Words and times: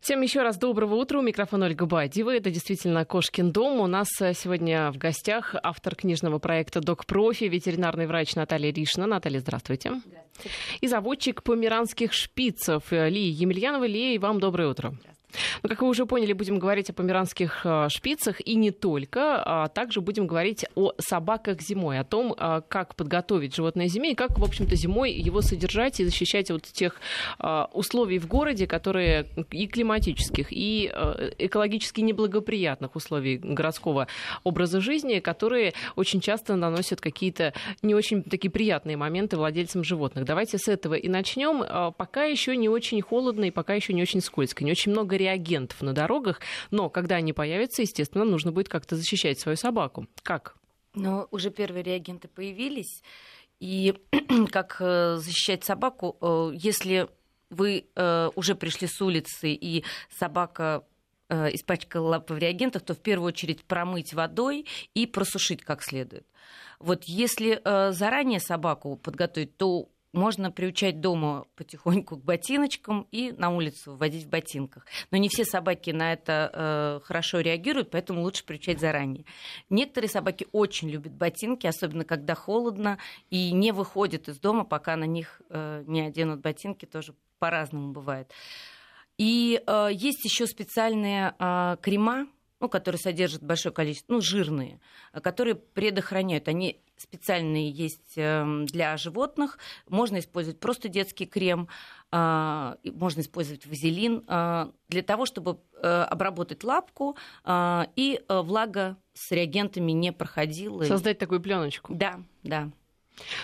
Всем 0.00 0.22
еще 0.22 0.42
раз 0.42 0.56
доброго 0.56 0.94
утра. 0.94 1.18
У 1.18 1.22
микрофона 1.22 1.66
Ольга 1.66 1.84
Бадьева. 1.84 2.34
Это 2.34 2.50
действительно 2.50 3.04
Кошкин 3.04 3.50
дом. 3.50 3.80
У 3.80 3.86
нас 3.86 4.08
э, 4.20 4.32
сегодня 4.32 4.92
в 4.92 4.96
гостях 4.96 5.54
автор 5.62 5.96
книжного 5.96 6.38
проекта 6.38 6.80
«Док 6.80 7.04
Профи», 7.04 7.44
ветеринарный 7.44 8.06
врач 8.06 8.36
Наталья 8.36 8.72
Ришна. 8.72 9.06
Наталья, 9.06 9.40
здравствуйте. 9.40 9.90
здравствуйте. 9.90 10.50
И 10.80 10.86
заводчик 10.86 11.42
померанских 11.42 12.12
шпицев 12.12 12.92
э, 12.92 13.10
Ли 13.10 13.28
Емельянова. 13.28 13.84
Ли, 13.84 14.14
и 14.14 14.18
вам 14.18 14.38
доброе 14.38 14.68
утро. 14.68 14.90
Здравствуйте. 14.90 15.17
Ну, 15.62 15.68
как 15.68 15.82
вы 15.82 15.88
уже 15.88 16.06
поняли, 16.06 16.32
будем 16.32 16.58
говорить 16.58 16.90
о 16.90 16.92
померанских 16.92 17.60
э, 17.64 17.88
шпицах 17.90 18.40
и 18.40 18.54
не 18.54 18.70
только, 18.70 19.42
а 19.44 19.68
также 19.68 20.00
будем 20.00 20.26
говорить 20.26 20.64
о 20.74 20.92
собаках 20.98 21.60
зимой, 21.60 21.98
о 21.98 22.04
том, 22.04 22.34
э, 22.36 22.62
как 22.68 22.94
подготовить 22.94 23.54
животное 23.54 23.88
зиме 23.88 24.12
и 24.12 24.14
как, 24.14 24.38
в 24.38 24.44
общем-то, 24.44 24.74
зимой 24.74 25.12
его 25.12 25.42
содержать 25.42 26.00
и 26.00 26.04
защищать 26.04 26.50
от 26.50 26.62
тех 26.62 27.00
э, 27.38 27.64
условий 27.72 28.18
в 28.18 28.26
городе, 28.26 28.66
которые 28.66 29.26
и 29.50 29.66
климатических, 29.66 30.48
и 30.50 30.90
экологически 31.38 32.00
неблагоприятных 32.00 32.96
условий 32.96 33.36
городского 33.38 34.06
образа 34.44 34.80
жизни, 34.80 35.20
которые 35.20 35.74
очень 35.96 36.20
часто 36.20 36.56
наносят 36.56 37.00
какие-то 37.00 37.52
не 37.82 37.94
очень 37.94 38.22
такие 38.22 38.50
приятные 38.50 38.96
моменты 38.96 39.36
владельцам 39.36 39.84
животных. 39.84 40.24
Давайте 40.24 40.58
с 40.58 40.68
этого 40.68 40.94
и 40.94 41.08
начнем. 41.08 41.92
Пока 41.94 42.24
еще 42.24 42.56
не 42.56 42.68
очень 42.68 43.00
холодно 43.02 43.44
и 43.44 43.50
пока 43.50 43.74
еще 43.74 43.92
не 43.92 44.02
очень 44.02 44.20
скользко, 44.20 44.64
не 44.64 44.72
очень 44.72 44.92
много 44.92 45.17
реагентов 45.18 45.82
на 45.82 45.92
дорогах, 45.92 46.40
но 46.70 46.88
когда 46.88 47.16
они 47.16 47.32
появятся, 47.32 47.82
естественно, 47.82 48.24
нужно 48.24 48.52
будет 48.52 48.68
как-то 48.68 48.96
защищать 48.96 49.38
свою 49.38 49.56
собаку. 49.56 50.06
Как? 50.22 50.56
Ну, 50.94 51.28
уже 51.30 51.50
первые 51.50 51.82
реагенты 51.82 52.28
появились. 52.28 53.02
И 53.60 53.94
как 54.50 54.76
э, 54.80 55.16
защищать 55.16 55.64
собаку, 55.64 56.16
э, 56.20 56.52
если 56.54 57.08
вы 57.50 57.86
э, 57.94 58.30
уже 58.34 58.54
пришли 58.54 58.86
с 58.86 59.00
улицы 59.00 59.52
и 59.52 59.84
собака 60.10 60.84
испачкала 61.30 62.08
лапы 62.08 62.32
в 62.32 62.38
реагентах, 62.38 62.80
то 62.80 62.94
в 62.94 63.00
первую 63.00 63.28
очередь 63.28 63.62
промыть 63.62 64.14
водой 64.14 64.64
и 64.94 65.06
просушить 65.06 65.62
как 65.62 65.82
следует. 65.82 66.26
Вот 66.78 67.04
если 67.04 67.60
заранее 67.92 68.40
собаку 68.40 68.96
подготовить, 68.96 69.54
то 69.58 69.90
можно 70.12 70.50
приучать 70.50 71.00
дома 71.00 71.46
потихоньку 71.56 72.16
к 72.16 72.24
ботиночкам 72.24 73.06
и 73.10 73.32
на 73.32 73.50
улицу 73.50 73.94
вводить 73.94 74.24
в 74.24 74.28
ботинках. 74.28 74.86
Но 75.10 75.18
не 75.18 75.28
все 75.28 75.44
собаки 75.44 75.90
на 75.90 76.12
это 76.12 76.50
э, 76.52 77.00
хорошо 77.04 77.40
реагируют, 77.40 77.90
поэтому 77.90 78.22
лучше 78.22 78.44
приучать 78.44 78.80
заранее. 78.80 79.24
Некоторые 79.70 80.08
собаки 80.08 80.46
очень 80.52 80.88
любят 80.88 81.12
ботинки, 81.12 81.66
особенно 81.66 82.04
когда 82.04 82.34
холодно, 82.34 82.98
и 83.30 83.52
не 83.52 83.72
выходят 83.72 84.28
из 84.28 84.38
дома, 84.38 84.64
пока 84.64 84.96
на 84.96 85.04
них 85.04 85.42
э, 85.50 85.84
не 85.86 86.02
оденут 86.02 86.40
ботинки, 86.40 86.86
тоже 86.86 87.14
по-разному 87.38 87.92
бывает. 87.92 88.32
И 89.18 89.62
э, 89.66 89.88
есть 89.92 90.24
еще 90.24 90.46
специальные 90.46 91.34
э, 91.38 91.76
крема, 91.82 92.28
ну, 92.60 92.68
которые 92.68 92.98
содержат 92.98 93.42
большое 93.42 93.72
количество, 93.72 94.14
ну, 94.14 94.20
жирные, 94.20 94.80
которые 95.22 95.54
предохраняют. 95.54 96.48
Они 96.48 96.80
специальные 96.96 97.70
есть 97.70 98.14
эм, 98.16 98.66
для 98.66 98.96
животных. 98.96 99.58
Можно 99.88 100.18
использовать 100.18 100.58
просто 100.58 100.88
детский 100.88 101.26
крем, 101.26 101.68
а, 102.10 102.76
можно 102.84 103.20
использовать 103.20 103.66
вазелин 103.66 104.24
а, 104.26 104.72
для 104.88 105.02
того, 105.02 105.26
чтобы 105.26 105.60
э, 105.80 105.86
обработать 105.86 106.64
лапку 106.64 107.16
а, 107.44 107.88
и 107.94 108.20
э, 108.26 108.40
влага 108.40 108.96
с 109.14 109.30
реагентами 109.30 109.92
не 109.92 110.12
проходила. 110.12 110.82
Создать 110.84 111.18
такую 111.18 111.40
пленочку. 111.40 111.94
Да, 111.94 112.20
да. 112.42 112.70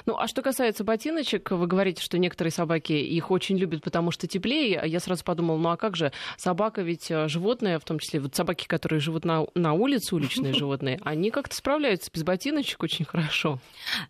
Ну, 0.06 0.17
а 0.17 0.28
что 0.28 0.42
касается 0.42 0.84
ботиночек, 0.84 1.50
вы 1.50 1.67
говорите, 1.67 2.03
что 2.03 2.19
некоторые 2.19 2.53
собаки 2.53 2.92
их 2.92 3.30
очень 3.30 3.56
любят, 3.56 3.83
потому 3.83 4.11
что 4.11 4.27
теплее. 4.27 4.83
Я 4.84 5.00
сразу 5.00 5.25
подумала, 5.25 5.58
ну 5.58 5.69
а 5.70 5.77
как 5.77 5.97
же, 5.97 6.12
собака 6.36 6.83
ведь 6.83 7.11
э, 7.11 7.28
животное, 7.28 7.78
в 7.78 7.84
том 7.84 7.98
числе 7.98 8.20
вот 8.20 8.34
собаки, 8.34 8.67
которые 8.67 9.00
живут 9.00 9.25
на, 9.25 9.47
на 9.55 9.72
улице, 9.72 10.14
уличные 10.14 10.52
животные, 10.55 11.00
они 11.05 11.30
как-то 11.30 11.55
справляются 11.55 12.11
без 12.12 12.22
ботиночек 12.22 12.83
очень 12.83 13.05
хорошо. 13.05 13.58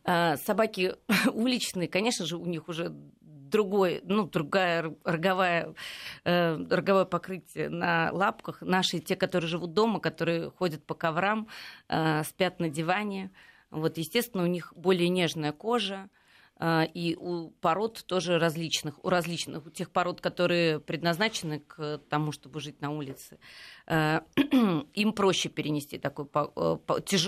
А, 0.05 0.37
собаки 0.37 0.95
уличные, 1.33 1.89
конечно 1.89 2.27
же, 2.27 2.37
у 2.37 2.47
них 2.47 2.69
уже 2.69 2.93
другой, 3.55 4.01
ну, 4.05 4.27
другая 4.27 4.95
роговая, 5.05 5.75
э, 6.25 6.57
роговое 6.71 7.05
покрытие 7.05 7.69
на 7.69 8.11
лапках. 8.13 8.63
Наши, 8.63 8.99
те, 8.99 9.15
которые 9.15 9.49
живут 9.49 9.75
дома, 9.75 10.01
которые 10.01 10.51
ходят 10.51 10.85
по 10.85 10.95
коврам, 10.95 11.47
э, 11.89 12.25
спят 12.25 12.59
на 12.59 12.69
диване, 12.69 13.31
вот, 13.75 13.99
естественно, 13.99 14.45
у 14.45 14.47
них 14.47 14.73
более 14.77 15.09
нежная 15.09 15.53
кожа, 15.53 16.09
а, 16.57 16.85
и 16.85 17.17
у 17.17 17.51
пород 17.51 18.05
тоже 18.07 18.39
различных, 18.39 19.05
у 19.05 19.09
различных, 19.09 19.67
у 19.67 19.71
тех 19.71 19.91
пород, 19.91 20.21
которые 20.21 20.79
предназначены 20.79 21.61
к 21.61 22.01
тому, 22.09 22.31
чтобы 22.31 22.61
жить 22.61 22.81
на 22.81 22.91
улице, 22.91 23.39
а, 23.87 24.25
им 24.95 25.13
проще 25.13 25.49
перенести 25.49 25.99
такую 25.99 26.31
э, 26.35 26.77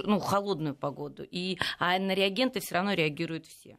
ну, 0.05 0.21
холодную 0.21 0.77
погоду. 0.77 1.27
И, 1.29 1.59
а 1.81 1.99
на 1.99 2.15
реагенты 2.15 2.61
все 2.61 2.77
равно 2.77 2.93
реагируют 2.93 3.47
все. 3.47 3.79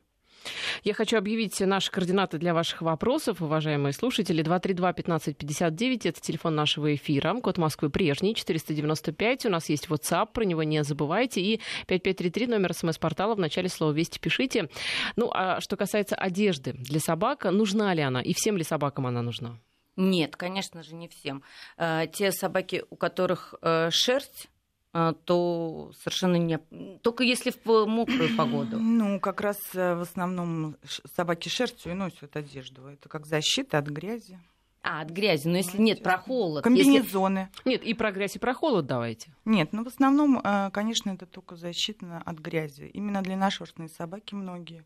Я 0.84 0.94
хочу 0.94 1.18
объявить 1.18 1.60
наши 1.60 1.92
координаты 1.92 2.38
для 2.38 2.54
ваших 2.54 2.82
вопросов, 2.82 3.42
уважаемые 3.42 3.94
слушатели. 3.94 4.44
232-1559, 4.44 6.10
это 6.10 6.22
телефон 6.22 6.56
нашего 6.56 6.94
эфира. 6.96 7.34
Код 7.42 7.58
Москвы 7.58 7.90
прежний, 7.90 8.36
495. 8.36 9.46
У 9.46 9.50
нас 9.50 9.70
есть 9.70 9.88
WhatsApp, 9.88 10.32
про 10.34 10.44
него 10.44 10.64
не 10.64 10.84
забывайте. 10.84 11.42
И 11.42 11.62
5533, 11.88 12.48
номер 12.48 12.74
смс-портала, 12.74 13.36
в 13.36 13.40
начале 13.40 13.70
слова 13.70 13.92
«Вести» 13.92 14.20
пишите. 14.20 14.70
Ну, 15.16 15.30
а 15.34 15.62
что 15.62 15.78
касается 15.78 16.16
одежды 16.16 16.74
для 16.74 17.00
собак, 17.00 17.46
нужна 17.46 17.94
ли 17.94 18.02
она? 18.02 18.22
И 18.22 18.34
всем 18.34 18.58
ли 18.58 18.64
собакам 18.64 19.08
она 19.08 19.22
нужна? 19.22 19.60
Нет, 19.96 20.36
конечно 20.36 20.84
же, 20.84 20.94
не 20.94 21.08
всем. 21.08 21.44
Э, 21.78 22.06
те 22.14 22.32
собаки, 22.32 22.84
у 22.92 22.96
которых 22.96 23.56
э, 23.62 23.90
шерсть 23.92 24.48
а, 24.48 24.57
то 24.92 25.92
совершенно 26.00 26.38
не... 26.38 26.58
Только 27.02 27.24
если 27.24 27.54
в 27.64 27.86
мокрую 27.86 28.36
погоду. 28.36 28.78
Ну, 28.98 29.20
как 29.20 29.42
раз 29.42 29.60
э, 29.74 29.96
в 29.96 30.02
основном 30.02 30.76
собаки 31.16 31.50
шерстью 31.50 31.92
и 31.92 31.96
носят 31.96 32.36
одежду. 32.36 32.88
Это 32.88 33.10
как 33.10 33.26
защита 33.26 33.78
от 33.78 33.88
грязи. 33.88 34.40
А, 34.82 35.02
от 35.02 35.10
грязи. 35.10 35.48
Но 35.48 35.58
если 35.58 35.80
нет, 35.80 36.02
про 36.02 36.18
холод. 36.18 36.64
Комбинезоны. 36.64 37.50
Если... 37.58 37.70
Нет, 37.70 37.84
и 37.84 37.94
про 37.94 38.12
грязь, 38.12 38.36
и 38.38 38.40
про 38.40 38.54
холод 38.54 38.86
давайте. 38.86 39.32
Нет, 39.46 39.74
ну 39.74 39.84
в 39.84 39.88
основном, 39.88 40.40
э, 40.44 40.70
конечно, 40.72 41.12
это 41.12 41.26
только 41.26 41.56
защита 41.56 42.22
от 42.26 42.40
грязи. 42.40 42.90
Именно 42.94 43.22
длинношерстные 43.22 43.90
собаки 43.90 44.34
многие. 44.34 44.86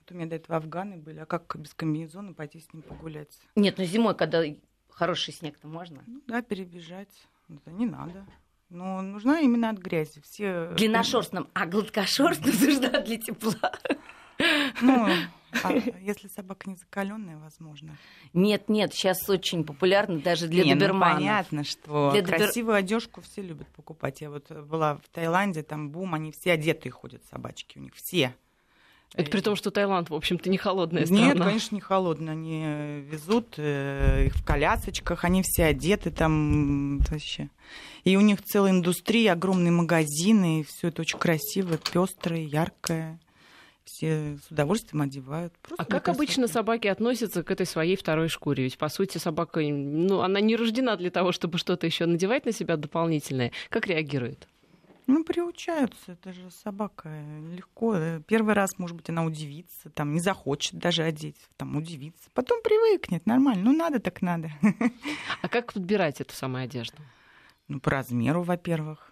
Вот 0.00 0.12
у 0.12 0.14
меня 0.14 0.26
до 0.26 0.36
этого 0.36 0.56
афганы 0.56 0.96
были. 0.96 1.18
А 1.18 1.26
как 1.26 1.56
без 1.58 1.74
комбинезона 1.74 2.32
пойти 2.32 2.60
с 2.60 2.72
ним 2.72 2.82
погулять? 2.82 3.38
Нет, 3.56 3.76
ну 3.78 3.84
зимой, 3.84 4.14
когда 4.14 4.42
хороший 4.90 5.34
снег-то 5.34 5.66
можно? 5.66 6.02
Ну, 6.06 6.22
да, 6.26 6.42
перебежать. 6.42 7.10
Это 7.48 7.70
не 7.72 7.86
надо. 7.86 8.24
Но 8.70 9.02
нужна 9.02 9.40
именно 9.40 9.70
от 9.70 9.78
грязи. 9.78 10.20
Все... 10.24 10.70
Э, 10.70 10.74
Длинношерстным, 10.76 11.48
а 11.54 11.66
гладкошерстным 11.66 12.54
нужна 12.60 13.00
для 13.00 13.18
тепла. 13.18 13.72
Ну, 14.80 15.08
а 15.64 15.72
если 16.00 16.28
собака 16.28 16.70
не 16.70 16.76
закаленная, 16.76 17.36
возможно. 17.38 17.96
Нет, 18.32 18.68
нет, 18.68 18.94
сейчас 18.94 19.28
очень 19.28 19.64
популярно 19.64 20.20
даже 20.20 20.46
для 20.46 20.64
не, 20.64 20.74
ну, 20.74 20.80
доберманов. 20.80 21.14
Ну, 21.14 21.20
понятно, 21.20 21.64
что 21.64 22.12
для 22.12 22.22
красивую 22.22 22.76
добер... 22.76 22.84
одежку 22.84 23.20
все 23.22 23.42
любят 23.42 23.68
покупать. 23.68 24.20
Я 24.20 24.30
вот 24.30 24.50
была 24.50 24.96
в 24.96 25.08
Таиланде, 25.12 25.62
там 25.62 25.90
бум, 25.90 26.14
они 26.14 26.32
все 26.32 26.52
одетые 26.52 26.92
ходят, 26.92 27.24
собачки 27.26 27.78
у 27.78 27.80
них, 27.80 27.92
все. 27.96 28.34
Это 29.14 29.30
при 29.30 29.40
том, 29.40 29.56
что 29.56 29.70
Таиланд, 29.70 30.08
в 30.08 30.14
общем-то, 30.14 30.48
не 30.48 30.56
холодная 30.56 31.04
страна. 31.04 31.26
Нет, 31.26 31.38
конечно, 31.38 31.74
не 31.74 31.80
холодно. 31.80 32.32
Они 32.32 32.62
везут 33.10 33.54
э, 33.56 34.26
их 34.26 34.36
в 34.36 34.44
колясочках, 34.44 35.24
они 35.24 35.42
все 35.42 35.64
одеты 35.64 36.10
там 36.10 36.98
вообще. 37.00 37.50
И 38.04 38.16
у 38.16 38.20
них 38.20 38.42
целая 38.42 38.70
индустрия, 38.70 39.32
огромные 39.32 39.72
магазины, 39.72 40.60
и 40.60 40.62
все 40.62 40.88
это 40.88 41.02
очень 41.02 41.18
красиво, 41.18 41.76
пестрое, 41.76 42.44
яркое. 42.44 43.18
Все 43.84 44.38
с 44.46 44.52
удовольствием 44.52 45.02
одевают. 45.02 45.52
Просто 45.60 45.82
а 45.82 45.84
как 45.84 46.04
красоты. 46.04 46.16
обычно 46.16 46.46
собаки 46.46 46.86
относятся 46.86 47.42
к 47.42 47.50
этой 47.50 47.66
своей 47.66 47.96
второй 47.96 48.28
шкуре? 48.28 48.64
Ведь, 48.64 48.78
по 48.78 48.88
сути, 48.88 49.18
собака, 49.18 49.60
ну, 49.60 50.20
она 50.20 50.40
не 50.40 50.54
рождена 50.54 50.94
для 50.96 51.10
того, 51.10 51.32
чтобы 51.32 51.58
что-то 51.58 51.86
еще 51.86 52.06
надевать 52.06 52.46
на 52.46 52.52
себя 52.52 52.76
дополнительное. 52.76 53.50
Как 53.68 53.88
реагирует? 53.88 54.46
Ну, 55.10 55.24
приучаются, 55.24 56.12
это 56.12 56.32
же 56.32 56.50
собака 56.50 57.10
легко. 57.52 57.96
Первый 58.26 58.54
раз, 58.54 58.78
может 58.78 58.96
быть, 58.96 59.08
она 59.10 59.24
удивится, 59.24 59.90
там, 59.90 60.12
не 60.12 60.20
захочет 60.20 60.74
даже 60.74 61.02
одеть, 61.02 61.36
там, 61.56 61.76
удивится. 61.76 62.30
Потом 62.34 62.62
привыкнет, 62.62 63.26
нормально. 63.26 63.64
Ну, 63.64 63.72
надо 63.76 64.00
так 64.00 64.22
надо. 64.22 64.50
А 65.42 65.48
как 65.48 65.72
подбирать 65.72 66.20
эту 66.20 66.34
самую 66.34 66.64
одежду? 66.64 66.98
Ну, 67.68 67.80
по 67.80 67.90
размеру, 67.90 68.42
во-первых. 68.42 69.09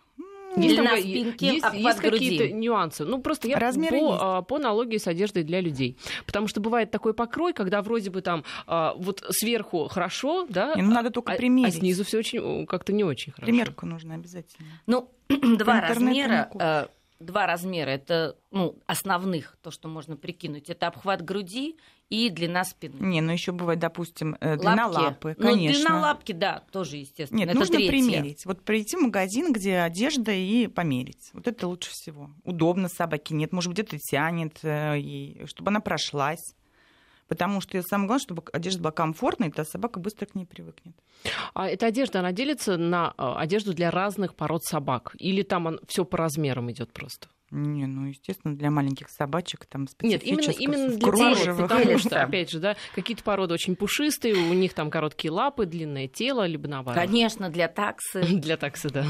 Есть, 0.59 0.77
Длина 0.77 0.97
спинки, 0.97 1.45
есть, 1.45 1.67
есть 1.73 1.99
какие-то 1.99 2.53
нюансы. 2.53 3.05
Ну, 3.05 3.21
просто 3.21 3.49
я 3.49 3.59
Размеры 3.59 3.99
по, 3.99 4.19
а, 4.39 4.43
по 4.43 4.57
аналогии 4.57 4.99
с 4.99 5.07
одеждой 5.07 5.43
для 5.43 5.61
людей. 5.61 5.97
Потому 6.27 6.49
что 6.49 6.61
бывает 6.61 6.91
такой 6.91 7.15
покрой, 7.15 7.53
когда 7.53 7.83
вроде 7.83 8.11
бы 8.11 8.21
там 8.21 8.45
а, 8.67 8.95
вот 8.97 9.25
сверху 9.31 9.89
хорошо, 9.89 10.47
да, 10.49 10.75
Не, 10.75 10.83
ну, 10.83 10.93
надо 10.93 11.11
только 11.11 11.33
а, 11.33 11.37
примерить. 11.37 11.75
а 11.75 11.79
снизу 11.79 12.05
все 12.05 12.19
очень 12.19 12.67
как-то 12.67 12.93
не 12.93 13.05
очень 13.05 13.33
хорошо. 13.33 13.51
Примерку 13.51 13.87
нужно 13.87 14.15
обязательно. 14.15 14.69
Ну, 14.87 15.11
два 15.29 15.81
размера 15.81 16.51
два 17.21 17.47
размера. 17.47 17.91
Это 17.91 18.37
ну, 18.51 18.79
основных, 18.87 19.57
то, 19.63 19.71
что 19.71 19.89
можно 19.89 20.17
прикинуть. 20.17 20.71
Это 20.71 20.87
обхват 20.87 21.23
груди 21.23 21.77
и 22.09 22.31
длина 22.31 22.65
спины. 22.65 22.97
Не, 23.01 23.21
ну 23.21 23.33
еще 23.33 23.53
бывает, 23.53 23.81
допустим, 23.81 24.37
э, 24.41 24.57
длина 24.57 24.87
лапки. 24.87 25.05
лапы, 25.05 25.35
конечно. 25.35 25.79
Ну, 25.79 25.85
длина 25.85 26.01
лапки, 26.01 26.33
да, 26.33 26.63
тоже, 26.73 26.97
естественно. 26.97 27.39
Нет, 27.39 27.51
это 27.51 27.59
нужно 27.59 27.77
третье. 27.77 27.91
примерить. 27.91 28.47
Вот 28.47 28.63
прийти 28.63 28.97
в 28.97 29.01
магазин, 29.01 29.53
где 29.53 29.79
одежда, 29.79 30.33
и 30.33 30.67
померить. 30.69 31.31
Вот 31.33 31.47
это 31.47 31.67
лучше 31.69 31.91
всего. 31.91 32.31
Удобно 32.45 32.89
собаке, 32.89 33.35
нет, 33.35 33.53
может, 33.53 33.73
где-то 33.73 33.99
тянет, 33.99 34.59
э, 34.63 34.99
и, 34.99 35.45
чтобы 35.47 35.69
она 35.69 35.81
прошлась. 35.81 36.55
Потому 37.29 37.61
что 37.61 37.81
самое 37.83 38.09
главное, 38.09 38.23
чтобы 38.23 38.43
одежда 38.53 38.81
была 38.81 38.93
комфортной, 38.93 39.51
то 39.51 39.63
собака 39.65 40.01
быстро 40.01 40.27
к 40.27 40.35
ней 40.35 40.47
привыкнет. 40.47 40.95
А 41.55 41.69
эта 41.69 41.87
одежда, 41.87 42.21
она 42.21 42.33
делится 42.33 42.79
на 42.79 43.15
э, 43.19 43.33
одежду 43.37 43.75
для 43.75 43.91
разных 43.91 44.35
пород 44.35 44.65
собак? 44.65 45.15
Или 45.19 45.43
там 45.43 45.79
все 45.87 46.05
по 46.05 46.17
размерам 46.17 46.71
идет 46.71 46.93
просто? 46.93 47.29
Не, 47.51 47.87
ну, 47.87 48.07
естественно, 48.07 48.55
для 48.55 48.71
маленьких 48.71 49.09
собачек 49.09 49.65
там 49.65 49.87
Нет, 50.03 50.23
именно, 50.23 50.51
именно 50.51 50.89
для 50.89 51.07
пород, 51.07 51.57
потому 51.57 51.99
что, 51.99 52.23
опять 52.23 52.51
же, 52.51 52.61
да, 52.61 52.77
какие-то 52.95 53.23
породы 53.23 53.55
очень 53.55 53.75
пушистые, 53.75 54.35
у 54.35 54.53
них 54.53 54.75
там 54.75 54.91
короткие 54.91 55.31
лапы, 55.31 55.65
длинное 55.65 56.09
тело, 56.09 56.47
либо 56.47 56.69
наоборот. 56.69 57.01
Конечно, 57.01 57.49
для 57.49 57.69
таксы. 57.69 58.23
Для 58.39 58.57
таксы, 58.57 58.91
да. 58.91 59.05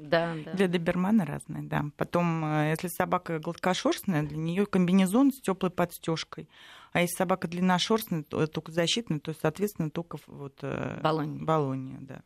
Да, 0.00 0.34
да. 0.44 0.52
Для 0.52 0.66
добермана 0.66 1.26
разные, 1.26 1.62
да. 1.62 1.84
Потом, 1.96 2.44
э, 2.44 2.70
если 2.70 2.88
собака 2.88 3.38
гладкошерстная, 3.38 4.22
для 4.22 4.38
нее 4.38 4.66
комбинезон 4.66 5.30
с 5.30 5.40
теплой 5.40 5.70
подстежкой. 5.70 6.48
А 6.92 7.02
если 7.02 7.16
собака 7.16 7.48
длинношерстная, 7.48 8.22
то 8.22 8.46
только 8.46 8.72
защитная, 8.72 9.20
то, 9.20 9.34
соответственно, 9.40 9.90
только 9.90 10.18
вот 10.26 10.58
э, 10.62 11.00
баллония. 11.02 11.44
баллония 11.44 11.98
да. 12.00 12.22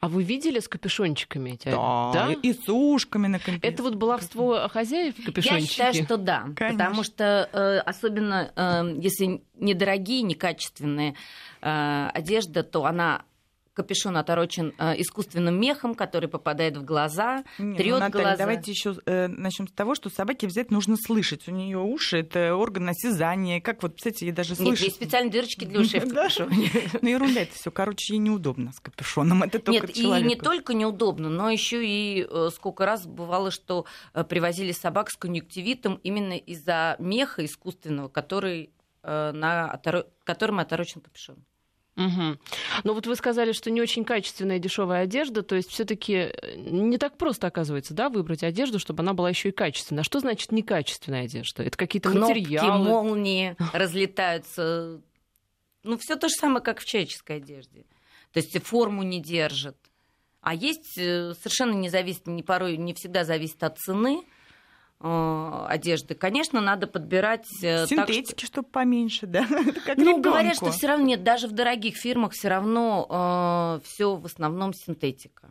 А 0.00 0.08
вы 0.08 0.22
видели 0.22 0.60
с 0.60 0.68
капюшончиками 0.68 1.50
эти? 1.50 1.68
Да, 1.68 2.12
да? 2.12 2.32
и 2.32 2.52
с 2.52 2.68
ушками 2.68 3.26
на 3.26 3.38
компьютере. 3.38 3.74
Это 3.74 3.82
вот 3.82 3.96
баловство 3.96 4.68
хозяев 4.68 5.16
капюшончики? 5.16 5.80
Я 5.80 5.92
считаю, 5.92 5.94
что 6.04 6.16
да. 6.16 6.48
Конечно. 6.56 6.78
Потому 6.78 7.02
что 7.02 7.50
э, 7.52 7.78
особенно 7.80 8.50
э, 8.54 8.94
если 8.98 9.42
недорогие, 9.56 10.22
некачественные 10.22 11.16
э, 11.60 12.10
одежда, 12.14 12.62
то 12.62 12.86
она 12.86 13.24
капюшон 13.78 14.16
оторочен 14.16 14.74
э, 14.76 15.00
искусственным 15.00 15.60
мехом, 15.60 15.94
который 15.94 16.28
попадает 16.28 16.76
в 16.76 16.84
глаза, 16.84 17.44
трет 17.58 17.94
ну, 17.94 17.98
Наталья, 18.00 18.24
глаза. 18.24 18.36
Давайте 18.36 18.72
еще 18.72 18.96
э, 19.06 19.28
начнем 19.28 19.68
с 19.68 19.70
того, 19.70 19.94
что 19.94 20.10
собаке 20.10 20.48
взять 20.48 20.72
нужно 20.72 20.96
слышать. 20.96 21.46
У 21.46 21.52
нее 21.52 21.78
уши 21.78 22.18
это 22.18 22.56
орган 22.56 22.88
осязания. 22.88 23.60
Как 23.60 23.84
вот, 23.84 23.94
кстати, 23.94 24.24
ей 24.24 24.32
даже 24.32 24.56
слышать. 24.56 24.80
Нет, 24.80 24.80
есть 24.80 24.96
специальные 24.96 25.30
дырочки 25.30 25.64
для 25.64 25.78
ушей 25.78 26.00
в 26.00 26.12
капюшоне. 26.12 26.70
Ну, 27.02 27.08
ерунда 27.08 27.42
это 27.42 27.54
все. 27.54 27.70
Короче, 27.70 28.14
ей 28.14 28.18
неудобно 28.18 28.72
с 28.72 28.80
капюшоном. 28.80 29.44
Это 29.44 29.60
только 29.60 29.86
Нет, 29.86 29.96
и 29.96 30.06
не 30.24 30.34
только 30.34 30.74
неудобно, 30.74 31.28
но 31.28 31.48
еще 31.48 31.86
и 31.86 32.26
э, 32.28 32.48
сколько 32.52 32.84
раз 32.84 33.06
бывало, 33.06 33.52
что 33.52 33.86
э, 34.12 34.24
привозили 34.24 34.72
собак 34.72 35.10
с 35.10 35.16
конъюнктивитом 35.16 36.00
именно 36.02 36.36
из-за 36.36 36.96
меха 36.98 37.44
искусственного, 37.44 38.08
который 38.08 38.72
на 39.04 39.80
которым 40.24 40.58
оторочен 40.58 41.00
капюшон. 41.00 41.44
Угу. 41.98 42.38
Но 42.84 42.94
вот 42.94 43.06
вы 43.08 43.16
сказали, 43.16 43.50
что 43.50 43.70
не 43.70 43.82
очень 43.82 44.04
качественная 44.04 44.60
дешевая 44.60 45.02
одежда, 45.02 45.42
то 45.42 45.56
есть 45.56 45.70
все-таки 45.70 46.14
э, 46.14 46.54
не 46.56 46.96
так 46.96 47.18
просто 47.18 47.48
оказывается, 47.48 47.92
да, 47.92 48.08
выбрать 48.08 48.44
одежду, 48.44 48.78
чтобы 48.78 49.02
она 49.02 49.14
была 49.14 49.30
еще 49.30 49.48
и 49.48 49.52
качественная. 49.52 50.02
А 50.02 50.04
что 50.04 50.20
значит 50.20 50.52
некачественная 50.52 51.24
одежда? 51.24 51.64
Это 51.64 51.76
какие-то 51.76 52.10
Кнопки, 52.10 52.40
материалы? 52.40 52.88
молнии 52.88 53.56
разлетаются. 53.72 55.00
Ну, 55.82 55.98
все 55.98 56.14
то 56.14 56.28
же 56.28 56.34
самое, 56.34 56.62
как 56.62 56.78
в 56.78 56.84
человеческой 56.84 57.38
одежде. 57.38 57.84
То 58.32 58.38
есть 58.38 58.56
форму 58.62 59.02
не 59.02 59.20
держит. 59.20 59.76
А 60.40 60.54
есть 60.54 60.96
э, 60.96 61.34
совершенно 61.34 61.72
не 61.72 61.88
зависит, 61.88 62.28
не 62.28 62.44
порой 62.44 62.76
не 62.76 62.94
всегда 62.94 63.24
зависит 63.24 63.60
от 63.64 63.76
цены. 63.78 64.22
Э, 65.00 65.66
одежды. 65.68 66.14
Конечно, 66.16 66.60
надо 66.60 66.88
подбирать 66.88 67.46
синтетики, 67.46 68.30
так, 68.30 68.38
что... 68.38 68.46
чтобы 68.46 68.68
поменьше, 68.68 69.26
да. 69.26 69.46
как 69.86 69.96
ну, 69.96 70.04
ребенку. 70.04 70.22
говорят, 70.22 70.56
что 70.56 70.72
все 70.72 70.88
равно 70.88 71.06
нет, 71.06 71.22
даже 71.22 71.46
в 71.46 71.52
дорогих 71.52 71.96
фирмах 71.96 72.32
все 72.32 72.48
равно 72.48 73.78
э, 73.80 73.86
все 73.86 74.16
в 74.16 74.26
основном 74.26 74.72
синтетика. 74.74 75.50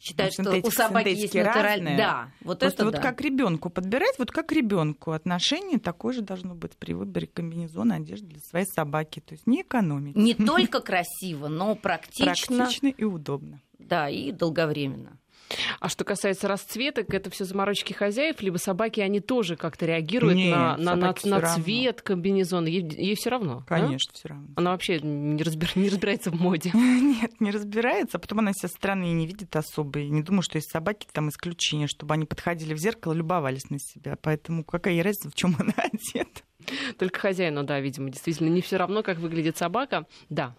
Считают, 0.00 0.34
ну, 0.38 0.44
что 0.44 0.68
у 0.68 0.70
собаки 0.70 1.08
есть 1.08 1.34
натуральная. 1.34 1.96
Да, 1.96 2.30
вот 2.42 2.60
Просто 2.60 2.82
это 2.82 2.84
вот 2.84 2.94
да. 2.94 3.00
как 3.00 3.20
ребенку 3.20 3.68
подбирать, 3.68 4.16
вот 4.18 4.30
как 4.30 4.52
ребенку 4.52 5.10
отношение 5.10 5.80
такое 5.80 6.14
же 6.14 6.22
должно 6.22 6.54
быть 6.54 6.76
при 6.76 6.94
выборе 6.94 7.26
комбинезона 7.26 7.96
одежды 7.96 8.26
для 8.26 8.40
своей 8.40 8.66
собаки. 8.66 9.20
То 9.20 9.34
есть 9.34 9.46
не 9.46 9.62
экономить. 9.62 10.14
Не 10.14 10.34
только 10.46 10.80
красиво, 10.80 11.48
но 11.48 11.74
практично. 11.74 12.56
Практично 12.56 12.88
и 12.88 13.04
удобно. 13.04 13.60
Да, 13.78 14.08
и 14.08 14.30
долговременно. 14.30 15.18
А 15.80 15.88
что 15.88 16.04
касается 16.04 16.48
расцветок, 16.48 17.12
это 17.12 17.30
все 17.30 17.44
заморочки 17.44 17.92
хозяев, 17.92 18.40
либо 18.40 18.56
собаки, 18.56 19.00
они 19.00 19.20
тоже 19.20 19.56
как-то 19.56 19.86
реагируют 19.86 20.36
Нет, 20.36 20.56
на, 20.56 20.76
на, 20.76 20.96
на, 20.96 21.14
на 21.24 21.54
цвет 21.54 22.02
комбинезона. 22.02 22.66
Ей, 22.66 22.82
ей 22.82 23.14
все 23.14 23.30
равно. 23.30 23.64
Конечно, 23.66 24.12
да? 24.12 24.18
все 24.18 24.28
равно. 24.28 24.48
Она 24.56 24.70
вообще 24.72 25.00
не, 25.00 25.42
разбир, 25.42 25.70
не 25.74 25.88
разбирается 25.88 26.30
в 26.30 26.40
моде. 26.40 26.70
Нет, 26.74 27.40
не 27.40 27.50
разбирается, 27.50 28.18
а 28.18 28.20
потом 28.20 28.40
она 28.40 28.52
себя 28.52 28.68
стороны 28.68 29.04
не 29.04 29.26
видит 29.26 29.54
особо. 29.56 30.00
И 30.00 30.10
не 30.10 30.22
думаю, 30.22 30.42
что 30.42 30.56
есть 30.56 30.70
собаки 30.70 31.06
там 31.12 31.28
исключение, 31.28 31.88
чтобы 31.88 32.14
они 32.14 32.24
подходили 32.24 32.74
в 32.74 32.78
зеркало, 32.78 33.12
любовались 33.12 33.70
на 33.70 33.78
себя. 33.78 34.16
Поэтому 34.20 34.64
какая 34.64 35.02
разница, 35.02 35.30
в 35.30 35.34
чем 35.34 35.56
она 35.58 35.72
одета? 35.76 36.42
Только 36.98 37.18
хозяину, 37.20 37.64
да, 37.64 37.80
видимо, 37.80 38.10
действительно 38.10 38.48
не 38.48 38.60
все 38.60 38.76
равно, 38.76 39.02
как 39.02 39.18
выглядит 39.18 39.56
собака. 39.56 40.06
Да. 40.28 40.54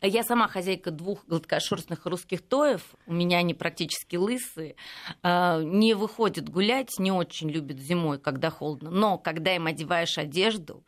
Я 0.00 0.22
сама 0.22 0.48
хозяйка 0.48 0.90
двух 0.90 1.26
гладкошерстных 1.26 2.06
русских 2.06 2.42
тоев. 2.42 2.82
У 3.06 3.12
меня 3.12 3.38
они 3.38 3.54
практически 3.54 4.16
лысые. 4.16 4.76
А, 5.22 5.62
не 5.62 5.94
выходят 5.94 6.48
гулять, 6.48 6.98
не 6.98 7.12
очень 7.12 7.50
любят 7.50 7.78
зимой, 7.78 8.18
когда 8.18 8.50
холодно. 8.50 8.90
Но 8.90 9.18
когда 9.18 9.54
им 9.54 9.66
одеваешь 9.66 10.18
одежду, 10.18 10.84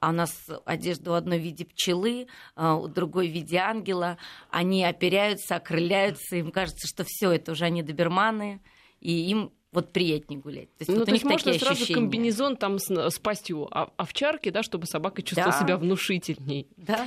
а 0.00 0.08
у 0.08 0.12
нас 0.12 0.46
одежда 0.64 1.10
в 1.10 1.14
одной 1.14 1.38
виде 1.38 1.66
пчелы, 1.66 2.26
а 2.56 2.76
у 2.76 2.88
другой 2.88 3.28
в 3.28 3.32
виде 3.32 3.58
ангела, 3.58 4.16
они 4.50 4.82
оперяются, 4.82 5.56
окрыляются, 5.56 6.36
им 6.36 6.50
кажется, 6.50 6.88
что 6.88 7.04
все 7.06 7.32
это 7.32 7.52
уже 7.52 7.66
они 7.66 7.82
доберманы, 7.82 8.62
и 9.00 9.30
им 9.30 9.52
вот 9.72 9.92
приятнее 9.92 10.40
гулять. 10.40 10.68
То 10.78 10.82
есть, 10.82 10.90
ну, 10.90 10.98
вот 10.98 11.04
то 11.06 11.12
есть 11.12 11.24
можно 11.24 11.52
сразу 11.52 11.72
ощущения. 11.72 11.94
комбинезон 11.94 12.56
там 12.56 12.78
с, 12.78 12.90
с 12.90 13.18
пастью 13.18 13.68
овчарки, 13.70 14.50
да, 14.50 14.62
чтобы 14.62 14.86
собака 14.86 15.22
чувствовала 15.22 15.52
да. 15.52 15.58
себя 15.58 15.76
внушительней. 15.76 16.66
Да. 16.76 17.06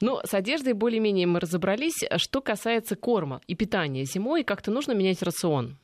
Ну, 0.00 0.18
с 0.24 0.32
одеждой 0.32 0.72
более-менее 0.72 1.26
мы 1.26 1.40
разобрались. 1.40 2.04
Что 2.16 2.40
касается 2.40 2.96
корма 2.96 3.40
и 3.46 3.54
питания 3.54 4.04
зимой, 4.04 4.42
как-то 4.42 4.70
нужно 4.70 4.92
менять 4.92 5.22
рацион. 5.22 5.76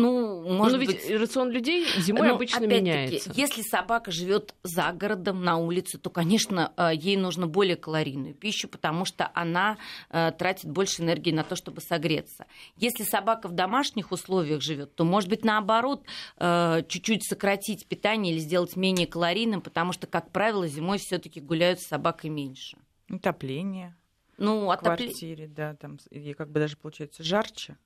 Ну, 0.00 0.42
может 0.48 0.78
Но 0.78 0.84
ведь 0.84 1.10
рацион 1.10 1.50
людей 1.50 1.86
зимой 1.98 2.28
ну, 2.28 2.34
обычно 2.34 2.64
меняется. 2.66 3.30
Если 3.34 3.62
собака 3.62 4.10
живет 4.10 4.54
за 4.62 4.92
городом 4.92 5.44
на 5.44 5.56
улице, 5.58 5.98
то, 5.98 6.10
конечно, 6.10 6.72
э, 6.76 6.90
ей 6.94 7.16
нужно 7.16 7.46
более 7.46 7.76
калорийную 7.76 8.34
пищу, 8.34 8.68
потому 8.68 9.04
что 9.04 9.30
она 9.34 9.76
э, 10.10 10.32
тратит 10.32 10.70
больше 10.70 11.02
энергии 11.02 11.32
на 11.32 11.44
то, 11.44 11.56
чтобы 11.56 11.80
согреться. 11.80 12.46
Если 12.76 13.04
собака 13.04 13.48
в 13.48 13.52
домашних 13.52 14.12
условиях 14.12 14.62
живет, 14.62 14.94
то, 14.94 15.04
может 15.04 15.28
быть, 15.28 15.44
наоборот, 15.44 16.02
э, 16.38 16.82
чуть-чуть 16.88 17.24
сократить 17.28 17.86
питание 17.86 18.32
или 18.32 18.40
сделать 18.40 18.76
менее 18.76 19.06
калорийным, 19.06 19.60
потому 19.60 19.92
что, 19.92 20.06
как 20.06 20.30
правило, 20.30 20.66
зимой 20.66 20.98
все-таки 20.98 21.40
гуляют 21.40 21.80
с 21.80 21.86
собакой 21.86 22.30
меньше. 22.30 22.78
Утопление. 23.08 23.96
Ну, 24.38 24.66
в 24.66 24.76
квартире, 24.78 25.48
да, 25.48 25.74
там 25.74 25.98
и 26.10 26.32
как 26.32 26.50
бы 26.50 26.60
даже 26.60 26.78
получается 26.78 27.22
жарче 27.22 27.76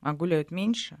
а 0.00 0.12
гуляют 0.12 0.50
меньше, 0.50 0.98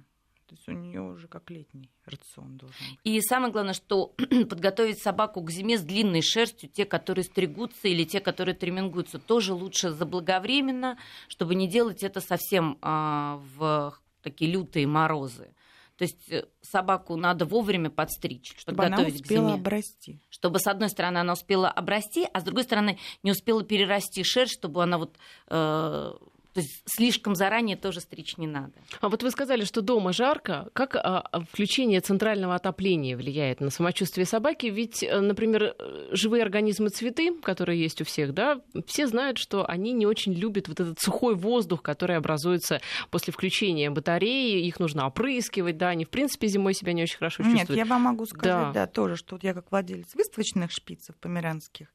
то 0.50 0.56
есть 0.56 0.68
у 0.68 0.72
нее 0.72 1.00
уже 1.00 1.28
как 1.28 1.48
летний 1.48 1.88
рацион 2.06 2.56
должен 2.56 2.76
быть. 2.90 2.98
И 3.04 3.20
самое 3.20 3.52
главное, 3.52 3.72
что 3.72 4.14
подготовить 4.48 5.00
собаку 5.00 5.42
к 5.42 5.50
зиме 5.52 5.78
с 5.78 5.82
длинной 5.82 6.22
шерстью, 6.22 6.68
те, 6.68 6.84
которые 6.84 7.22
стригутся 7.22 7.86
или 7.86 8.02
те, 8.02 8.18
которые 8.18 8.56
тремингуются, 8.56 9.20
тоже 9.20 9.54
лучше 9.54 9.90
заблаговременно, 9.90 10.98
чтобы 11.28 11.54
не 11.54 11.68
делать 11.68 12.02
это 12.02 12.20
совсем 12.20 12.78
а, 12.82 13.40
в 13.56 13.94
такие 14.22 14.50
лютые 14.50 14.88
морозы. 14.88 15.54
То 16.00 16.04
есть 16.04 16.32
э, 16.32 16.46
собаку 16.62 17.14
надо 17.16 17.44
вовремя 17.44 17.90
подстричь, 17.90 18.54
чтобы 18.56 18.86
она 18.86 19.02
успела 19.02 19.52
обрасти. 19.52 20.18
Чтобы, 20.30 20.58
с 20.58 20.66
одной 20.66 20.88
стороны, 20.88 21.18
она 21.18 21.34
успела 21.34 21.68
обрасти, 21.68 22.26
а 22.32 22.40
с 22.40 22.42
другой 22.42 22.64
стороны, 22.64 22.98
не 23.22 23.32
успела 23.32 23.62
перерасти 23.62 24.24
шерсть, 24.24 24.54
чтобы 24.54 24.82
она 24.82 24.96
вот 24.96 25.18
э, 25.48 26.12
то 26.52 26.60
есть 26.60 26.82
слишком 26.86 27.34
заранее 27.34 27.76
тоже 27.76 28.00
стричь 28.00 28.36
не 28.36 28.46
надо. 28.46 28.72
А 29.00 29.08
вот 29.08 29.22
вы 29.22 29.30
сказали, 29.30 29.64
что 29.64 29.82
дома 29.82 30.12
жарко. 30.12 30.68
Как 30.72 30.96
а, 30.96 31.24
включение 31.50 32.00
центрального 32.00 32.54
отопления 32.54 33.16
влияет 33.16 33.60
на 33.60 33.70
самочувствие 33.70 34.26
собаки? 34.26 34.66
Ведь, 34.66 35.02
э, 35.02 35.20
например, 35.20 35.74
живые 36.10 36.42
организмы 36.42 36.88
цветы, 36.88 37.32
которые 37.40 37.80
есть 37.80 38.00
у 38.00 38.04
всех, 38.04 38.34
да, 38.34 38.60
все 38.86 39.06
знают, 39.06 39.38
что 39.38 39.68
они 39.68 39.92
не 39.92 40.06
очень 40.06 40.32
любят 40.32 40.68
вот 40.68 40.80
этот 40.80 40.98
сухой 41.00 41.34
воздух, 41.34 41.82
который 41.82 42.16
образуется 42.16 42.80
после 43.10 43.32
включения 43.32 43.90
батареи. 43.90 44.66
Их 44.66 44.80
нужно 44.80 45.06
опрыскивать, 45.06 45.76
да, 45.76 45.90
они, 45.90 46.04
в 46.04 46.10
принципе, 46.10 46.48
зимой 46.48 46.74
себя 46.74 46.92
не 46.92 47.02
очень 47.02 47.18
хорошо 47.18 47.42
чувствуют. 47.42 47.68
Нет, 47.70 47.78
я 47.78 47.84
вам 47.84 48.02
могу 48.02 48.26
сказать, 48.26 48.42
да, 48.44 48.72
да 48.72 48.86
тоже, 48.86 49.16
что 49.16 49.36
вот 49.36 49.44
я 49.44 49.54
как 49.54 49.70
владелец 49.70 50.14
выставочных 50.14 50.72
шпицев 50.72 51.16
померанских, 51.16 51.88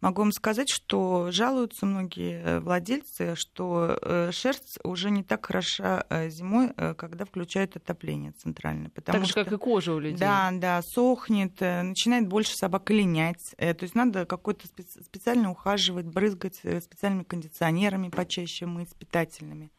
могу 0.00 0.22
вам 0.22 0.32
сказать, 0.32 0.68
что 0.70 1.30
жалуются 1.30 1.86
многие 1.86 2.60
владельцы, 2.60 3.34
что 3.36 3.98
э, 4.00 4.01
шерсть 4.32 4.78
уже 4.84 5.10
не 5.10 5.22
так 5.22 5.46
хороша 5.46 6.04
э, 6.08 6.28
зимой, 6.30 6.72
э, 6.76 6.94
когда 6.94 7.24
включают 7.24 7.76
отопление 7.76 8.32
центральное. 8.32 8.90
Потому 8.90 9.18
так 9.18 9.24
же, 9.24 9.30
что, 9.30 9.44
как 9.44 9.52
и 9.52 9.56
кожа 9.56 9.92
у 9.92 9.98
людей. 9.98 10.18
Да, 10.18 10.50
да, 10.52 10.82
сохнет, 10.82 11.60
начинает 11.60 12.28
больше 12.28 12.56
собака 12.56 12.92
линять. 12.92 13.54
То 13.56 13.76
есть 13.80 13.94
надо 13.94 14.26
какой-то 14.26 14.66
специально 14.66 15.50
ухаживать, 15.50 16.06
брызгать 16.06 16.56
специальными 16.56 17.24
кондиционерами 17.24 18.08
почаще 18.08 18.66
мыть, 18.66 18.94
питательными. 18.96 19.70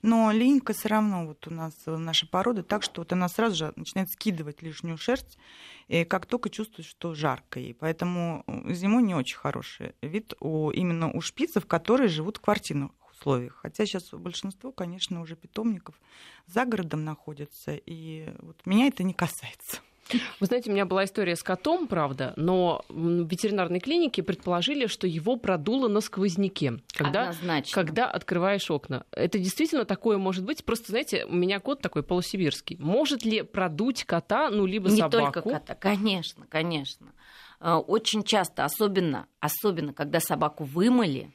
Но 0.00 0.30
линька 0.30 0.72
все 0.72 0.88
равно 0.88 1.26
вот 1.26 1.46
у 1.48 1.50
нас 1.50 1.74
наша 1.86 2.28
порода 2.28 2.62
так, 2.62 2.82
что 2.84 3.00
вот 3.00 3.12
она 3.12 3.28
сразу 3.28 3.56
же 3.56 3.72
начинает 3.74 4.08
скидывать 4.10 4.62
лишнюю 4.62 4.96
шерсть, 4.96 5.38
и 5.88 6.04
как 6.04 6.26
только 6.26 6.50
чувствует, 6.50 6.86
что 6.86 7.14
жарко 7.14 7.58
ей. 7.58 7.74
Поэтому 7.74 8.44
зимой 8.68 9.02
не 9.02 9.16
очень 9.16 9.36
хороший 9.36 9.94
вид 10.00 10.34
у, 10.38 10.70
именно 10.70 11.10
у 11.10 11.20
шпицев, 11.20 11.66
которые 11.66 12.08
живут 12.08 12.36
в 12.36 12.40
квартирных 12.40 12.92
условиях. 13.18 13.58
Хотя 13.62 13.86
сейчас 13.86 14.10
большинство, 14.12 14.72
конечно, 14.72 15.20
уже 15.20 15.36
питомников 15.36 15.94
за 16.46 16.64
городом 16.64 17.04
находятся, 17.04 17.74
и 17.74 18.28
вот 18.40 18.60
меня 18.64 18.86
это 18.86 19.02
не 19.02 19.14
касается. 19.14 19.80
Вы 20.40 20.46
знаете, 20.46 20.70
у 20.70 20.72
меня 20.72 20.86
была 20.86 21.04
история 21.04 21.36
с 21.36 21.42
котом, 21.42 21.86
правда, 21.86 22.32
но 22.36 22.82
в 22.88 23.28
ветеринарной 23.28 23.80
клинике 23.80 24.22
предположили, 24.22 24.86
что 24.86 25.06
его 25.06 25.36
продуло 25.36 25.88
на 25.88 26.00
сквозняке, 26.00 26.80
когда, 26.94 27.34
когда 27.72 28.10
открываешь 28.10 28.70
окна. 28.70 29.04
Это 29.10 29.38
действительно 29.38 29.84
такое 29.84 30.16
может 30.16 30.44
быть? 30.44 30.64
Просто, 30.64 30.92
знаете, 30.92 31.26
у 31.26 31.34
меня 31.34 31.60
кот 31.60 31.82
такой 31.82 32.02
полусибирский. 32.02 32.76
Может 32.78 33.24
ли 33.24 33.42
продуть 33.42 34.04
кота, 34.04 34.50
ну, 34.50 34.64
либо 34.64 34.88
Не 34.88 35.00
собаку? 35.00 35.18
Не 35.18 35.32
только 35.32 35.42
кота, 35.42 35.74
конечно, 35.74 36.46
конечно. 36.48 37.12
Э, 37.60 37.74
очень 37.74 38.22
часто, 38.22 38.64
особенно, 38.64 39.26
особенно 39.40 39.92
когда 39.92 40.20
собаку 40.20 40.64
вымыли, 40.64 41.30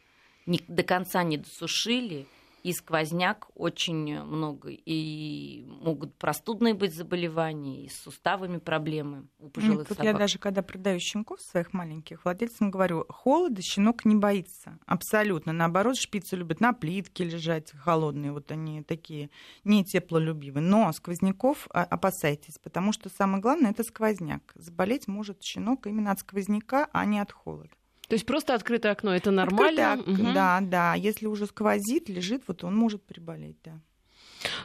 не, 0.46 0.60
до 0.68 0.84
конца 0.84 1.24
не 1.24 1.38
досушили, 1.38 2.28
и 2.64 2.72
сквозняк 2.72 3.50
очень 3.56 4.24
много, 4.24 4.70
и 4.72 5.66
могут 5.82 6.16
простудные 6.16 6.74
быть 6.74 6.96
заболевания, 6.96 7.84
и 7.84 7.90
с 7.90 8.00
суставами 8.00 8.58
проблемы 8.58 9.28
у 9.40 9.50
пожилых 9.50 9.90
Тут 9.90 9.98
собак. 9.98 10.14
Я 10.14 10.18
даже 10.18 10.40
когда 10.40 10.62
продаю 10.62 10.98
щенков 11.02 11.42
своих 11.42 11.74
маленьких, 11.74 12.24
владельцам 12.24 12.72
говорю, 12.72 13.06
холода 13.10 13.62
щенок 13.62 14.06
не 14.06 14.16
боится, 14.16 14.80
абсолютно. 14.86 15.52
Наоборот, 15.52 15.98
шпицы 15.98 16.38
любят 16.38 16.62
на 16.62 16.72
плитке 16.72 17.26
лежать 17.26 17.72
холодные, 17.72 18.32
вот 18.32 18.50
они 18.50 18.82
такие 18.82 19.30
не 19.66 19.84
теплолюбивые. 19.84 20.64
Но 20.64 20.90
сквозняков 20.94 21.68
опасайтесь, 21.70 22.58
потому 22.60 22.94
что 22.94 23.10
самое 23.10 23.42
главное 23.42 23.72
это 23.72 23.84
сквозняк. 23.84 24.54
Заболеть 24.56 25.10
может 25.10 25.44
щенок 25.44 25.86
именно 25.86 26.12
от 26.12 26.20
сквозняка, 26.20 26.88
а 26.94 27.04
не 27.04 27.20
от 27.20 27.34
холода. 27.34 27.72
То 28.14 28.16
есть 28.16 28.28
просто 28.28 28.54
открытое 28.54 28.92
окно 28.92 29.16
это 29.16 29.32
нормально? 29.32 29.94
Открытое, 29.94 30.24
угу. 30.24 30.34
Да, 30.36 30.60
да. 30.62 30.94
Если 30.94 31.26
уже 31.26 31.48
сквозит, 31.48 32.10
лежит, 32.10 32.44
вот 32.46 32.64
он 32.64 32.76
может 32.76 33.02
приболеть, 33.02 33.58
да. 33.64 33.80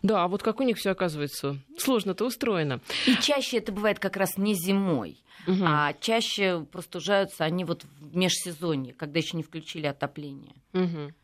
Да, 0.02 0.24
а 0.24 0.28
вот 0.28 0.42
как 0.42 0.60
у 0.60 0.64
них 0.64 0.76
все 0.76 0.90
оказывается 0.90 1.56
сложно-то 1.78 2.26
устроено. 2.26 2.82
И 3.06 3.14
чаще 3.22 3.56
это 3.56 3.72
бывает 3.72 4.00
как 4.00 4.18
раз 4.18 4.36
не 4.36 4.52
зимой, 4.52 5.24
угу. 5.46 5.64
а 5.64 5.94
чаще 5.94 6.66
простужаются 6.70 7.46
они 7.46 7.64
вот 7.64 7.84
в 7.84 8.14
межсезонье, 8.14 8.92
когда 8.92 9.18
еще 9.18 9.34
не 9.34 9.42
включили 9.42 9.86
отопление. 9.86 10.52
Угу. 10.74 11.14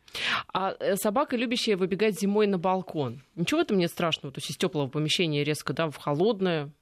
А 0.54 0.74
э, 0.80 0.96
собака, 0.96 1.36
любящая 1.36 1.76
выбегать 1.76 2.18
зимой 2.18 2.46
на 2.46 2.56
балкон. 2.56 3.22
Ничего 3.34 3.60
в 3.60 3.64
этом 3.64 3.76
нет 3.76 3.90
страшного? 3.90 4.32
То 4.32 4.38
есть 4.38 4.50
из 4.50 4.56
теплого 4.56 4.88
помещения 4.88 5.44
резко 5.44 5.74
да, 5.74 5.90
в 5.90 5.98
холодное 5.98 6.72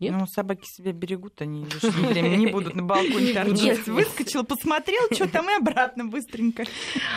нет? 0.00 0.14
Ну, 0.16 0.26
собаки 0.26 0.64
себя 0.64 0.92
берегут, 0.92 1.40
они 1.40 1.64
лишнее 1.82 2.08
время 2.08 2.36
не 2.36 2.46
будут 2.48 2.74
на 2.74 2.82
балконе 2.82 3.32
торчать. 3.32 3.86
Выскочил, 3.86 4.44
посмотрел, 4.44 5.02
что 5.12 5.28
там, 5.28 5.48
и 5.50 5.54
обратно 5.54 6.04
быстренько. 6.04 6.64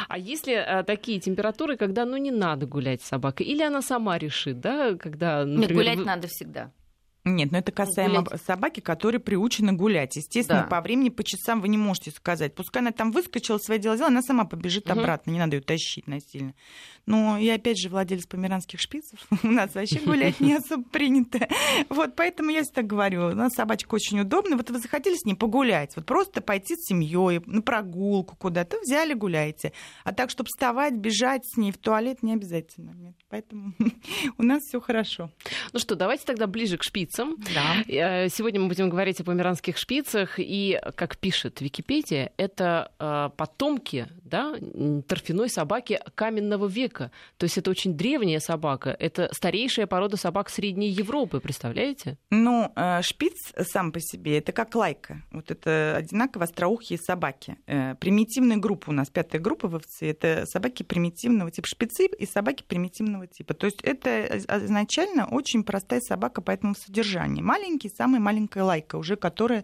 А 0.08 0.18
если 0.18 0.54
а, 0.54 0.84
такие 0.84 1.20
температуры, 1.20 1.78
когда 1.78 2.06
ну 2.06 2.18
не 2.18 2.32
надо 2.32 2.66
гулять 2.66 3.02
с 3.02 3.08
собакой? 3.08 3.46
Или 3.46 3.64
она 3.64 3.82
сама 3.82 4.18
решит, 4.18 4.60
да, 4.60 4.96
когда... 4.96 5.46
Например, 5.46 5.70
Нет, 5.70 5.78
гулять 5.78 5.98
вы... 5.98 6.06
надо 6.06 6.28
всегда. 6.28 6.72
Нет, 7.24 7.52
но 7.52 7.60
это 7.60 7.72
касаемо 7.72 8.24
гулять. 8.24 8.42
собаки, 8.42 8.80
которые 8.80 9.22
приучены 9.22 9.74
гулять. 9.74 10.16
Естественно, 10.16 10.62
да. 10.62 10.68
по 10.68 10.82
времени, 10.82 11.10
по 11.10 11.24
часам 11.24 11.62
вы 11.62 11.68
не 11.68 11.78
можете 11.78 12.10
сказать. 12.10 12.56
Пускай 12.56 12.82
она 12.82 12.92
там 12.92 13.12
выскочила, 13.12 13.60
свои 13.60 13.78
дела 13.78 13.96
сделала, 13.96 14.12
она 14.12 14.22
сама 14.24 14.46
побежит 14.46 14.90
угу. 14.90 15.00
обратно, 15.00 15.30
не 15.30 15.38
надо 15.38 15.58
ее 15.58 15.62
тащить 15.62 16.08
насильно. 16.08 16.56
Но 17.06 17.38
я 17.38 17.56
опять 17.56 17.80
же 17.80 17.90
владелец 17.90 18.26
померанских 18.26 18.80
шпицев, 18.80 19.20
у 19.44 19.48
нас 19.48 19.74
вообще 19.76 20.00
гулять 20.00 20.40
не 20.40 20.54
особо 20.58 20.84
принято. 20.84 21.48
Вот 21.90 22.16
поэтому 22.16 22.52
я 22.52 22.64
всегда 22.64 22.82
говорю, 22.84 23.28
у 23.28 23.36
нас 23.36 23.54
собачка 23.54 23.96
очень 23.96 24.20
удобная. 24.20 24.58
Вот 24.58 24.70
вы 24.70 24.80
захотели 24.80 25.16
с 25.16 25.26
ней 25.26 25.36
погулять, 25.36 25.96
вот 25.96 26.06
просто 26.06 26.42
пойти 26.42 26.76
с 26.76 26.88
семьей 26.88 27.42
на 27.46 27.62
прогулку 27.62 28.36
куда-то, 28.36 28.78
взяли, 28.80 29.14
гуляете. 29.14 29.74
А 30.04 30.14
так, 30.14 30.30
чтобы 30.30 30.48
вставать, 30.48 30.94
бежать 30.94 31.46
с 31.46 31.58
ней 31.58 31.72
в 31.72 31.78
туалет, 31.78 32.24
не 32.24 32.34
обязательно. 32.34 32.92
Нет. 32.92 33.16
Поэтому 33.30 33.74
у 34.38 34.44
нас 34.44 34.64
все 34.64 34.80
хорошо. 34.80 35.30
Ну 35.74 35.80
что, 35.80 35.96
давайте 35.96 36.26
тогда 36.26 36.48
ближе 36.48 36.78
к 36.78 36.84
шпицам 36.84 37.02
шпицам. 37.02 37.36
Да. 37.54 37.84
Э, 37.88 38.30
сегодня 38.30 38.60
мы 38.60 38.68
будем 38.68 38.90
говорить 38.90 39.20
о 39.20 39.24
померанских 39.24 39.78
шпицах. 39.78 40.36
И, 40.38 40.80
как 40.96 41.18
пишет 41.18 41.62
Википедия, 41.62 42.32
это 42.38 42.92
э, 43.00 43.30
потомки 43.36 44.08
да, 44.24 44.56
торфяной 45.08 45.50
собаки 45.50 46.00
каменного 46.16 46.68
века. 46.68 46.91
То 47.38 47.46
есть 47.46 47.58
это 47.58 47.72
очень 47.72 47.96
древняя 47.96 48.40
собака. 48.40 48.96
Это 49.00 49.30
старейшая 49.32 49.88
порода 49.88 50.18
собак 50.18 50.50
Средней 50.50 50.90
Европы, 50.90 51.40
представляете? 51.40 52.18
Ну, 52.30 52.72
э, 52.76 53.02
шпиц 53.02 53.54
сам 53.70 53.92
по 53.92 54.00
себе, 54.00 54.38
это 54.38 54.52
как 54.52 54.76
лайка. 54.76 55.24
Вот 55.32 55.52
это 55.52 55.96
одинаково 55.98 56.46
остроухие 56.46 57.00
собаки. 57.00 57.58
Примитивная 58.00 58.58
группа 58.58 58.90
у 58.90 58.94
нас, 58.94 59.10
пятая 59.10 59.42
группа 59.42 59.68
в 59.68 59.76
овце, 59.76 60.12
это 60.12 60.46
собаки 60.46 60.84
примитивного 60.84 61.52
типа 61.52 61.68
шпицы 61.68 62.06
и 62.06 62.26
собаки 62.26 62.64
примитивного 62.68 63.28
типа. 63.28 63.54
То 63.54 63.66
есть 63.66 63.82
это 63.82 64.38
изначально 64.38 65.28
очень 65.28 65.64
простая 65.64 66.02
собака 66.02 66.42
по 66.42 66.52
этому 66.52 66.76
содержанию. 66.76 67.46
Маленький, 67.46 67.90
самая 67.90 68.20
маленькая 68.20 68.64
лайка, 68.64 68.96
уже 68.98 69.16
которая 69.16 69.64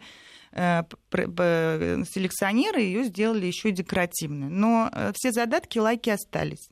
э, 0.51 0.83
селекционеры 1.11 2.81
ее 2.81 3.03
сделали 3.03 3.45
еще 3.45 3.69
и 3.69 3.71
декоративной. 3.71 4.49
Но 4.49 4.89
э, 4.91 5.11
все 5.15 5.31
задатки 5.31 5.79
лайки 5.79 6.09
остались. 6.09 6.69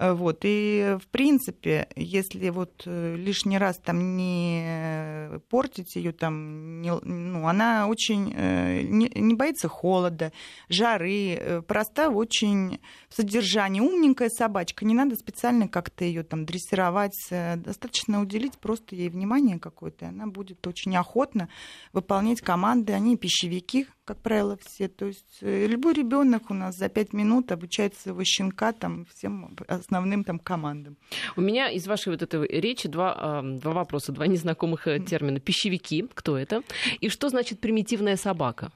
Э, 0.00 0.12
вот. 0.14 0.40
И, 0.44 0.96
в 1.00 1.06
принципе, 1.08 1.88
если 1.94 2.48
вот 2.48 2.82
э, 2.86 3.16
лишний 3.16 3.58
раз 3.58 3.78
там 3.78 4.16
не 4.16 5.38
портить 5.50 5.94
ее, 5.94 6.12
там, 6.12 6.80
не, 6.80 6.92
ну, 6.98 7.46
она 7.46 7.86
очень 7.86 8.32
э, 8.34 8.80
не, 8.82 9.10
не 9.14 9.34
боится 9.34 9.68
холода, 9.68 10.32
жары, 10.68 11.62
проста 11.68 12.08
очень 12.08 12.80
в 13.08 13.14
содержании. 13.14 13.80
Умненькая 13.80 14.30
собачка, 14.30 14.84
не 14.84 14.94
надо 14.94 15.16
специально 15.16 15.68
как-то 15.68 16.04
ее 16.04 16.22
там 16.22 16.46
дрессировать, 16.46 17.16
достаточно 17.30 18.22
уделить 18.22 18.58
просто 18.58 18.96
ей 18.96 19.10
внимание 19.10 19.58
какое-то, 19.58 20.06
и 20.06 20.08
она 20.08 20.26
будет 20.26 20.66
очень 20.66 20.96
охотно 20.96 21.48
выполнять 21.92 22.40
команды. 22.40 22.94
Они 22.94 23.16
пищевики, 23.16 23.86
как 24.10 24.22
правило, 24.22 24.58
все. 24.60 24.88
То 24.88 25.06
есть 25.06 25.38
любой 25.40 25.94
ребенок 25.94 26.50
у 26.50 26.54
нас 26.54 26.76
за 26.76 26.88
пять 26.88 27.12
минут 27.12 27.52
обучает 27.52 27.94
своего 27.94 28.24
щенка 28.24 28.72
там 28.72 29.04
всем 29.04 29.56
основным 29.68 30.24
там 30.24 30.40
командам. 30.40 30.96
У 31.36 31.40
меня 31.40 31.70
из 31.70 31.86
вашей 31.86 32.08
вот 32.08 32.20
этой 32.20 32.44
речи 32.60 32.88
два, 32.88 33.40
два 33.42 33.72
вопроса, 33.72 34.10
два 34.10 34.26
незнакомых 34.34 34.88
э, 34.88 34.98
термина. 34.98 35.38
Пищевики, 35.38 36.08
кто 36.12 36.36
это? 36.36 36.64
И 36.98 37.08
что 37.08 37.28
значит 37.28 37.60
примитивная 37.60 38.16
собака? 38.16 38.72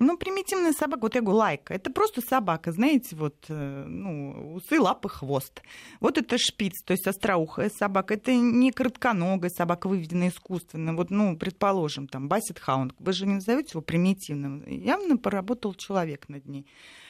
Ну, 0.00 0.16
примитивная 0.16 0.72
собака, 0.72 1.02
вот 1.02 1.14
я 1.14 1.20
говорю, 1.20 1.38
лайка, 1.38 1.72
это 1.72 1.88
просто 1.88 2.20
собака, 2.20 2.72
знаете, 2.72 3.14
вот, 3.14 3.36
э, 3.48 3.84
ну, 3.86 4.54
усы, 4.56 4.80
лапы, 4.80 5.08
хвост. 5.08 5.62
Вот 6.00 6.18
это 6.18 6.36
шпиц, 6.36 6.82
то 6.84 6.92
есть 6.92 7.06
остроухая 7.06 7.70
собака, 7.70 8.14
это 8.14 8.34
не 8.34 8.72
коротконогая 8.72 9.50
собака, 9.50 9.88
выведенная 9.88 10.30
искусственно. 10.30 10.94
Вот, 10.94 11.10
ну, 11.10 11.36
предположим, 11.36 12.08
там, 12.08 12.28
бассет 12.28 12.58
хаунд, 12.58 12.92
вы 12.98 13.12
же 13.12 13.24
не 13.26 13.34
назовете 13.34 13.70
его 13.74 13.82
примитивным, 13.82 14.64
явно 14.66 15.16
поработал 15.16 15.74
человек 15.74 16.28
над 16.28 16.44
ней. 16.46 16.66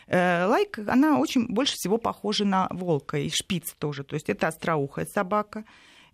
Э, 0.06 0.44
лайк, 0.44 0.78
она 0.86 1.18
очень 1.18 1.46
больше 1.46 1.74
всего 1.76 1.96
похожа 1.96 2.44
на 2.44 2.68
волка, 2.70 3.16
и 3.16 3.30
шпиц 3.30 3.74
тоже. 3.78 4.04
То 4.04 4.14
есть 4.14 4.28
это 4.28 4.48
остроухая 4.48 5.06
собака. 5.06 5.64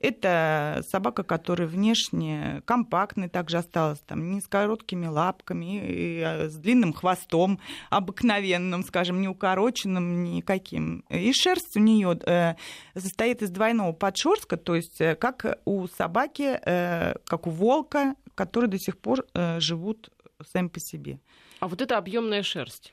Это 0.00 0.82
собака, 0.88 1.22
которая 1.22 1.68
внешне 1.68 2.62
компактная, 2.64 3.28
также 3.28 3.58
осталась 3.58 4.00
там 4.00 4.30
не 4.30 4.40
с 4.40 4.48
короткими 4.48 5.06
лапками, 5.06 5.86
и 5.86 6.20
э, 6.20 6.48
с 6.48 6.56
длинным 6.56 6.92
хвостом 6.92 7.60
обыкновенным, 7.90 8.82
скажем, 8.82 9.20
не 9.20 9.28
укороченным 9.28 10.24
никаким. 10.24 11.04
И 11.10 11.32
шерсть 11.32 11.76
у 11.76 11.80
нее 11.80 12.18
э, 12.26 12.54
состоит 12.94 13.42
из 13.42 13.50
двойного 13.50 13.92
подшерстка, 13.92 14.56
то 14.56 14.74
есть 14.74 14.98
как 15.18 15.58
у 15.64 15.86
собаки, 15.86 16.58
как 16.64 17.46
у 17.46 17.50
волка, 17.50 18.14
которые 18.34 18.70
до 18.70 18.78
сих 18.78 18.98
пор 18.98 19.26
живут 19.58 20.10
сами 20.52 20.68
по 20.68 20.80
себе. 20.80 21.20
А 21.60 21.68
вот 21.68 21.82
это 21.82 21.98
объемная 21.98 22.42
шерсть. 22.42 22.92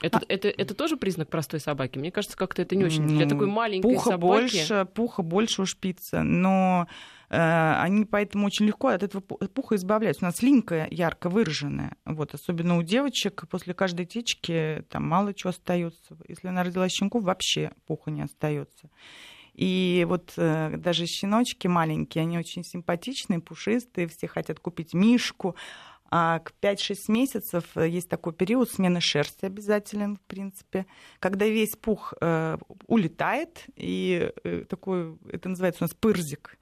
Это, 0.00 0.18
а... 0.18 0.22
это, 0.28 0.48
это 0.48 0.74
тоже 0.74 0.96
признак 0.96 1.28
простой 1.28 1.60
собаки? 1.60 1.98
Мне 1.98 2.10
кажется, 2.10 2.36
как-то 2.36 2.62
это 2.62 2.76
не 2.76 2.84
очень. 2.84 3.06
Для 3.06 3.24
ну, 3.24 3.30
такой 3.30 3.46
маленькой 3.46 3.82
пуха 3.82 4.10
собаки... 4.10 4.30
Больше, 4.30 4.88
пуха 4.94 5.22
больше 5.22 5.62
у 5.62 5.66
шпица, 5.66 6.22
но 6.22 6.86
э, 7.30 7.74
они 7.80 8.04
поэтому 8.04 8.46
очень 8.46 8.66
легко 8.66 8.88
от 8.88 9.02
этого 9.02 9.20
пуха 9.20 9.76
избавляются. 9.76 10.24
У 10.24 10.28
нас 10.28 10.42
линька 10.42 10.86
ярко 10.90 11.28
выраженная. 11.28 11.96
Вот, 12.04 12.34
особенно 12.34 12.78
у 12.78 12.82
девочек 12.82 13.44
после 13.50 13.74
каждой 13.74 14.06
течки 14.06 14.84
там 14.88 15.06
мало 15.06 15.34
чего 15.34 15.50
остается. 15.50 16.16
Если 16.28 16.48
она 16.48 16.62
родила 16.62 16.88
щенков, 16.88 17.24
вообще 17.24 17.72
пуха 17.86 18.10
не 18.10 18.22
остается. 18.22 18.90
И 19.58 20.06
вот 20.08 20.34
э, 20.36 20.76
даже 20.76 21.06
щеночки 21.06 21.66
маленькие, 21.66 22.22
они 22.22 22.38
очень 22.38 22.62
симпатичные, 22.62 23.40
пушистые, 23.40 24.06
все 24.06 24.28
хотят 24.28 24.60
купить 24.60 24.94
мишку. 24.94 25.56
А 26.10 26.38
к 26.38 26.52
5-6 26.62 26.96
месяцев 27.08 27.64
э, 27.76 27.88
есть 27.88 28.08
такой 28.08 28.32
период 28.32 28.70
смены 28.70 29.00
шерсти 29.00 29.44
обязателен, 29.44 30.16
в 30.16 30.20
принципе, 30.22 30.86
когда 31.20 31.46
весь 31.46 31.76
пух 31.76 32.14
э, 32.20 32.56
улетает, 32.86 33.64
и 33.76 34.30
э, 34.44 34.64
такой, 34.68 35.18
это 35.30 35.50
называется 35.50 35.84
у 35.84 35.86
нас 35.86 35.94
пырзик, 35.94 36.58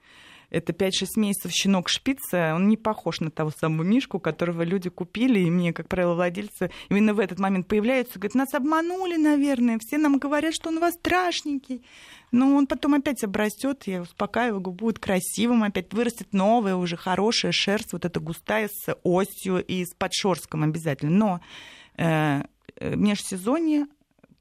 это 0.49 0.71
5-6 0.71 1.07
месяцев 1.17 1.51
щенок 1.51 1.89
шпица, 1.89 2.53
он 2.55 2.67
не 2.67 2.77
похож 2.77 3.19
на 3.19 3.29
того 3.29 3.51
самого 3.51 3.83
Мишку, 3.83 4.19
которого 4.19 4.63
люди 4.63 4.89
купили, 4.89 5.39
и 5.39 5.49
мне, 5.49 5.73
как 5.73 5.87
правило, 5.87 6.13
владельцы 6.13 6.71
именно 6.89 7.13
в 7.13 7.19
этот 7.19 7.39
момент 7.39 7.67
появляются, 7.67 8.19
говорят, 8.19 8.35
нас 8.35 8.53
обманули, 8.53 9.17
наверное, 9.17 9.77
все 9.79 9.97
нам 9.97 10.17
говорят, 10.19 10.53
что 10.53 10.69
он 10.69 10.77
у 10.77 10.81
вас 10.81 10.93
страшненький. 10.95 11.83
Но 12.31 12.55
он 12.55 12.67
потом 12.67 12.93
опять 12.93 13.23
обрастет, 13.23 13.83
я 13.85 14.01
успокаиваю, 14.01 14.59
будет 14.59 14.99
красивым, 14.99 15.63
опять 15.63 15.93
вырастет 15.93 16.33
новая, 16.33 16.75
уже 16.75 16.97
хорошая 16.97 17.53
шерсть, 17.53 17.93
вот 17.93 18.03
эта 18.03 18.19
густая 18.19 18.69
с 18.71 18.97
осью 19.03 19.63
и 19.63 19.85
с 19.85 19.93
подшерстком 19.93 20.63
обязательно. 20.63 21.11
Но 21.11 21.41
э, 21.97 22.43
э 22.79 22.95
межсезонье 22.95 23.87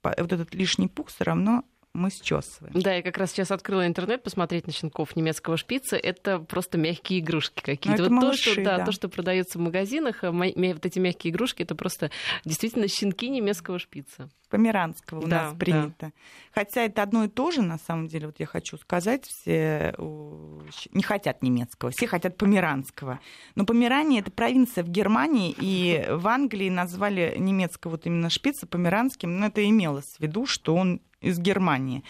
вот 0.02 0.32
этот 0.32 0.54
лишний 0.54 0.88
пух 0.88 1.08
все 1.08 1.24
равно 1.24 1.64
мы 1.96 2.10
счесываем. 2.10 2.72
Да, 2.74 2.94
я 2.94 3.02
как 3.02 3.16
раз 3.16 3.32
сейчас 3.32 3.50
открыла 3.50 3.86
интернет 3.86 4.22
посмотреть 4.22 4.66
на 4.66 4.72
щенков 4.72 5.16
немецкого 5.16 5.56
шпица. 5.56 5.96
Это 5.96 6.38
просто 6.38 6.78
мягкие 6.78 7.20
игрушки 7.20 7.62
какие-то. 7.62 8.04
Ну, 8.04 8.08
вот 8.08 8.22
малыши, 8.22 8.44
то, 8.44 8.50
что, 8.52 8.64
да, 8.64 8.78
да. 8.78 8.84
то, 8.84 8.92
что 8.92 9.08
продается 9.08 9.58
в 9.58 9.62
магазинах, 9.62 10.22
а 10.22 10.30
вот 10.30 10.86
эти 10.86 10.98
мягкие 10.98 11.32
игрушки, 11.32 11.62
это 11.62 11.74
просто 11.74 12.10
действительно 12.44 12.88
щенки 12.88 13.28
немецкого 13.28 13.78
шпица. 13.78 14.28
Померанского 14.48 15.20
у 15.20 15.26
да, 15.26 15.44
нас 15.44 15.54
принято. 15.54 15.94
Да. 15.98 16.12
Хотя 16.52 16.82
это 16.82 17.02
одно 17.02 17.24
и 17.24 17.28
то 17.28 17.50
же, 17.50 17.62
на 17.62 17.78
самом 17.78 18.06
деле, 18.06 18.26
вот 18.26 18.38
я 18.38 18.46
хочу 18.46 18.78
сказать, 18.78 19.24
все 19.24 19.94
не 20.92 21.02
хотят 21.02 21.42
немецкого, 21.42 21.90
все 21.90 22.06
хотят 22.06 22.36
померанского. 22.36 23.20
Но 23.54 23.64
Померания 23.64 24.20
это 24.20 24.30
провинция 24.30 24.84
в 24.84 24.88
Германии, 24.88 25.54
и 25.58 26.06
в 26.08 26.26
Англии 26.28 26.70
назвали 26.70 27.34
немецкого 27.38 27.92
вот 27.92 28.06
именно 28.06 28.30
шпица 28.30 28.66
померанским, 28.66 29.38
но 29.38 29.46
это 29.46 29.68
имелось 29.68 30.16
в 30.16 30.20
виду, 30.20 30.46
что 30.46 30.74
он 30.74 31.00
из 31.20 31.38
Германии. 31.38 32.04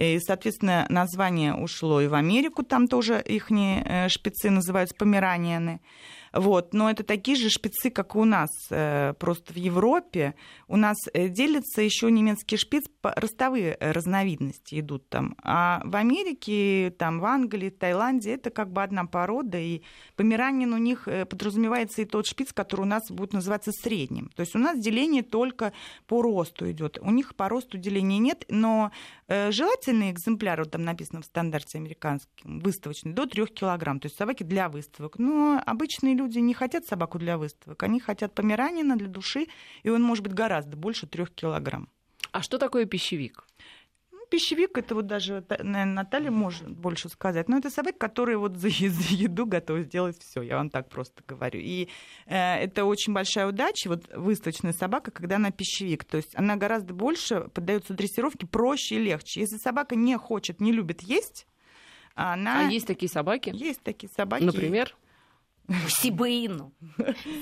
И, 0.00 0.18
соответственно, 0.18 0.86
название 0.88 1.54
ушло 1.54 2.00
и 2.00 2.06
в 2.06 2.14
Америку, 2.14 2.62
там 2.62 2.88
тоже 2.88 3.22
их 3.24 3.50
э, 3.50 4.08
шпицы 4.08 4.48
называются 4.48 4.96
померанианы. 4.96 5.80
Вот. 6.32 6.72
Но 6.72 6.90
это 6.90 7.04
такие 7.04 7.36
же 7.36 7.50
шпицы, 7.50 7.90
как 7.90 8.14
и 8.14 8.18
у 8.18 8.24
нас, 8.24 8.50
э, 8.70 9.12
просто 9.18 9.52
в 9.52 9.56
Европе. 9.56 10.34
У 10.68 10.76
нас 10.76 10.96
э, 11.12 11.28
делится 11.28 11.82
еще 11.82 12.10
немецкий 12.10 12.56
шпиц, 12.56 12.84
ростовые 13.02 13.76
э, 13.78 13.92
разновидности 13.92 14.80
идут 14.80 15.08
там. 15.08 15.36
А 15.42 15.80
в 15.84 15.96
Америке, 15.96 16.94
там, 16.98 17.20
в 17.20 17.24
Англии, 17.24 17.70
в 17.70 17.78
Таиланде 17.78 18.34
это 18.34 18.50
как 18.50 18.72
бы 18.72 18.82
одна 18.82 19.04
порода, 19.04 19.58
и 19.58 19.82
померанин 20.16 20.72
у 20.72 20.78
них 20.78 21.08
подразумевается 21.28 22.02
и 22.02 22.04
тот 22.04 22.26
шпиц, 22.26 22.52
который 22.52 22.82
у 22.82 22.84
нас 22.84 23.10
будет 23.10 23.32
называться 23.32 23.72
средним. 23.72 24.30
То 24.34 24.40
есть 24.40 24.54
у 24.54 24.58
нас 24.58 24.78
деление 24.78 25.22
только 25.22 25.72
по 26.06 26.22
росту 26.22 26.70
идет. 26.70 26.98
У 27.00 27.10
них 27.10 27.34
по 27.34 27.48
росту 27.48 27.78
деления 27.78 28.18
нет, 28.18 28.44
но 28.48 28.90
желательный 29.28 30.10
экземпляр, 30.10 30.60
вот 30.60 30.70
там 30.70 30.84
написано 30.84 31.22
в 31.22 31.24
стандарте 31.24 31.78
американском, 31.78 32.60
выставочный, 32.60 33.12
до 33.12 33.26
3 33.26 33.46
килограмм. 33.46 34.00
То 34.00 34.06
есть 34.06 34.16
собаки 34.16 34.42
для 34.42 34.68
выставок. 34.68 35.18
Но 35.18 35.62
обычные 35.64 36.14
люди 36.14 36.38
не 36.38 36.54
хотят 36.54 36.86
собаку 36.86 37.18
для 37.18 37.38
выставок, 37.38 37.82
они 37.82 38.00
хотят 38.00 38.34
померанина 38.34 38.96
для 38.96 39.08
души, 39.08 39.46
и 39.82 39.90
он 39.90 40.02
может 40.02 40.24
быть 40.24 40.34
гораздо 40.34 40.76
больше 40.76 41.06
трех 41.06 41.30
килограмм. 41.34 41.88
А 42.32 42.42
что 42.42 42.58
такое 42.58 42.86
пищевик? 42.86 43.44
Ну, 44.12 44.20
пищевик, 44.28 44.76
это 44.78 44.94
вот 44.94 45.06
даже, 45.06 45.44
наверное, 45.48 45.84
Наталья 45.84 46.30
может 46.30 46.68
больше 46.68 47.08
сказать. 47.08 47.48
Но 47.48 47.58
это 47.58 47.70
собака, 47.70 47.98
которая 47.98 48.38
вот 48.38 48.56
за, 48.56 48.68
еду 48.70 49.46
готова 49.46 49.82
сделать 49.82 50.18
все. 50.20 50.42
Я 50.42 50.56
вам 50.56 50.70
так 50.70 50.88
просто 50.88 51.22
говорю. 51.26 51.60
И 51.60 51.88
э, 52.26 52.56
это 52.56 52.84
очень 52.84 53.12
большая 53.12 53.46
удача, 53.46 53.88
вот 53.88 54.08
выставочная 54.14 54.72
собака, 54.72 55.10
когда 55.10 55.36
она 55.36 55.50
пищевик. 55.50 56.04
То 56.04 56.16
есть 56.18 56.36
она 56.36 56.56
гораздо 56.56 56.94
больше 56.94 57.48
поддается 57.54 57.94
дрессировке, 57.94 58.46
проще 58.46 58.96
и 58.96 58.98
легче. 59.00 59.40
Если 59.40 59.56
собака 59.56 59.96
не 59.96 60.16
хочет, 60.16 60.60
не 60.60 60.72
любит 60.72 61.02
есть, 61.02 61.46
она... 62.14 62.66
А 62.66 62.70
есть 62.70 62.86
такие 62.86 63.10
собаки? 63.10 63.50
Есть 63.54 63.82
такие 63.82 64.10
собаки. 64.14 64.44
Например? 64.44 64.94
Сибаину. 65.88 66.72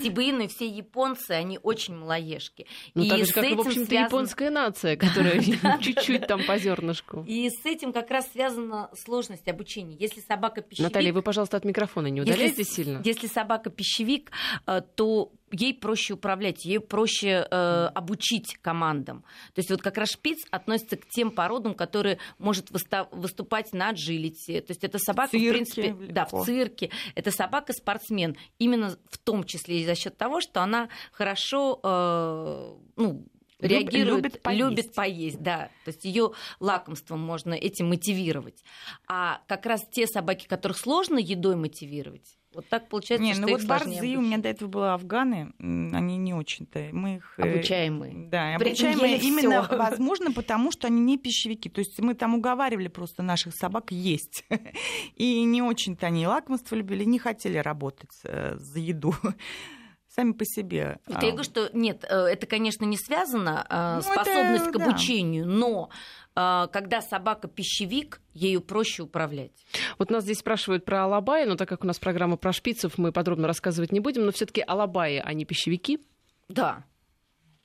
Сибаину 0.03 0.45
и 0.45 0.49
все 0.49 0.67
японцы, 0.67 1.33
они 1.33 1.59
очень 1.63 1.97
малоежки. 1.97 2.67
Ну, 2.95 3.03
и 3.03 3.09
так 3.09 3.25
же, 3.25 3.33
как, 3.33 3.45
в 3.45 3.61
общем-то, 3.61 3.87
связан... 3.87 4.07
японская 4.07 4.51
нация, 4.51 4.97
которая 4.97 5.41
чуть-чуть 5.81 6.27
там 6.27 6.45
по 6.45 6.59
зернышку. 6.59 7.25
И 7.27 7.49
с 7.51 7.65
этим 7.65 7.93
как 7.93 8.11
раз 8.11 8.31
связана 8.33 8.91
сложность 8.95 9.49
обучения. 9.49 9.97
Если 9.99 10.21
собака 10.21 10.63
пищевик... 10.63 10.89
Наталья, 10.89 11.13
вы, 11.13 11.23
пожалуйста, 11.23 11.57
от 11.57 11.65
микрофона 11.65 12.09
не 12.09 12.21
удаляйтесь 12.21 12.69
сильно. 12.69 13.01
Если 13.05 13.27
собака 13.27 13.71
пищевик, 13.71 14.31
э, 14.67 14.83
то 14.95 15.33
ей 15.53 15.75
проще 15.75 16.15
управлять, 16.15 16.65
ей 16.65 16.81
проще 16.81 17.47
э, 17.51 17.91
обучить 17.95 18.57
командам. 18.61 19.23
То 19.55 19.61
есть 19.61 19.71
вот 19.71 19.83
как 19.83 19.99
раз 19.99 20.11
шпиц 20.11 20.39
относится 20.51 20.97
к 20.97 21.09
тем 21.09 21.31
породам, 21.31 21.75
которые 21.75 22.19
может 22.39 22.71
выступать 22.71 23.73
на 23.73 23.91
аджилити. 23.91 24.61
То 24.61 24.71
есть 24.71 24.85
это 24.85 24.99
собака, 24.99 25.37
в, 25.37 25.41
в 25.41 25.51
принципе, 25.51 25.89
легко. 25.89 26.13
да, 26.13 26.25
в 26.27 26.45
цирке. 26.45 26.91
Это 27.15 27.31
собака-спортсмен. 27.31 28.37
Именно 28.59 28.97
в 29.11 29.19
том 29.19 29.45
числе 29.45 29.81
и 29.81 29.87
за 29.87 29.95
счет 29.95 30.17
того, 30.17 30.41
что 30.41 30.63
она 30.63 30.89
хорошо 31.13 31.81
э, 31.83 32.75
ну, 32.97 33.27
реагирует, 33.59 34.25
любит 34.25 34.43
поесть. 34.43 34.61
любит 34.61 34.95
поесть, 34.95 35.43
да. 35.43 35.71
То 35.85 35.91
есть 35.91 36.05
ее 36.05 36.33
лакомством 36.61 37.21
можно 37.21 37.55
этим 37.55 37.89
мотивировать. 37.89 38.63
А 39.07 39.43
как 39.47 39.67
раз 39.67 39.87
те 39.91 40.07
собаки, 40.07 40.47
которых 40.47 40.79
сложно 40.79 41.19
едой 41.19 41.57
мотивировать, 41.57 42.38
вот 42.59 42.69
так 42.69 42.89
получается, 42.89 43.23
не, 43.23 43.35
что 43.35 43.43
ну 43.43 43.53
вот 43.53 43.63
борзы 43.67 44.17
у 44.17 44.21
меня 44.21 44.39
до 44.39 44.49
этого 44.49 44.69
были 44.69 44.87
афганы, 44.87 45.53
они 45.61 46.17
не 46.17 46.35
очень-то. 46.35 46.89
Мы 46.91 47.19
их... 47.19 47.35
Э, 47.37 47.55
обучаемые. 47.55 48.27
Да, 48.29 48.57
обучаемые 48.57 49.19
именно, 49.19 49.63
всё. 49.63 49.79
возможно, 49.79 50.33
потому 50.33 50.73
что 50.73 50.89
они 50.89 51.01
не 51.01 51.19
пищевики. 51.19 51.69
То 51.69 51.79
есть 51.79 52.01
мы 52.01 52.15
там 52.15 52.35
уговаривали 52.35 52.89
просто 52.89 53.23
наших 53.23 53.55
собак 53.55 53.93
есть. 53.93 54.45
И 55.15 55.45
не 55.45 55.63
очень-то 55.63 56.09
они 56.09 56.27
лакомство 56.27 56.75
любили, 56.75 57.05
не 57.05 57.21
хотели 57.21 57.59
работать 57.59 58.11
э, 58.25 58.57
за 58.57 58.81
еду 58.81 59.15
сами 60.09 60.33
по 60.33 60.45
себе. 60.45 60.99
Это 61.07 61.27
я 61.27 61.31
говорю, 61.31 61.45
что 61.45 61.71
нет, 61.73 62.05
э, 62.11 62.13
это, 62.13 62.49
конечно, 62.49 62.85
не 62.87 62.97
связано, 62.97 63.65
ну, 63.71 64.03
способность 64.03 64.67
это, 64.67 64.73
к 64.73 64.83
обучению, 64.83 65.45
да. 65.45 65.51
но 65.53 65.91
а, 66.28 66.28
когда 66.39 67.01
собака 67.01 67.49
пищевик, 67.49 68.21
ею 68.33 68.61
проще 68.61 69.03
управлять. 69.03 69.53
Вот 69.99 70.11
нас 70.11 70.23
здесь 70.23 70.39
спрашивают 70.39 70.85
про 70.85 71.05
алабаи, 71.05 71.45
но 71.45 71.57
так 71.57 71.69
как 71.69 71.83
у 71.83 71.87
нас 71.87 71.99
программа 71.99 72.37
про 72.37 72.53
шпицев, 72.53 72.97
мы 72.97 73.11
подробно 73.11 73.49
рассказывать 73.49 73.91
не 73.91 74.01
будем, 74.01 74.25
но 74.25 74.31
все-таки 74.31 74.63
алабаи, 74.65 75.17
они 75.17 75.45
пищевики? 75.45 76.01
Да. 76.49 76.85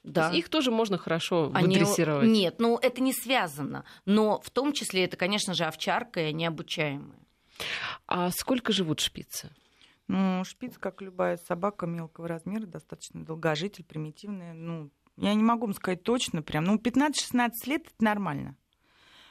Да. 0.03 0.31
их 0.31 0.49
тоже 0.49 0.69
можно 0.71 0.97
хорошо 0.97 1.51
они... 1.53 1.77
выдрессировать. 1.77 2.27
Нет, 2.27 2.55
ну 2.59 2.77
это 2.77 3.01
не 3.01 3.13
связано. 3.13 3.85
Но 4.05 4.41
в 4.41 4.49
том 4.49 4.73
числе 4.73 5.05
это, 5.05 5.15
конечно 5.17 5.53
же, 5.53 5.63
овчарка 5.63 6.19
и 6.19 6.25
они 6.25 6.45
обучаемые. 6.45 7.19
А 8.07 8.29
сколько 8.31 8.73
живут 8.73 8.99
шпицы? 8.99 9.49
Ну, 10.07 10.43
шпиц, 10.43 10.77
как 10.77 11.01
любая 11.01 11.37
собака 11.37 11.85
мелкого 11.85 12.27
размера, 12.27 12.65
достаточно 12.65 13.23
долгожитель, 13.23 13.85
примитивная. 13.85 14.53
Ну, 14.53 14.91
я 15.15 15.33
не 15.33 15.43
могу 15.43 15.67
вам 15.67 15.73
сказать 15.73 16.03
точно 16.03 16.41
прям. 16.41 16.65
Ну, 16.65 16.75
15-16 16.77 17.51
лет 17.67 17.85
это 17.85 18.03
нормально. 18.03 18.57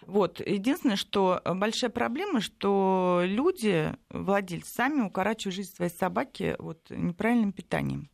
Вот. 0.06 0.40
Единственное, 0.40 0.96
что 0.96 1.40
большая 1.44 1.90
проблема, 1.90 2.40
что 2.40 3.22
люди, 3.24 3.94
владельцы, 4.10 4.72
сами 4.72 5.02
укорачивают 5.02 5.54
жизнь 5.54 5.74
своей 5.74 5.92
собаки 5.92 6.56
вот, 6.58 6.90
неправильным 6.90 7.52
питанием 7.52 8.10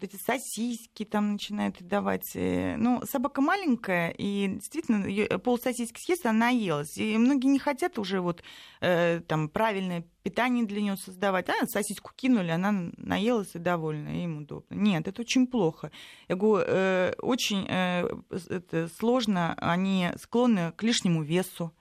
вот 0.00 0.08
эти 0.08 0.20
сосиски 0.20 1.04
там 1.04 1.32
начинают 1.32 1.80
давать. 1.82 2.30
Э, 2.34 2.76
ну, 2.76 3.02
собака 3.04 3.40
маленькая, 3.40 4.10
и 4.10 4.48
действительно, 4.48 5.06
э, 5.06 5.38
пол 5.38 5.58
сосиски 5.58 6.00
съест, 6.00 6.26
она 6.26 6.46
наелась. 6.46 6.96
И 6.96 7.16
многие 7.18 7.48
не 7.48 7.58
хотят 7.58 7.98
уже 7.98 8.20
вот 8.20 8.42
э, 8.80 9.20
там 9.26 9.48
правильное 9.48 10.04
питание 10.22 10.64
для 10.64 10.80
нее 10.80 10.96
создавать. 10.96 11.48
А, 11.48 11.66
сосиску 11.66 12.12
кинули, 12.14 12.50
она 12.50 12.90
наелась 12.96 13.54
и 13.54 13.58
довольна, 13.58 14.08
и 14.08 14.24
им 14.24 14.38
удобно. 14.38 14.74
Нет, 14.74 15.08
это 15.08 15.22
очень 15.22 15.46
плохо. 15.46 15.90
Я 16.28 16.36
говорю, 16.36 16.64
э, 16.68 17.14
очень 17.18 17.66
э, 17.68 18.08
это 18.30 18.88
сложно, 18.98 19.54
они 19.58 20.10
склонны 20.20 20.72
к 20.72 20.82
лишнему 20.82 21.22
весу 21.22 21.72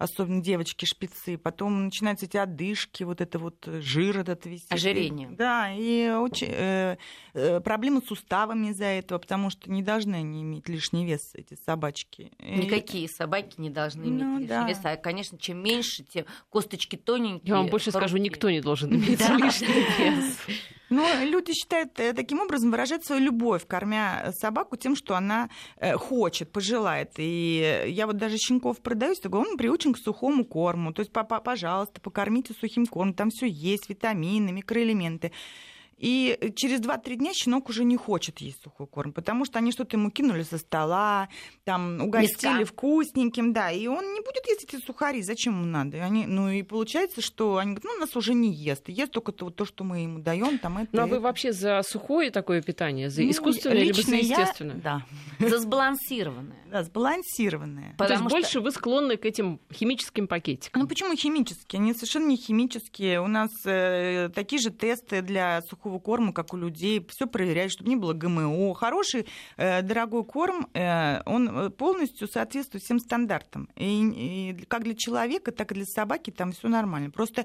особенно 0.00 0.40
девочки 0.40 0.86
шпицы, 0.86 1.36
потом 1.36 1.84
начинаются 1.84 2.24
эти 2.24 2.38
одышки, 2.38 3.04
вот 3.04 3.20
это 3.20 3.38
вот 3.38 3.66
жир 3.66 4.18
этот 4.20 4.46
весь. 4.46 4.64
Ожирение. 4.70 5.28
Да, 5.30 5.70
и 5.72 6.08
очень, 6.08 6.48
э, 6.50 6.96
э, 7.34 7.60
проблемы 7.60 8.00
с 8.00 8.06
суставами 8.06 8.68
из-за 8.68 8.86
этого, 8.86 9.18
потому 9.18 9.50
что 9.50 9.70
не 9.70 9.82
должны 9.82 10.14
они 10.14 10.40
иметь 10.42 10.68
лишний 10.70 11.04
вес, 11.04 11.32
эти 11.34 11.54
собачки. 11.66 12.32
Никакие 12.38 13.04
и... 13.04 13.08
собаки 13.08 13.54
не 13.58 13.68
должны 13.68 14.04
иметь 14.04 14.22
ну, 14.22 14.38
лишний 14.38 14.46
да. 14.48 14.66
вес. 14.66 14.78
А, 14.84 14.96
конечно, 14.96 15.36
чем 15.36 15.62
меньше, 15.62 16.02
тем 16.02 16.24
косточки 16.48 16.96
тоненькие. 16.96 17.50
Я 17.50 17.56
вам 17.56 17.66
больше 17.66 17.90
скажу, 17.90 18.16
никто 18.16 18.48
не 18.48 18.62
должен 18.62 18.90
иметь 18.94 19.20
лишний 19.20 19.84
вес. 19.98 20.38
Но 20.90 21.06
люди 21.22 21.52
считают 21.52 21.98
э, 22.00 22.12
таким 22.12 22.40
образом 22.40 22.72
выражать 22.72 23.04
свою 23.04 23.22
любовь, 23.22 23.64
кормя 23.66 24.32
собаку 24.34 24.76
тем, 24.76 24.96
что 24.96 25.14
она 25.14 25.48
э, 25.76 25.96
хочет, 25.96 26.50
пожелает. 26.52 27.12
И 27.16 27.84
я 27.86 28.06
вот 28.06 28.16
даже 28.16 28.36
щенков 28.36 28.80
продаюсь, 28.80 29.20
такой, 29.20 29.40
он 29.40 29.56
приучен 29.56 29.92
к 29.92 29.98
сухому 29.98 30.44
корму. 30.44 30.92
То 30.92 31.00
есть, 31.00 31.12
пожалуйста, 31.12 32.00
покормите 32.00 32.54
сухим 32.54 32.86
кормом, 32.86 33.14
там 33.14 33.30
все 33.30 33.46
есть, 33.46 33.88
витамины, 33.88 34.50
микроэлементы. 34.50 35.30
И 36.00 36.52
через 36.56 36.80
2-3 36.80 37.16
дня 37.16 37.34
щенок 37.34 37.68
уже 37.68 37.84
не 37.84 37.96
хочет 37.96 38.38
есть 38.38 38.62
сухой 38.62 38.86
корм, 38.86 39.12
потому 39.12 39.44
что 39.44 39.58
они 39.58 39.70
что-то 39.70 39.98
ему 39.98 40.10
кинули 40.10 40.42
со 40.44 40.56
стола, 40.56 41.28
там 41.64 42.00
угостили 42.00 42.60
Миска. 42.60 42.72
вкусненьким, 42.72 43.52
да, 43.52 43.70
и 43.70 43.86
он 43.86 44.14
не 44.14 44.20
будет 44.20 44.46
есть 44.46 44.64
эти 44.64 44.82
сухари, 44.82 45.20
зачем 45.22 45.60
ему 45.60 45.66
надо? 45.66 45.98
И 45.98 46.00
они, 46.00 46.26
ну 46.26 46.48
и 46.48 46.62
получается, 46.62 47.20
что 47.20 47.58
они 47.58 47.74
говорят, 47.74 47.84
ну 47.84 48.00
нас 48.00 48.16
уже 48.16 48.32
не 48.32 48.50
ест, 48.50 48.88
ест 48.88 49.12
только 49.12 49.32
то, 49.32 49.50
то 49.50 49.66
что 49.66 49.84
мы 49.84 50.00
ему 50.00 50.20
даем, 50.20 50.58
там 50.58 50.78
это. 50.78 50.88
Ну 50.92 51.02
а 51.02 51.06
вы 51.06 51.20
вообще 51.20 51.52
за 51.52 51.82
сухое 51.82 52.30
такое 52.30 52.62
питание, 52.62 53.10
за 53.10 53.22
ну, 53.22 53.30
искусственное 53.30 53.82
либо 53.82 54.00
за 54.00 54.16
естественное? 54.16 54.76
Я, 54.76 54.80
да. 55.38 55.48
За 55.48 55.58
сбалансированное. 55.58 56.56
Да, 56.70 56.82
сбалансированное. 56.82 57.94
То 57.98 58.06
есть 58.06 58.22
больше 58.22 58.60
вы 58.60 58.70
склонны 58.70 59.16
к 59.16 59.26
этим 59.26 59.60
химическим 59.72 60.26
пакетикам? 60.26 60.82
Ну 60.82 60.88
почему 60.88 61.14
химические? 61.14 61.80
Они 61.80 61.92
совершенно 61.92 62.26
не 62.26 62.36
химические. 62.36 63.20
У 63.20 63.26
нас 63.26 63.50
э, 63.66 64.30
такие 64.34 64.60
же 64.60 64.70
тесты 64.70 65.20
для 65.22 65.60
сухого 65.62 65.89
сухого 65.90 65.98
корма, 65.98 66.32
как 66.32 66.54
у 66.54 66.56
людей, 66.56 67.04
все 67.08 67.26
проверять, 67.26 67.72
чтобы 67.72 67.90
не 67.90 67.96
было 67.96 68.12
ГМО. 68.12 68.74
Хороший, 68.74 69.26
э, 69.56 69.82
дорогой 69.82 70.24
корм, 70.24 70.68
э, 70.74 71.22
он 71.26 71.48
э, 71.48 71.70
полностью 71.70 72.28
соответствует 72.28 72.84
всем 72.84 72.98
стандартам. 72.98 73.68
И, 73.76 74.52
и 74.60 74.64
как 74.66 74.84
для 74.84 74.94
человека, 74.94 75.52
так 75.52 75.72
и 75.72 75.74
для 75.74 75.84
собаки 75.84 76.30
там 76.30 76.52
все 76.52 76.68
нормально. 76.68 77.10
Просто 77.10 77.44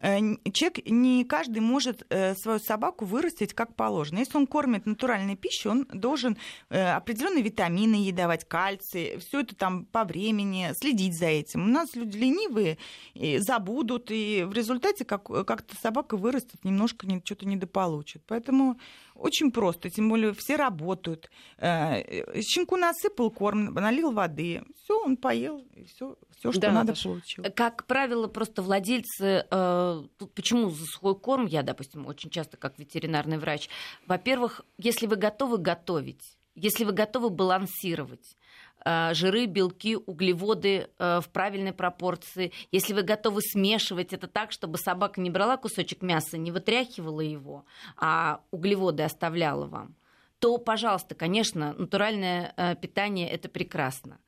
э, 0.00 0.18
человек, 0.52 0.86
не 0.86 1.24
каждый 1.24 1.60
может 1.60 2.04
э, 2.10 2.34
свою 2.34 2.58
собаку 2.58 3.04
вырастить 3.04 3.54
как 3.54 3.74
положено. 3.74 4.18
Если 4.18 4.36
он 4.36 4.46
кормит 4.46 4.86
натуральной 4.86 5.36
пищей, 5.36 5.68
он 5.68 5.86
должен 5.92 6.36
э, 6.70 6.92
определенные 6.92 7.42
витамины 7.42 7.94
ей 7.94 8.12
давать, 8.12 8.44
кальций, 8.44 9.18
все 9.18 9.40
это 9.40 9.54
там 9.54 9.84
по 9.84 10.04
времени, 10.04 10.72
следить 10.74 11.16
за 11.16 11.26
этим. 11.26 11.64
У 11.64 11.68
нас 11.68 11.94
люди 11.94 12.18
ленивые, 12.18 12.78
и 13.14 13.38
забудут, 13.38 14.10
и 14.10 14.44
в 14.44 14.52
результате 14.52 15.04
как, 15.04 15.24
как-то 15.24 15.76
собака 15.76 16.16
вырастет 16.16 16.64
немножко 16.64 17.06
не, 17.06 17.20
что-то 17.24 17.46
недоположенное 17.46 17.83
получит. 17.84 18.22
Поэтому 18.26 18.78
очень 19.14 19.50
просто, 19.50 19.90
тем 19.90 20.08
более 20.08 20.32
все 20.32 20.56
работают. 20.56 21.30
Э, 21.58 22.02
щенку 22.42 22.76
насыпал 22.76 23.30
корм, 23.30 23.74
налил 23.74 24.12
воды, 24.12 24.62
все, 24.82 24.98
он 25.04 25.16
поел, 25.16 25.58
и 25.76 25.84
все, 25.84 26.16
все, 26.36 26.52
что 26.52 26.60
да, 26.60 26.72
надо, 26.72 26.88
Наташа. 26.88 27.08
получил. 27.08 27.44
Как 27.54 27.84
правило, 27.86 28.26
просто 28.28 28.62
владельцы, 28.62 29.46
э, 29.50 30.02
почему 30.34 30.70
за 30.70 30.84
сухой 30.86 31.14
корм, 31.18 31.46
я, 31.46 31.62
допустим, 31.62 32.06
очень 32.06 32.30
часто 32.30 32.56
как 32.56 32.78
ветеринарный 32.78 33.38
врач, 33.38 33.68
во-первых, 34.06 34.62
если 34.78 35.06
вы 35.06 35.16
готовы 35.16 35.58
готовить, 35.58 36.36
если 36.54 36.84
вы 36.84 36.92
готовы 36.92 37.30
балансировать, 37.30 38.36
Э, 38.36 38.43
жиры, 38.84 39.46
белки, 39.46 39.96
углеводы 39.96 40.88
э, 40.98 41.20
в 41.20 41.28
правильной 41.30 41.72
пропорции. 41.72 42.52
Если 42.70 42.92
вы 42.92 43.02
готовы 43.02 43.40
смешивать 43.40 44.12
это 44.12 44.26
так, 44.26 44.52
чтобы 44.52 44.78
собака 44.78 45.20
не 45.20 45.30
брала 45.30 45.56
кусочек 45.56 46.02
мяса, 46.02 46.36
не 46.38 46.50
вытряхивала 46.50 47.20
его, 47.20 47.64
а 47.96 48.40
углеводы 48.50 49.02
оставляла 49.02 49.66
вам, 49.66 49.94
то, 50.38 50.58
пожалуйста, 50.58 51.14
конечно, 51.14 51.72
натуральное 51.74 52.52
э, 52.56 52.76
питание 52.76 53.30
это 53.30 53.48
прекрасно. 53.48 54.18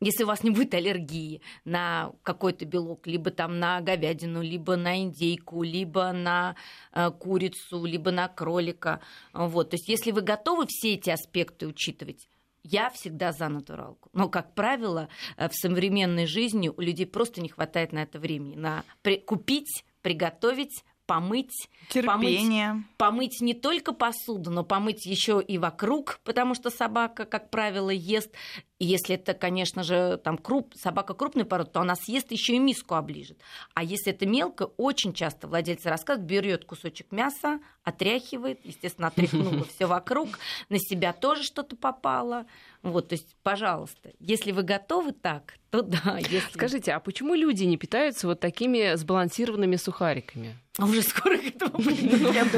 Если 0.00 0.24
у 0.24 0.26
вас 0.26 0.42
не 0.42 0.50
будет 0.50 0.74
аллергии 0.74 1.40
на 1.64 2.12
какой-то 2.22 2.66
белок, 2.66 3.06
либо 3.06 3.30
там 3.30 3.58
на 3.58 3.80
говядину, 3.80 4.42
либо 4.42 4.76
на 4.76 5.00
индейку, 5.00 5.62
либо 5.62 6.12
на 6.12 6.56
э, 6.92 7.10
курицу, 7.10 7.84
либо 7.84 8.10
на 8.10 8.28
кролика. 8.28 9.00
Вот. 9.32 9.70
То 9.70 9.76
есть 9.76 9.88
если 9.88 10.10
вы 10.10 10.20
готовы 10.20 10.66
все 10.68 10.94
эти 10.94 11.10
аспекты 11.10 11.66
учитывать, 11.66 12.28
я 12.64 12.90
всегда 12.90 13.32
за 13.32 13.48
натуралку. 13.48 14.10
Но, 14.12 14.28
как 14.28 14.54
правило, 14.54 15.08
э, 15.36 15.48
в 15.48 15.54
современной 15.54 16.26
жизни 16.26 16.68
у 16.68 16.80
людей 16.80 17.06
просто 17.06 17.40
не 17.40 17.48
хватает 17.48 17.92
на 17.92 18.02
это 18.02 18.18
времени. 18.18 18.56
На 18.56 18.84
при... 19.02 19.18
купить, 19.18 19.84
приготовить, 20.02 20.84
помыть. 21.06 21.68
Терпение. 21.88 22.70
Помыть, 22.70 22.86
помыть 22.96 23.40
не 23.40 23.54
только 23.54 23.92
посуду, 23.92 24.50
но 24.50 24.64
помыть 24.64 25.06
еще 25.06 25.42
и 25.46 25.58
вокруг, 25.58 26.20
потому 26.24 26.54
что 26.54 26.70
собака, 26.70 27.24
как 27.24 27.50
правило, 27.50 27.90
ест. 27.90 28.30
И 28.78 28.86
если 28.86 29.14
это, 29.14 29.34
конечно 29.34 29.82
же, 29.82 30.18
там 30.22 30.36
круп, 30.36 30.74
собака 30.74 31.14
крупной 31.14 31.44
породы, 31.44 31.70
то 31.70 31.80
она 31.80 31.94
съест 31.94 32.32
еще 32.32 32.54
и 32.54 32.58
миску 32.58 32.94
оближет. 32.94 33.40
А 33.74 33.84
если 33.84 34.12
это 34.12 34.26
мелко, 34.26 34.64
очень 34.76 35.12
часто 35.12 35.46
владельцы 35.46 35.88
рассказывают, 35.88 36.28
берет 36.28 36.64
кусочек 36.64 37.12
мяса, 37.12 37.60
отряхивает, 37.84 38.64
естественно, 38.64 39.08
отряхнула 39.08 39.64
все 39.74 39.86
вокруг, 39.86 40.38
на 40.68 40.78
себя 40.78 41.12
тоже 41.12 41.44
что-то 41.44 41.76
попало. 41.76 42.46
Вот, 42.82 43.08
то 43.08 43.14
есть, 43.14 43.36
пожалуйста, 43.42 44.12
если 44.18 44.52
вы 44.52 44.62
готовы 44.62 45.12
так, 45.12 45.54
то 45.70 45.82
да. 45.82 46.18
Если... 46.30 46.52
Скажите, 46.52 46.92
а 46.92 47.00
почему 47.00 47.34
люди 47.34 47.64
не 47.64 47.76
питаются 47.76 48.26
вот 48.26 48.40
такими 48.40 48.94
сбалансированными 48.96 49.76
сухариками? 49.76 50.56
А 50.76 50.86
уже 50.86 51.02
скоро 51.02 51.38
к 51.38 51.44
этому 51.44 51.78
придем. 51.84 52.48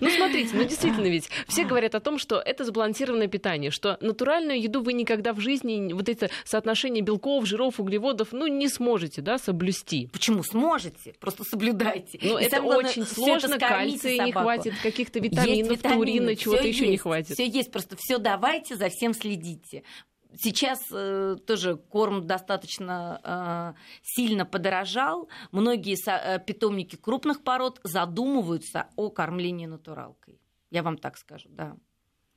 Ну, 0.00 0.10
смотрите, 0.10 0.50
ну 0.54 0.64
действительно 0.64 1.06
ведь 1.06 1.28
все 1.46 1.64
говорят 1.64 1.94
о 1.94 2.00
том, 2.00 2.18
что 2.18 2.40
это 2.40 2.64
сбалансированное 2.64 3.28
питание, 3.28 3.70
что 3.70 3.98
натуральную 4.00 4.60
еду 4.60 4.80
вы 4.82 4.94
никогда 4.94 5.34
в 5.34 5.40
жизни, 5.40 5.92
вот 5.92 6.08
это 6.08 6.30
соотношение 6.44 7.02
белков, 7.02 7.46
жиров, 7.46 7.80
углеводов, 7.80 8.28
ну, 8.32 8.46
не 8.46 8.68
сможете, 8.68 9.20
да, 9.20 9.36
соблюсти. 9.36 10.08
Почему? 10.10 10.42
Сможете, 10.42 11.14
просто 11.20 11.44
соблюдайте. 11.44 12.18
Ну, 12.22 12.38
это 12.38 12.62
очень 12.62 13.04
сложно, 13.04 13.58
кальция 13.58 14.24
не 14.24 14.32
хватит, 14.32 14.72
каких-то 14.82 15.18
витаминов, 15.18 15.82
турина, 15.82 16.34
чего-то 16.34 16.66
еще 16.66 16.88
не 16.88 16.96
хватит. 16.96 17.34
Все 17.34 17.46
есть, 17.46 17.70
просто 17.70 17.96
все 17.98 18.16
давайте, 18.16 18.76
за 18.76 18.88
всем 18.88 19.12
следите. 19.12 19.82
Сейчас 20.36 20.80
э, 20.92 21.36
тоже 21.46 21.76
корм 21.76 22.26
достаточно 22.26 23.20
э, 23.76 23.80
сильно 24.02 24.44
подорожал. 24.44 25.28
Многие 25.52 25.96
со, 25.96 26.12
э, 26.12 26.38
питомники 26.44 26.96
крупных 26.96 27.42
пород 27.42 27.80
задумываются 27.82 28.88
о 28.96 29.10
кормлении 29.10 29.66
натуралкой. 29.66 30.40
Я 30.70 30.82
вам 30.82 30.98
так 30.98 31.18
скажу, 31.18 31.48
да. 31.50 31.76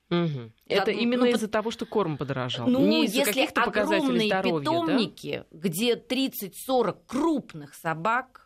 Угу. 0.09 0.51
Это 0.67 0.91
Зад... 0.91 0.95
именно 0.95 1.25
ну, 1.25 1.31
из-за 1.31 1.47
того, 1.47 1.71
что 1.71 1.85
корм 1.85 2.17
подорожал. 2.17 2.67
Ну, 2.67 2.85
не 2.85 3.05
из-за 3.05 3.19
если 3.19 3.49
огромные 3.55 4.27
здоровья, 4.27 4.59
питомники, 4.59 5.45
да? 5.51 5.57
где 5.57 5.95
30-40 5.95 6.97
крупных 7.07 7.73
собак, 7.73 8.42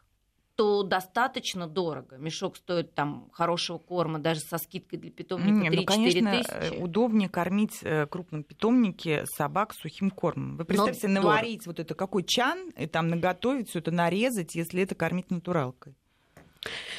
то 0.58 0.82
достаточно 0.82 1.67
дорого. 1.67 2.17
Мешок 2.17 2.58
стоит 2.58 2.96
там 2.96 3.30
хорошего 3.32 3.78
корма, 3.78 4.17
даже 4.17 4.39
со 4.39 4.58
скидкой 4.58 4.98
для 4.98 5.12
питомника 5.12 5.67
3-4 5.67 5.76
ну, 5.76 5.86
конечно, 5.86 6.28
э, 6.30 6.43
тысячи. 6.43 6.82
удобнее 6.82 7.30
кормить 7.30 7.78
э, 7.84 8.08
крупном 8.08 8.43
питомнике 8.43 9.28
собак 9.28 9.76
сухим 9.76 10.10
кормом. 10.10 10.58
Вы 10.58 10.65
представьте, 10.65 11.08
Но 11.10 11.22
наварить 11.22 11.60
дорого. 11.60 11.70
вот 11.70 11.80
это 11.80 11.93
какой 11.93 12.24
чан, 12.24 12.72
и 12.72 12.88
там 12.88 13.08
наготовить 13.08 13.70
все 13.70 13.80
это, 13.80 13.91
нарезать, 13.91 14.56
если 14.56 14.82
это 14.82 14.96
кормить 14.96 15.30
натуралкой. 15.30 15.93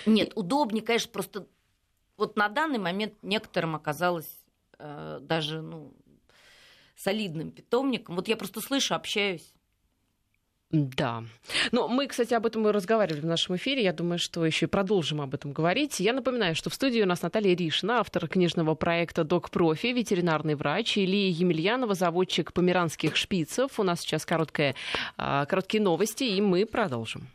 Нет, 0.06 0.32
удобнее, 0.36 0.84
конечно, 0.84 1.10
просто 1.10 1.48
вот 2.16 2.36
на 2.36 2.48
данный 2.48 2.78
момент 2.78 3.14
некоторым 3.22 3.74
оказалось 3.74 4.38
э, 4.78 5.18
даже 5.20 5.62
ну, 5.62 5.92
солидным 6.94 7.50
питомником. 7.50 8.14
Вот 8.14 8.28
я 8.28 8.36
просто 8.36 8.60
слышу, 8.60 8.94
общаюсь 8.94 9.52
да. 10.70 11.24
Ну, 11.72 11.88
мы, 11.88 12.06
кстати, 12.06 12.34
об 12.34 12.44
этом 12.44 12.68
и 12.68 12.72
разговаривали 12.72 13.20
в 13.20 13.26
нашем 13.26 13.56
эфире. 13.56 13.82
Я 13.82 13.94
думаю, 13.94 14.18
что 14.18 14.44
еще 14.44 14.66
и 14.66 14.68
продолжим 14.68 15.22
об 15.22 15.34
этом 15.34 15.52
говорить. 15.52 15.98
Я 15.98 16.12
напоминаю, 16.12 16.54
что 16.54 16.68
в 16.68 16.74
студии 16.74 17.00
у 17.00 17.06
нас 17.06 17.22
Наталья 17.22 17.56
Ришина, 17.56 18.00
автор 18.00 18.28
книжного 18.28 18.74
проекта 18.74 19.24
«Док 19.24 19.50
Профи», 19.50 19.86
ветеринарный 19.88 20.56
врач, 20.56 20.98
Илья 20.98 21.30
Емельянова, 21.30 21.94
заводчик 21.94 22.52
померанских 22.52 23.16
шпицев. 23.16 23.80
У 23.80 23.82
нас 23.82 24.00
сейчас 24.00 24.26
короткая, 24.26 24.74
а, 25.16 25.46
короткие 25.46 25.82
новости, 25.82 26.24
и 26.24 26.40
мы 26.42 26.66
продолжим. 26.66 27.28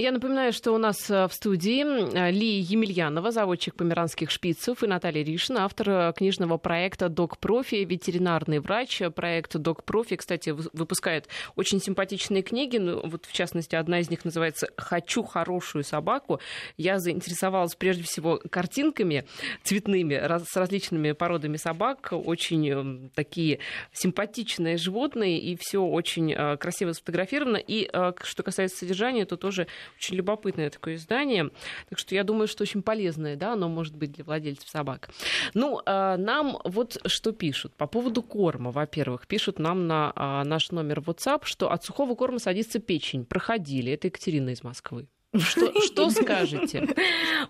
Я 0.00 0.12
напоминаю, 0.12 0.52
что 0.52 0.70
у 0.70 0.78
нас 0.78 1.10
э, 1.10 1.26
в 1.26 1.32
студии 1.32 1.82
э, 1.82 2.30
Ли 2.30 2.60
Емельянова, 2.60 3.32
заводчик 3.32 3.74
померанских 3.74 4.30
шпицев, 4.30 4.84
и 4.84 4.86
Наталья 4.86 5.24
Ришина, 5.24 5.64
автор 5.64 5.90
э, 5.90 6.12
книжного 6.16 6.56
проекта 6.56 7.08
«Док 7.08 7.38
Профи», 7.38 7.84
ветеринарный 7.84 8.60
врач. 8.60 9.02
Проект 9.16 9.56
«Док 9.56 9.82
Профи», 9.82 10.14
кстати, 10.14 10.50
выпускает 10.50 11.26
очень 11.56 11.80
симпатичные 11.80 12.44
книги. 12.44 12.76
Ну, 12.76 13.00
вот, 13.08 13.26
в 13.26 13.32
частности, 13.32 13.74
одна 13.74 13.98
из 13.98 14.08
них 14.08 14.24
называется 14.24 14.68
«Хочу 14.76 15.24
хорошую 15.24 15.82
собаку». 15.82 16.38
Я 16.76 17.00
заинтересовалась 17.00 17.74
прежде 17.74 18.04
всего 18.04 18.40
картинками 18.52 19.24
цветными 19.64 20.14
с 20.14 20.56
различными 20.56 21.10
породами 21.10 21.56
собак. 21.56 22.10
Очень 22.12 23.10
такие 23.16 23.58
симпатичные 23.92 24.76
животные, 24.76 25.40
и 25.40 25.56
все 25.60 25.82
очень 25.82 26.56
красиво 26.56 26.92
сфотографировано. 26.92 27.56
И 27.56 27.90
что 28.22 28.42
касается 28.44 28.78
содержания, 28.78 29.24
то 29.24 29.36
тоже 29.36 29.66
очень 29.96 30.16
любопытное 30.16 30.70
такое 30.70 30.96
издание. 30.96 31.50
Так 31.88 31.98
что 31.98 32.14
я 32.14 32.24
думаю, 32.24 32.48
что 32.48 32.62
очень 32.62 32.82
полезное, 32.82 33.36
да, 33.36 33.52
оно 33.52 33.68
может 33.68 33.96
быть 33.96 34.12
для 34.12 34.24
владельцев 34.24 34.68
собак. 34.68 35.10
Ну, 35.54 35.80
а, 35.86 36.16
нам 36.16 36.58
вот 36.64 36.98
что 37.06 37.32
пишут. 37.32 37.74
По 37.74 37.86
поводу 37.86 38.22
корма, 38.22 38.70
во-первых, 38.70 39.26
пишут 39.26 39.58
нам 39.58 39.86
на 39.86 40.12
а, 40.14 40.44
наш 40.44 40.70
номер 40.70 41.00
WhatsApp, 41.00 41.42
что 41.44 41.70
от 41.70 41.84
сухого 41.84 42.14
корма 42.14 42.38
садится 42.38 42.78
печень. 42.78 43.24
Проходили. 43.24 43.92
Это 43.92 44.08
Екатерина 44.08 44.50
из 44.50 44.62
Москвы. 44.62 45.08
Что, 45.36 45.80
что 45.82 46.10
скажете? 46.10 46.94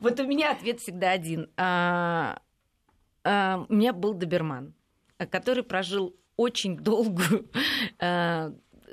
Вот 0.01 0.18
у 0.20 0.27
меня 0.27 0.53
ответ 0.53 0.81
всегда 0.81 1.12
один. 1.12 1.51
А, 1.57 2.40
у 3.24 3.74
меня 3.74 3.92
был 3.92 4.14
доберман, 4.14 4.74
который 5.31 5.62
прожил 5.62 6.16
очень 6.37 6.79
долгую, 6.79 7.51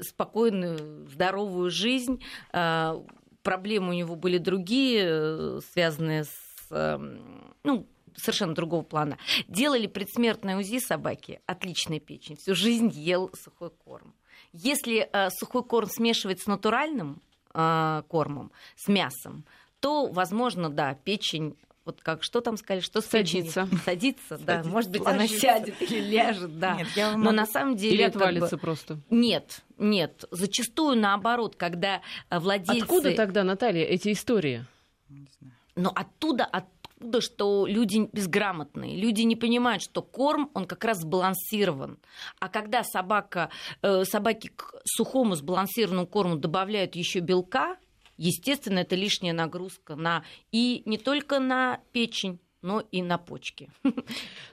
спокойную, 0.01 1.07
здоровую 1.07 1.69
жизнь 1.69 2.21
проблемы 3.45 3.91
у 3.91 3.93
него 3.93 4.15
были 4.15 4.39
другие, 4.39 5.05
э, 5.05 5.59
связанные 5.71 6.25
с 6.25 6.31
эм, 6.71 7.55
ну, 7.63 7.87
совершенно 8.17 8.55
другого 8.55 8.81
плана. 8.81 9.17
Делали 9.47 9.87
предсмертное 9.87 10.57
УЗИ 10.57 10.79
собаки, 10.79 11.39
отличная 11.45 11.99
печень, 11.99 12.35
всю 12.35 12.55
жизнь 12.55 12.89
ел 12.89 13.31
сухой 13.33 13.69
корм. 13.69 14.13
Если 14.51 15.07
э, 15.11 15.29
сухой 15.29 15.63
корм 15.63 15.87
смешивать 15.89 16.41
с 16.41 16.47
натуральным 16.47 17.21
э, 17.53 18.03
кормом, 18.07 18.51
с 18.75 18.87
мясом, 18.87 19.45
то, 19.79 20.07
возможно, 20.07 20.69
да, 20.69 20.95
печень 20.95 21.55
вот 21.85 22.01
как 22.01 22.23
что 22.23 22.41
там 22.41 22.57
сказали, 22.57 22.81
что 22.81 22.99
садится, 23.01 23.69
садится, 23.85 24.37
да, 24.39 24.63
может 24.63 24.89
быть 24.89 25.05
она 25.05 25.27
сядет 25.27 25.79
или 25.81 25.99
ляжет, 25.99 26.59
да. 26.59 26.75
Нет, 26.75 26.87
я 26.95 27.15
Но 27.15 27.31
на 27.31 27.45
самом 27.45 27.75
деле 27.75 27.95
или 27.95 28.01
отвалится 28.01 28.57
бы... 28.57 28.61
просто. 28.61 28.97
Нет, 29.11 29.61
нет, 29.77 30.25
зачастую 30.31 30.97
наоборот, 30.97 31.55
когда 31.55 32.01
э, 32.29 32.39
владельцы. 32.39 32.81
Откуда 32.81 33.15
тогда, 33.15 33.43
Наталья, 33.43 33.83
эти 33.83 34.11
истории? 34.11 34.65
Но 35.75 35.91
оттуда, 35.93 36.45
оттуда, 36.45 37.21
что 37.21 37.67
люди 37.67 38.09
безграмотные, 38.11 38.97
люди 38.97 39.21
не 39.21 39.35
понимают, 39.35 39.83
что 39.83 40.01
корм, 40.01 40.49
он 40.53 40.65
как 40.65 40.83
раз 40.85 41.01
сбалансирован. 41.01 41.99
А 42.39 42.49
когда 42.49 42.83
собака, 42.83 43.49
э, 43.83 44.05
собаки 44.05 44.47
к 44.55 44.73
сухому 44.85 45.35
сбалансированному 45.35 46.07
корму 46.07 46.37
добавляют 46.37 46.95
еще 46.95 47.19
белка, 47.19 47.77
естественно, 48.17 48.79
это 48.79 48.95
лишняя 48.95 49.33
нагрузка 49.33 49.95
на 49.95 50.23
и 50.51 50.83
не 50.85 50.97
только 50.97 51.39
на 51.39 51.81
печень, 51.91 52.39
но 52.65 52.83
и 52.91 53.01
на 53.01 53.17
почки. 53.17 53.69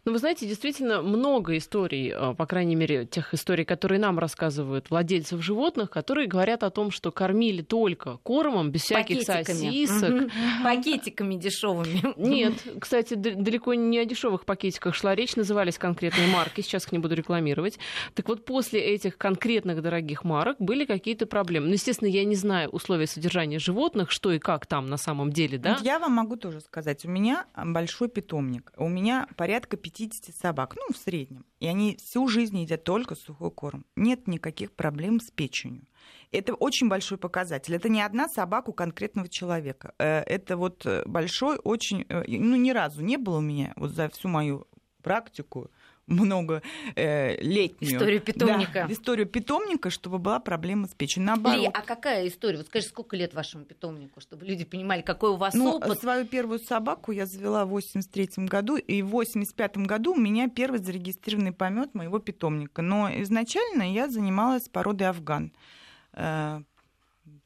Ну, 0.04 0.10
вы 0.12 0.18
знаете, 0.18 0.48
действительно 0.48 1.00
много 1.00 1.56
историй, 1.56 2.12
э, 2.12 2.34
по 2.34 2.44
крайней 2.44 2.74
мере, 2.74 3.06
тех 3.06 3.34
историй, 3.34 3.64
которые 3.64 4.00
нам 4.00 4.18
рассказывают 4.18 4.90
владельцев 4.90 5.40
животных, 5.40 5.90
которые 5.90 6.26
говорят 6.26 6.64
о 6.64 6.70
том, 6.70 6.90
что 6.90 7.12
кормили 7.12 7.62
только 7.62 8.16
кормом, 8.24 8.72
без 8.72 8.82
всяких 8.82 9.22
сосисок. 9.22 10.28
Пакетиками 10.64 11.36
дешевыми. 11.36 12.14
Нет, 12.16 12.54
кстати, 12.80 13.14
далеко 13.14 13.74
не 13.74 13.98
о 14.00 14.04
дешевых 14.04 14.44
пакетиках 14.44 14.96
шла 14.96 15.14
речь, 15.14 15.36
назывались 15.36 15.78
конкретные 15.78 16.26
марки, 16.26 16.62
сейчас 16.62 16.86
их 16.86 16.92
не 16.92 16.98
буду 16.98 17.14
рекламировать. 17.14 17.78
Так 18.14 18.28
вот, 18.28 18.44
после 18.44 18.80
этих 18.80 19.16
конкретных 19.16 19.82
дорогих 19.82 20.24
марок 20.24 20.56
были 20.58 20.84
какие-то 20.84 21.26
проблемы. 21.26 21.66
Ну, 21.68 21.74
естественно, 21.74 22.08
я 22.08 22.24
не 22.24 22.34
знаю 22.34 22.70
условия 22.70 23.06
содержания 23.06 23.60
животных, 23.60 24.10
что 24.10 24.32
и 24.32 24.40
как 24.40 24.66
там 24.66 24.86
на 24.86 24.96
самом 24.96 25.32
деле, 25.32 25.58
да? 25.58 25.78
Я 25.82 26.00
вам 26.00 26.12
могу 26.12 26.34
тоже 26.34 26.60
сказать. 26.60 27.04
У 27.04 27.08
меня 27.08 27.46
большой 27.56 28.01
большой 28.02 28.08
питомник. 28.08 28.72
У 28.76 28.88
меня 28.88 29.26
порядка 29.36 29.76
50 29.76 30.34
собак, 30.34 30.74
ну, 30.76 30.92
в 30.92 30.96
среднем. 30.96 31.44
И 31.60 31.66
они 31.66 31.96
всю 31.96 32.28
жизнь 32.28 32.58
едят 32.58 32.84
только 32.84 33.14
сухой 33.14 33.50
корм. 33.50 33.84
Нет 33.96 34.28
никаких 34.28 34.72
проблем 34.72 35.20
с 35.20 35.30
печенью. 35.30 35.86
Это 36.32 36.54
очень 36.54 36.88
большой 36.88 37.18
показатель. 37.18 37.74
Это 37.74 37.88
не 37.88 38.02
одна 38.02 38.28
собака 38.28 38.70
у 38.70 38.72
конкретного 38.72 39.28
человека. 39.28 39.94
Э, 39.98 40.22
это 40.26 40.56
вот 40.56 40.86
э, 40.86 41.02
большой, 41.06 41.58
очень... 41.62 42.04
Э, 42.08 42.24
ну, 42.26 42.56
ни 42.56 42.72
разу 42.72 43.02
не 43.02 43.18
было 43.18 43.38
у 43.38 43.42
меня 43.42 43.72
вот 43.76 43.90
за 43.90 44.08
всю 44.08 44.28
мою 44.28 44.66
практику 45.02 45.70
много 46.06 46.62
э, 46.94 47.36
летнюю. 47.40 47.94
Историю 47.94 48.20
питомника. 48.20 48.86
Да, 48.86 48.92
историю 48.92 49.26
питомника, 49.26 49.90
чтобы 49.90 50.18
была 50.18 50.40
проблема 50.40 50.86
с 50.86 50.94
печенью. 50.94 51.28
Наоборот. 51.28 51.60
Ли, 51.60 51.70
а 51.72 51.82
какая 51.82 52.26
история? 52.28 52.58
Вот 52.58 52.66
скажи, 52.66 52.86
сколько 52.86 53.16
лет 53.16 53.34
вашему 53.34 53.64
питомнику, 53.64 54.20
чтобы 54.20 54.44
люди 54.44 54.64
понимали, 54.64 55.02
какой 55.02 55.30
у 55.30 55.36
вас 55.36 55.54
ну, 55.54 55.76
опыт? 55.76 56.00
Свою 56.00 56.26
первую 56.26 56.58
собаку 56.58 57.12
я 57.12 57.26
завела 57.26 57.64
в 57.64 57.70
83 57.70 58.46
году, 58.46 58.76
и 58.76 59.02
в 59.02 59.08
85 59.08 59.78
году 59.78 60.14
у 60.14 60.18
меня 60.18 60.48
первый 60.48 60.80
зарегистрированный 60.80 61.52
помет 61.52 61.94
моего 61.94 62.18
питомника. 62.18 62.82
Но 62.82 63.08
изначально 63.22 63.92
я 63.92 64.08
занималась 64.08 64.68
породой 64.68 65.08
афган. 65.08 65.52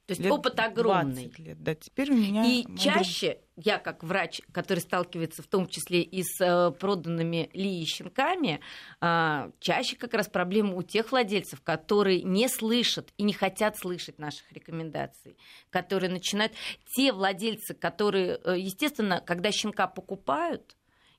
То 0.06 0.12
есть 0.12 0.20
лет 0.20 0.32
опыт 0.32 0.58
огромный. 0.60 1.32
лет, 1.36 1.60
да. 1.62 1.74
Теперь 1.74 2.12
у 2.12 2.16
меня... 2.16 2.44
И 2.44 2.64
чаще 2.78 3.40
я, 3.56 3.78
как 3.78 4.04
врач, 4.04 4.40
который 4.52 4.78
сталкивается 4.78 5.42
в 5.42 5.48
том 5.48 5.66
числе 5.66 6.00
и 6.00 6.22
с 6.22 6.40
э, 6.40 6.70
проданными 6.70 7.50
ли 7.52 7.84
щенками, 7.84 8.60
а, 9.00 9.50
чаще 9.58 9.96
как 9.96 10.14
раз 10.14 10.28
проблема 10.28 10.74
у 10.76 10.82
тех 10.82 11.10
владельцев, 11.10 11.60
которые 11.60 12.22
не 12.22 12.48
слышат 12.48 13.12
и 13.16 13.24
не 13.24 13.32
хотят 13.32 13.76
слышать 13.78 14.20
наших 14.20 14.50
рекомендаций, 14.52 15.36
которые 15.70 16.10
начинают... 16.10 16.52
Те 16.94 17.12
владельцы, 17.12 17.74
которые, 17.74 18.38
э, 18.44 18.58
естественно, 18.58 19.20
когда 19.20 19.50
щенка 19.50 19.88
покупают, 19.88 20.76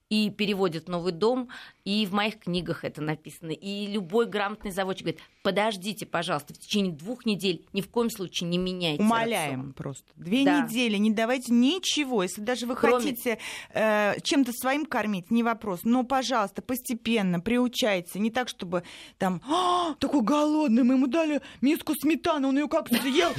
и 0.10 0.30
переводят 0.30 0.86
в 0.86 0.90
новый 0.90 1.12
дом, 1.12 1.50
и 1.88 2.06
в 2.06 2.12
моих 2.12 2.40
книгах 2.40 2.84
это 2.84 3.02
написано. 3.02 3.52
И 3.52 3.88
любой 3.88 4.26
грамотный 4.26 4.72
заводчик 4.72 5.06
говорит, 5.06 5.22
подождите, 5.42 6.06
пожалуйста, 6.06 6.54
в 6.54 6.58
течение 6.58 6.92
двух 6.92 7.26
недель 7.26 7.66
ни 7.72 7.80
в 7.80 7.90
коем 7.90 8.10
случае 8.10 8.50
не 8.50 8.58
меняйте 8.58 9.02
Умоляем 9.02 9.52
рацион. 9.52 9.74
просто. 9.74 10.04
Две 10.18 10.44
да. 10.44 10.60
недели, 10.60 10.98
не 10.98 11.12
давайте 11.12 11.54
ничего. 11.54 12.24
Если 12.24 12.42
даже 12.42 12.66
вы 12.66 12.76
Кроме... 12.76 13.12
хотите 13.12 13.40
э, 13.74 14.20
чем-то 14.22 14.52
своим 14.52 14.86
кормить, 14.86 15.32
не 15.32 15.44
вопрос. 15.44 15.86
Но, 15.86 16.04
пожалуйста, 16.04 16.62
постепенно 16.62 17.40
приучайте. 17.40 18.20
Не 18.20 18.32
так, 18.32 18.50
чтобы 18.50 18.84
там, 19.18 19.42
а, 19.50 19.94
такой 19.94 20.24
голодный, 20.24 20.84
мы 20.84 20.96
ему 20.96 21.08
дали 21.08 21.40
миску 21.62 21.94
сметаны, 21.96 22.50
он 22.50 22.58
ее 22.58 22.68
как 22.68 22.90
съел. 22.90 23.30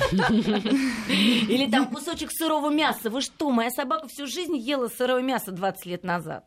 Или 1.11 1.71
там 1.71 1.91
кусочек 1.91 2.31
сырого 2.33 2.71
мяса. 2.71 3.11
Вы 3.11 3.21
что, 3.21 3.51
моя 3.51 3.69
собака 3.69 4.09
всю 4.09 4.27
жизнь 4.27 4.57
ела 4.57 4.89
сырое 4.89 5.21
мясо 5.21 5.53
20 5.53 5.85
лет 5.85 6.03
назад. 6.03 6.47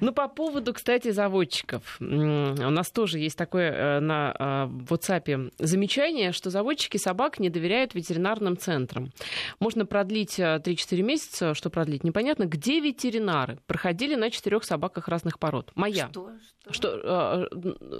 Ну, 0.00 0.12
по 0.12 0.28
поводу, 0.28 0.74
кстати, 0.74 1.10
заводчиков. 1.10 1.96
У 2.00 2.04
нас 2.04 2.90
тоже 2.90 3.18
есть 3.18 3.38
такое 3.38 3.70
э, 3.70 4.00
на 4.00 4.34
э, 4.38 4.44
WhatsApp 4.92 5.52
замечание, 5.58 6.32
что 6.32 6.50
заводчики 6.50 6.96
собак 6.96 7.38
не 7.38 7.48
доверяют 7.48 7.94
ветеринарным 7.94 8.58
центрам. 8.58 9.12
Можно 9.60 9.86
продлить 9.86 10.38
3-4 10.38 10.60
э, 10.90 11.02
месяца, 11.02 11.54
что 11.54 11.70
продлить, 11.70 12.04
непонятно. 12.04 12.44
Где 12.44 12.80
ветеринары? 12.80 13.58
Проходили 13.66 14.14
на 14.14 14.30
четырех 14.30 14.64
собаках 14.64 15.08
разных 15.08 15.38
пород. 15.38 15.70
Моя. 15.74 16.08
Что? 16.10 16.30
Что, 16.70 17.48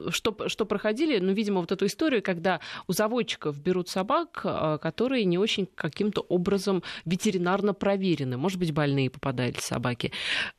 что, 0.08 0.48
что 0.48 0.64
проходили, 0.64 1.18
ну, 1.18 1.32
видимо, 1.32 1.60
вот 1.60 1.70
эту 1.70 1.84
историю, 1.84 2.22
когда 2.22 2.60
у 2.87 2.94
заводчиков 2.94 3.60
берут 3.60 3.90
собак, 3.90 4.40
которые 4.80 5.26
не 5.26 5.37
очень 5.37 5.66
каким-то 5.66 6.22
образом 6.22 6.82
ветеринарно 7.04 7.74
проверены. 7.74 8.38
Может 8.38 8.58
быть, 8.58 8.72
больные 8.72 9.10
попадали 9.10 9.56
собаки. 9.58 10.12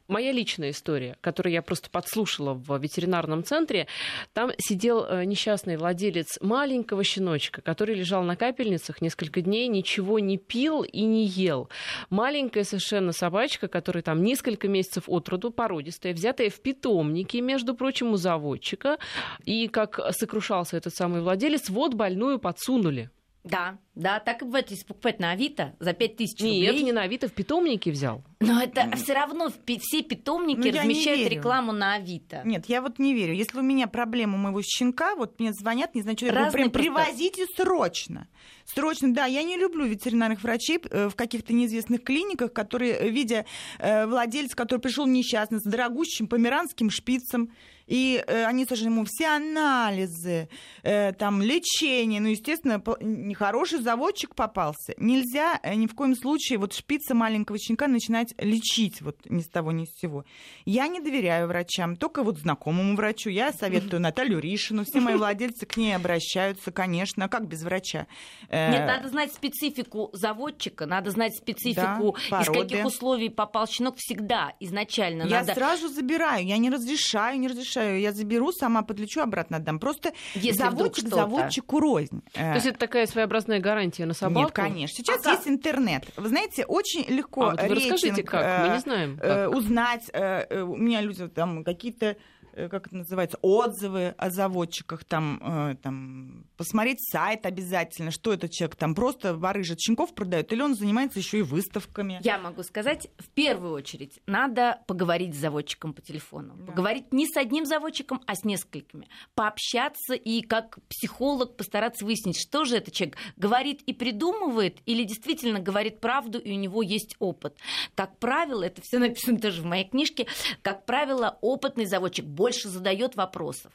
Моя 0.08 0.32
личная 0.32 0.55
история, 0.58 1.18
которую 1.22 1.54
я 1.54 1.62
просто 1.62 1.90
подслушала 1.90 2.54
в 2.54 2.78
ветеринарном 2.78 3.44
центре, 3.44 3.88
там 4.34 4.52
сидел 4.58 5.06
э, 5.06 5.26
несчастный 5.26 5.78
владелец 5.78 6.40
маленького 6.42 7.04
щеночка, 7.04 7.62
который 7.62 7.96
лежал 7.96 8.24
на 8.24 8.36
капельницах 8.36 9.02
несколько 9.02 9.42
дней, 9.42 9.68
ничего 9.68 10.20
не 10.20 10.38
пил 10.38 10.84
и 10.84 11.02
не 11.02 11.26
ел. 11.26 11.70
Маленькая 12.10 12.64
совершенно 12.64 13.12
собачка, 13.12 13.68
которая 13.68 14.04
там 14.04 14.24
несколько 14.24 14.68
месяцев 14.68 15.04
от 15.08 15.30
роду, 15.30 15.52
породистая, 15.52 16.14
взятая 16.14 16.50
в 16.50 16.60
питомнике, 16.60 17.42
между 17.42 17.76
прочим, 17.76 18.14
у 18.14 18.18
заводчика. 18.18 18.98
И, 19.44 19.68
как 19.68 20.00
сокрушался 20.12 20.78
этот 20.78 20.96
самый 20.96 21.22
владелец, 21.22 21.70
вот 21.70 21.94
больную 21.94 22.40
подсунули. 22.40 23.10
Да, 23.46 23.78
да, 23.94 24.20
так 24.20 24.42
и 24.42 24.46
бывает, 24.46 24.72
если 24.72 24.86
покупать 24.86 25.20
на 25.20 25.30
Авито 25.30 25.76
за 25.80 25.94
5000 25.94 26.42
Нет, 26.42 26.52
рублей. 26.52 26.72
Нет, 26.74 26.84
не 26.84 26.92
на 26.92 27.04
Авито, 27.04 27.28
в 27.28 27.32
питомнике 27.32 27.92
взял. 27.92 28.24
Но 28.40 28.60
это 28.60 28.90
все 28.98 29.14
равно 29.14 29.50
все 29.50 30.02
питомники 30.02 30.58
Ну, 30.58 30.80
размещают 30.80 31.30
рекламу 31.30 31.72
на 31.72 31.94
Авито. 31.94 32.42
Нет, 32.44 32.66
я 32.66 32.82
вот 32.82 32.98
не 32.98 33.14
верю. 33.14 33.36
Если 33.36 33.60
у 33.60 33.62
меня 33.62 33.86
проблема 33.86 34.34
у 34.34 34.38
моего 34.40 34.64
щенка, 34.64 35.16
вот 35.16 35.40
мне 35.40 35.54
звонят, 35.54 35.94
не 35.94 36.02
знаю, 36.02 36.18
что 36.18 36.26
я 36.26 36.52
прям 36.52 36.72
привозите 36.72 37.46
срочно. 37.56 38.28
Срочно, 38.66 39.14
да, 39.14 39.26
я 39.26 39.44
не 39.44 39.58
люблю 39.58 39.86
ветеринарных 39.86 40.42
врачей 40.42 40.80
э, 40.90 41.08
в 41.08 41.16
каких-то 41.16 41.54
неизвестных 41.54 42.04
клиниках, 42.04 42.52
которые, 42.52 43.12
видя 43.12 43.46
э, 43.78 44.08
владельца, 44.08 44.56
который 44.56 44.80
пришел 44.80 45.06
несчастный, 45.06 45.60
с 45.60 45.64
дорогущим 45.64 46.26
померанским 46.28 46.90
шпицем, 46.90 47.52
и 47.88 48.24
э, 48.26 48.46
они 48.46 48.66
сожгли 48.66 48.88
ему 48.88 49.06
все 49.06 49.28
анализы, 49.28 50.50
э, 50.84 51.14
там, 51.14 51.42
лечение, 51.42 52.20
ну, 52.20 52.30
естественно, 52.30 52.82
нехороший 53.02 53.80
заводчик 53.80 54.36
попался. 54.36 54.94
Нельзя 54.98 55.60
э, 55.64 55.76
ни 55.76 55.88
в 55.88 55.96
коем 55.96 56.16
случае 56.16 56.58
вот 56.58 56.74
шпица 56.74 57.14
маленького 57.14 57.58
щенка 57.58 57.88
начинать 57.88 58.34
лечить 58.38 59.02
вот 59.02 59.18
ни 59.30 59.42
с 59.42 59.48
того, 59.48 59.72
ни 59.72 59.86
с 59.86 60.00
сего. 60.00 60.26
Я 60.66 60.88
не 60.88 61.00
доверяю 61.00 61.48
врачам, 61.48 61.96
только 61.96 62.24
вот 62.24 62.40
знакомому 62.40 62.96
врачу. 62.96 63.30
Я 63.30 63.54
советую 63.54 64.02
Наталью 64.02 64.40
Ришину, 64.40 64.84
все 64.84 65.00
мои 65.00 65.16
владельцы 65.16 65.66
к 65.66 65.78
ней 65.78 65.96
обращаются, 65.96 66.72
конечно, 66.72 67.26
а 67.26 67.30
как 67.30 67.48
без 67.48 67.64
врача? 67.64 68.08
Э, 68.50 68.72
Нет, 68.72 68.88
надо 68.88 69.10
знать 69.10 69.32
специфику 69.34 70.10
заводчика, 70.14 70.86
надо 70.86 71.12
знать 71.12 71.36
специфику, 71.36 72.16
Да, 72.30 72.42
из 72.42 72.48
каких 72.48 72.86
условий 72.86 73.30
попал 73.30 73.68
щенок 73.68 73.96
всегда, 73.98 74.54
изначально. 74.60 75.24
Я 75.24 75.42
надо... 75.42 75.54
сразу 75.54 75.88
забираю, 75.88 76.46
я 76.46 76.58
не 76.58 76.70
разрешаю, 76.70 77.40
не 77.40 77.48
разрешаю. 77.48 77.75
Я 77.82 78.12
заберу, 78.12 78.52
сама 78.52 78.82
подлечу, 78.84 79.22
обратно 79.22 79.58
отдам. 79.58 79.80
Просто 79.80 80.14
Если 80.34 80.58
заводчик 80.60 81.08
заводчику 81.08 81.80
рознь. 81.80 82.22
Э, 82.34 82.52
То 82.52 82.56
есть 82.56 82.66
это 82.68 82.80
такая 82.80 83.06
своеобразная 83.08 83.60
гарантия 83.60 84.06
на 84.06 84.14
собаку? 84.14 84.40
Нет, 84.48 84.52
конечно. 84.52 84.96
Сейчас 84.98 85.20
А 85.22 85.24
как? 85.24 85.34
есть 85.36 85.48
интернет. 85.48 86.06
Вы 86.18 86.30
знаете, 86.30 86.66
очень 86.66 87.06
легко 87.08 87.44
А 87.44 87.52
вот 87.52 87.62
вы 87.62 87.76
расскажите, 87.76 88.08
рейтинг, 88.10 88.30
как? 88.30 88.62
Мы 88.62 88.68
э, 88.68 88.74
не 88.74 88.80
знаем. 88.80 89.20
э, 89.22 89.46
как. 89.46 89.56
узнать. 89.56 90.04
э, 90.14 90.46
э, 90.50 90.62
У 90.62 90.76
меня 90.76 91.02
люди 91.02 91.28
там 91.28 91.64
какие-то 91.64 92.06
э, 92.06 92.16
как 92.56 92.88
это 92.88 92.96
называется, 92.96 93.38
отзывы 93.42 94.16
о 94.18 94.30
заводчиках, 94.30 95.04
там, 95.04 95.40
э, 95.42 95.76
там, 95.82 96.46
посмотреть 96.58 97.02
сайт 97.02 97.46
обязательно, 97.46 98.12
что 98.12 98.34
этот 98.34 98.52
человек 98.52 98.76
там 98.76 98.96
просто 98.96 99.34
барыжит 99.34 99.80
щенков 99.80 100.14
продает, 100.14 100.52
или 100.54 100.62
он 100.62 100.76
занимается 100.76 101.20
еще 101.20 101.40
и 101.40 101.42
выставками. 101.42 102.20
Я 102.24 102.38
могу 102.40 102.64
сказать, 102.64 103.10
в 103.18 103.28
первую 103.30 103.74
очередь, 103.74 104.20
надо 104.26 104.82
поговорить 104.88 105.36
с 105.36 105.40
заводчиком 105.40 105.94
по 105.94 106.02
телефону. 106.02 106.56
Да. 106.58 106.72
Поговорить 106.72 107.12
не 107.12 107.28
с 107.28 107.36
одним 107.36 107.66
заводчиком, 107.66 108.22
а 108.26 108.36
с 108.36 108.44
несколькими. 108.44 109.08
Пообщаться 109.36 110.14
и 110.14 110.42
как 110.42 110.80
психолог 110.88 111.58
постараться 111.58 112.06
выяснить, 112.06 112.38
что 112.40 112.64
же 112.66 112.78
этот 112.78 112.94
человек 112.94 113.18
говорит 113.36 113.82
и 113.82 113.94
придумывает, 113.94 114.80
или 114.86 115.04
действительно 115.04 115.60
говорит 115.60 116.00
правду, 116.00 116.40
и 116.40 116.52
у 116.52 116.56
него 116.56 116.82
есть 116.82 117.16
опыт. 117.20 117.58
Как 117.96 118.18
правило, 118.20 118.64
это 118.64 118.82
все 118.82 119.00
написано 119.00 119.40
тоже 119.42 119.62
в 119.62 119.66
моей 119.66 119.88
книжке, 119.88 120.28
как 120.62 120.86
правило, 120.86 121.38
опытный 121.42 121.86
заводчик 121.86 122.26
больше 122.46 122.70
задает 122.70 123.16
вопросов. 123.16 123.72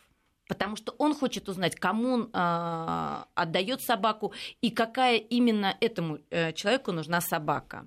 Потому 0.49 0.75
что 0.75 0.93
он 0.99 1.15
хочет 1.15 1.49
узнать, 1.49 1.77
кому 1.77 2.13
он 2.15 2.31
а, 2.33 3.27
отдает 3.37 3.83
собаку 3.83 4.33
и 4.61 4.71
какая 4.71 5.17
именно 5.19 5.77
этому 5.81 6.19
э, 6.31 6.53
человеку 6.55 6.91
нужна 6.91 7.21
собака. 7.21 7.87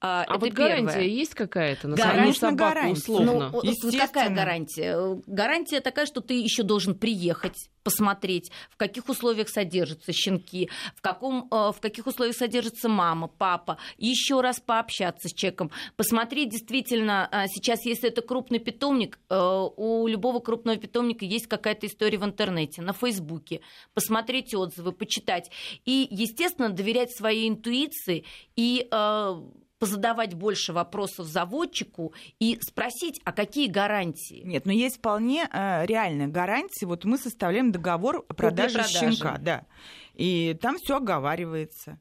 А, 0.00 0.20
А 0.20 0.36
это 0.36 0.38
вот 0.38 0.54
первое. 0.54 0.82
гарантия 0.82 1.08
есть 1.08 1.34
какая-то 1.34 1.88
на 1.88 1.96
Гарантия, 1.96 2.22
саму 2.38 2.52
собаку 2.52 2.56
гарантия. 2.74 2.92
условно? 3.12 3.50
Ну, 3.52 3.62
какая 3.98 4.30
гарантия? 4.30 5.20
Гарантия 5.26 5.80
такая, 5.80 6.06
что 6.06 6.20
ты 6.20 6.34
еще 6.40 6.62
должен 6.62 6.94
приехать, 6.94 7.70
посмотреть, 7.82 8.50
в 8.70 8.76
каких 8.76 9.08
условиях 9.08 9.48
содержатся 9.48 10.12
щенки, 10.12 10.70
в, 10.94 11.00
каком, 11.00 11.48
э, 11.50 11.72
в 11.72 11.80
каких 11.80 12.06
условиях 12.06 12.36
содержится 12.36 12.88
мама, 12.88 13.28
папа, 13.28 13.78
еще 13.98 14.40
раз 14.40 14.60
пообщаться 14.60 15.28
с 15.28 15.32
человеком, 15.32 15.70
посмотреть 15.96 16.50
действительно, 16.50 17.28
э, 17.30 17.46
сейчас, 17.48 17.84
если 17.84 18.08
это 18.08 18.22
крупный 18.22 18.58
питомник, 18.58 19.18
э, 19.28 19.66
у 19.76 20.06
любого 20.06 20.40
крупного 20.40 20.78
питомника 20.78 21.24
есть 21.24 21.46
какая-то 21.46 21.86
история 21.86 22.18
в 22.18 22.24
интернете, 22.24 22.82
на 22.82 22.92
Фейсбуке, 22.92 23.60
посмотреть 23.94 24.54
отзывы, 24.54 24.92
почитать. 24.92 25.50
И, 25.84 26.06
естественно, 26.10 26.68
доверять 26.68 27.14
своей 27.16 27.48
интуиции 27.48 28.24
и 28.56 28.88
позадавать 29.80 30.34
больше 30.34 30.72
вопросов 30.72 31.26
заводчику 31.26 32.12
и 32.38 32.58
спросить, 32.60 33.20
а 33.24 33.32
какие 33.32 33.66
гарантии? 33.66 34.42
Нет, 34.44 34.66
но 34.66 34.72
есть 34.72 34.98
вполне 34.98 35.48
э, 35.50 35.86
реальная 35.86 36.28
гарантия. 36.28 36.86
Вот 36.86 37.04
мы 37.04 37.16
составляем 37.18 37.72
договор 37.72 38.24
о 38.28 38.34
продаже 38.34 38.84
щенка, 38.86 39.38
да. 39.40 39.66
И 40.14 40.56
там 40.60 40.76
все 40.76 40.98
оговаривается. 40.98 41.98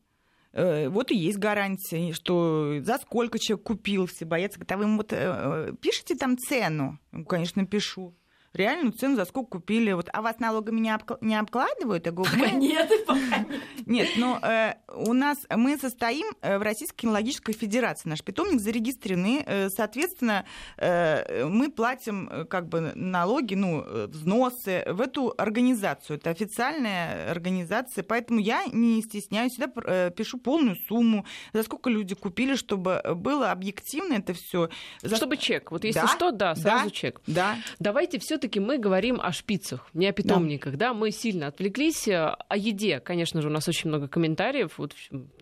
Э, 0.51 0.89
Вот 0.89 1.09
и 1.11 1.15
есть 1.15 1.37
гарантия, 1.37 2.11
что 2.11 2.79
за 2.81 2.97
сколько 2.97 3.39
человек 3.39 3.65
купил, 3.65 4.07
все 4.07 4.25
боятся. 4.25 4.59
Говорят, 4.59 4.71
а 4.73 4.77
вы 4.77 4.97
вот, 4.97 5.13
э, 5.13 5.17
э, 5.17 5.73
пишите 5.81 6.15
там 6.15 6.37
цену? 6.37 6.99
Ну, 7.11 7.23
Конечно, 7.23 7.65
пишу. 7.65 8.13
Реальную 8.53 8.91
цену, 8.93 9.15
за 9.15 9.25
сколько 9.25 9.51
купили. 9.59 9.91
Вот, 9.91 10.09
а 10.13 10.21
вас 10.21 10.39
налогами 10.39 10.79
не, 10.79 10.89
обкла- 10.89 11.17
не 11.21 11.35
обкладывают? 11.35 12.05
Я 12.05 12.11
говорю, 12.11 12.31
мы- 12.37 12.51
нет, 12.51 12.91
пока 13.05 13.19
нет. 13.19 13.61
нет, 13.85 14.07
но 14.17 14.39
э, 14.41 14.73
у 14.95 15.13
нас 15.13 15.37
мы 15.55 15.77
состоим 15.77 16.25
э, 16.41 16.57
в 16.57 16.61
Российской 16.61 16.97
кинологической 17.01 17.53
федерации. 17.53 18.09
Наш 18.09 18.23
питомник 18.23 18.59
зарегистрированы. 18.59 19.43
Э, 19.45 19.69
соответственно, 19.69 20.45
э, 20.77 21.45
мы 21.45 21.71
платим 21.71 22.27
э, 22.29 22.45
как 22.45 22.67
бы 22.69 22.91
налоги, 22.95 23.55
ну, 23.55 23.83
взносы 24.07 24.83
в 24.87 25.01
эту 25.01 25.33
организацию. 25.37 26.17
Это 26.17 26.29
официальная 26.29 27.31
организация, 27.31 28.03
поэтому 28.03 28.39
я 28.39 28.65
не 28.71 29.01
стесняюсь. 29.01 29.53
Всегда 29.53 30.09
пишу 30.11 30.37
полную 30.39 30.75
сумму, 30.87 31.25
за 31.53 31.63
сколько 31.63 31.89
люди 31.89 32.15
купили, 32.15 32.55
чтобы 32.55 33.01
было 33.15 33.51
объективно 33.51 34.13
это 34.15 34.33
все. 34.33 34.69
Чтобы 35.03 35.37
чек. 35.37 35.71
Вот 35.71 35.83
если 35.83 35.99
Да, 36.01 36.07
что, 36.07 36.31
да, 36.31 36.55
сразу 36.55 36.85
да. 36.85 36.91
чек. 36.91 37.21
Да. 37.27 37.55
Давайте 37.79 38.19
все-таки 38.39 38.61
мы 38.61 38.77
говорим 38.77 39.19
о 39.21 39.33
шпицах, 39.33 39.85
не 39.93 40.07
о 40.07 40.13
питомниках, 40.13 40.77
да. 40.77 40.93
Мы 40.93 41.11
сильно 41.11 41.47
отвлеклись. 41.47 42.07
Э, 42.07 42.37
О 42.47 42.55
еде, 42.55 43.01
конечно 43.01 43.41
же, 43.41 43.49
у 43.49 43.51
нас 43.51 43.67
очень 43.67 43.89
много 43.89 44.07
комментариев. 44.07 44.77
Вот 44.77 44.95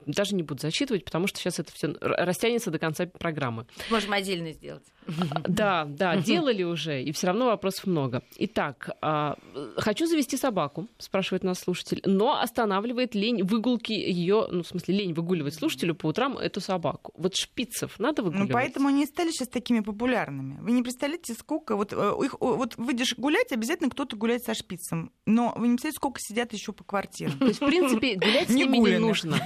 даже 0.07 0.33
не 0.33 0.41
буду 0.41 0.61
зачитывать, 0.61 1.05
потому 1.05 1.27
что 1.27 1.39
сейчас 1.39 1.59
это 1.59 1.71
все 1.71 1.93
растянется 2.01 2.71
до 2.71 2.79
конца 2.79 3.05
программы. 3.05 3.67
Можем 3.91 4.13
отдельно 4.13 4.51
сделать. 4.51 4.83
Да, 5.47 5.85
да, 5.85 6.17
делали 6.17 6.63
уже, 6.63 7.01
и 7.01 7.11
все 7.11 7.27
равно 7.27 7.47
вопросов 7.47 7.87
много. 7.87 8.21
Итак, 8.37 8.91
а, 9.01 9.37
хочу 9.77 10.05
завести 10.05 10.37
собаку, 10.37 10.87
спрашивает 10.97 11.43
нас 11.43 11.59
слушатель, 11.59 12.01
но 12.05 12.39
останавливает 12.39 13.15
лень 13.15 13.43
выгулки 13.43 13.93
ее, 13.93 14.47
ну, 14.51 14.63
в 14.63 14.67
смысле, 14.67 14.95
лень 14.95 15.13
выгуливать 15.13 15.53
слушателю 15.55 15.95
по 15.95 16.07
утрам 16.07 16.37
эту 16.37 16.61
собаку. 16.61 17.13
Вот 17.17 17.35
шпицев 17.35 17.99
надо 17.99 18.23
выгуливать? 18.23 18.49
Ну, 18.49 18.53
поэтому 18.53 18.87
они 18.89 19.05
стали 19.05 19.31
сейчас 19.31 19.47
такими 19.47 19.79
популярными. 19.79 20.57
Вы 20.61 20.71
не 20.71 20.83
представляете, 20.83 21.33
сколько... 21.33 21.75
Вот, 21.75 21.93
э, 21.93 22.13
их, 22.23 22.35
вот 22.39 22.75
выйдешь 22.77 23.15
гулять, 23.17 23.51
обязательно 23.51 23.89
кто-то 23.89 24.15
гуляет 24.15 24.43
со 24.43 24.53
шпицем. 24.53 25.11
Но 25.25 25.53
вы 25.55 25.67
не 25.67 25.75
представляете, 25.75 25.97
сколько 25.97 26.19
сидят 26.19 26.53
еще 26.53 26.73
по 26.73 26.83
квартирам. 26.83 27.37
То 27.39 27.45
есть, 27.45 27.61
в 27.61 27.65
принципе, 27.65 28.15
гулять 28.21 28.49
с 28.49 28.53
ними 28.53 28.77
не 28.77 28.97
нужно. 28.97 29.37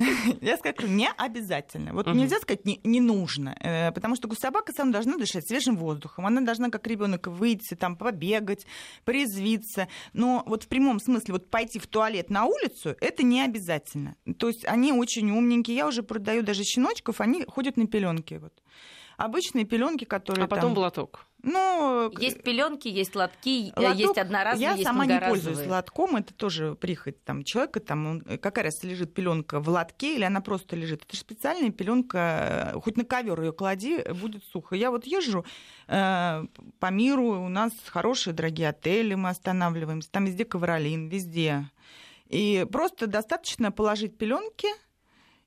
Я 0.40 0.56
скажу, 0.56 0.86
не 0.86 1.08
обязательно. 1.16 1.92
Вот 1.92 2.06
нельзя 2.06 2.38
сказать, 2.38 2.64
не, 2.64 3.00
нужно. 3.00 3.56
э, 3.60 3.92
Потому 3.92 4.16
что 4.16 4.28
собака 4.34 4.72
сама 4.72 4.92
должна 4.92 5.09
дышать 5.18 5.46
свежим 5.46 5.76
воздухом. 5.76 6.26
Она 6.26 6.40
должна, 6.40 6.70
как 6.70 6.86
ребенок, 6.86 7.26
выйти, 7.26 7.74
там, 7.74 7.96
побегать, 7.96 8.66
порезвиться. 9.04 9.88
Но 10.12 10.42
вот 10.46 10.64
в 10.64 10.68
прямом 10.68 11.00
смысле 11.00 11.34
вот 11.34 11.50
пойти 11.50 11.78
в 11.78 11.86
туалет 11.86 12.30
на 12.30 12.44
улицу, 12.44 12.96
это 13.00 13.22
не 13.22 13.42
обязательно. 13.42 14.16
То 14.38 14.48
есть 14.48 14.64
они 14.66 14.92
очень 14.92 15.30
умненькие. 15.30 15.76
Я 15.76 15.86
уже 15.86 16.02
продаю 16.02 16.42
даже 16.42 16.64
щеночков, 16.64 17.20
они 17.20 17.44
ходят 17.44 17.76
на 17.76 17.86
пеленки. 17.86 18.34
Вот. 18.34 18.52
Обычные 19.16 19.64
пеленки, 19.64 20.04
которые 20.04 20.46
А 20.46 20.48
потом 20.48 20.70
там... 20.70 20.74
блаток. 20.74 21.26
Ну, 21.42 22.10
Есть 22.18 22.42
пеленки, 22.42 22.88
есть 22.88 23.14
лотки, 23.16 23.70
э, 23.74 23.80
Лоток 23.80 23.96
есть 23.98 24.18
одноразовые, 24.18 24.62
Я 24.62 24.72
есть 24.72 24.84
сама 24.84 25.06
не 25.06 25.18
пользуюсь 25.20 25.66
лотком, 25.66 26.16
это 26.16 26.34
тоже 26.34 26.74
прихоть 26.74 27.22
там 27.24 27.44
человека, 27.44 27.80
там 27.80 28.06
он- 28.06 28.20
какая 28.38 28.64
раз 28.64 28.82
лежит 28.84 29.14
пеленка 29.14 29.60
в 29.60 29.68
лотке 29.68 30.16
или 30.16 30.24
она 30.24 30.40
просто 30.40 30.76
лежит. 30.76 31.04
Это 31.04 31.14
же 31.16 31.20
специальная 31.20 31.70
пеленка, 31.70 32.72
хоть 32.82 32.96
на 32.96 33.04
ковер 33.04 33.40
ее 33.40 33.52
клади, 33.52 34.02
будет 34.12 34.44
сухо. 34.44 34.74
Я 34.76 34.90
вот 34.90 35.06
езжу 35.06 35.44
э, 35.88 36.44
по 36.78 36.90
миру, 36.90 37.42
у 37.44 37.48
нас 37.48 37.72
хорошие 37.86 38.34
дорогие 38.34 38.68
отели, 38.68 39.14
мы 39.14 39.30
останавливаемся, 39.30 40.10
там 40.10 40.26
везде 40.26 40.44
ковролин, 40.44 41.08
везде. 41.08 41.70
И 42.28 42.66
просто 42.70 43.06
достаточно 43.06 43.72
положить 43.72 44.16
пеленки, 44.18 44.68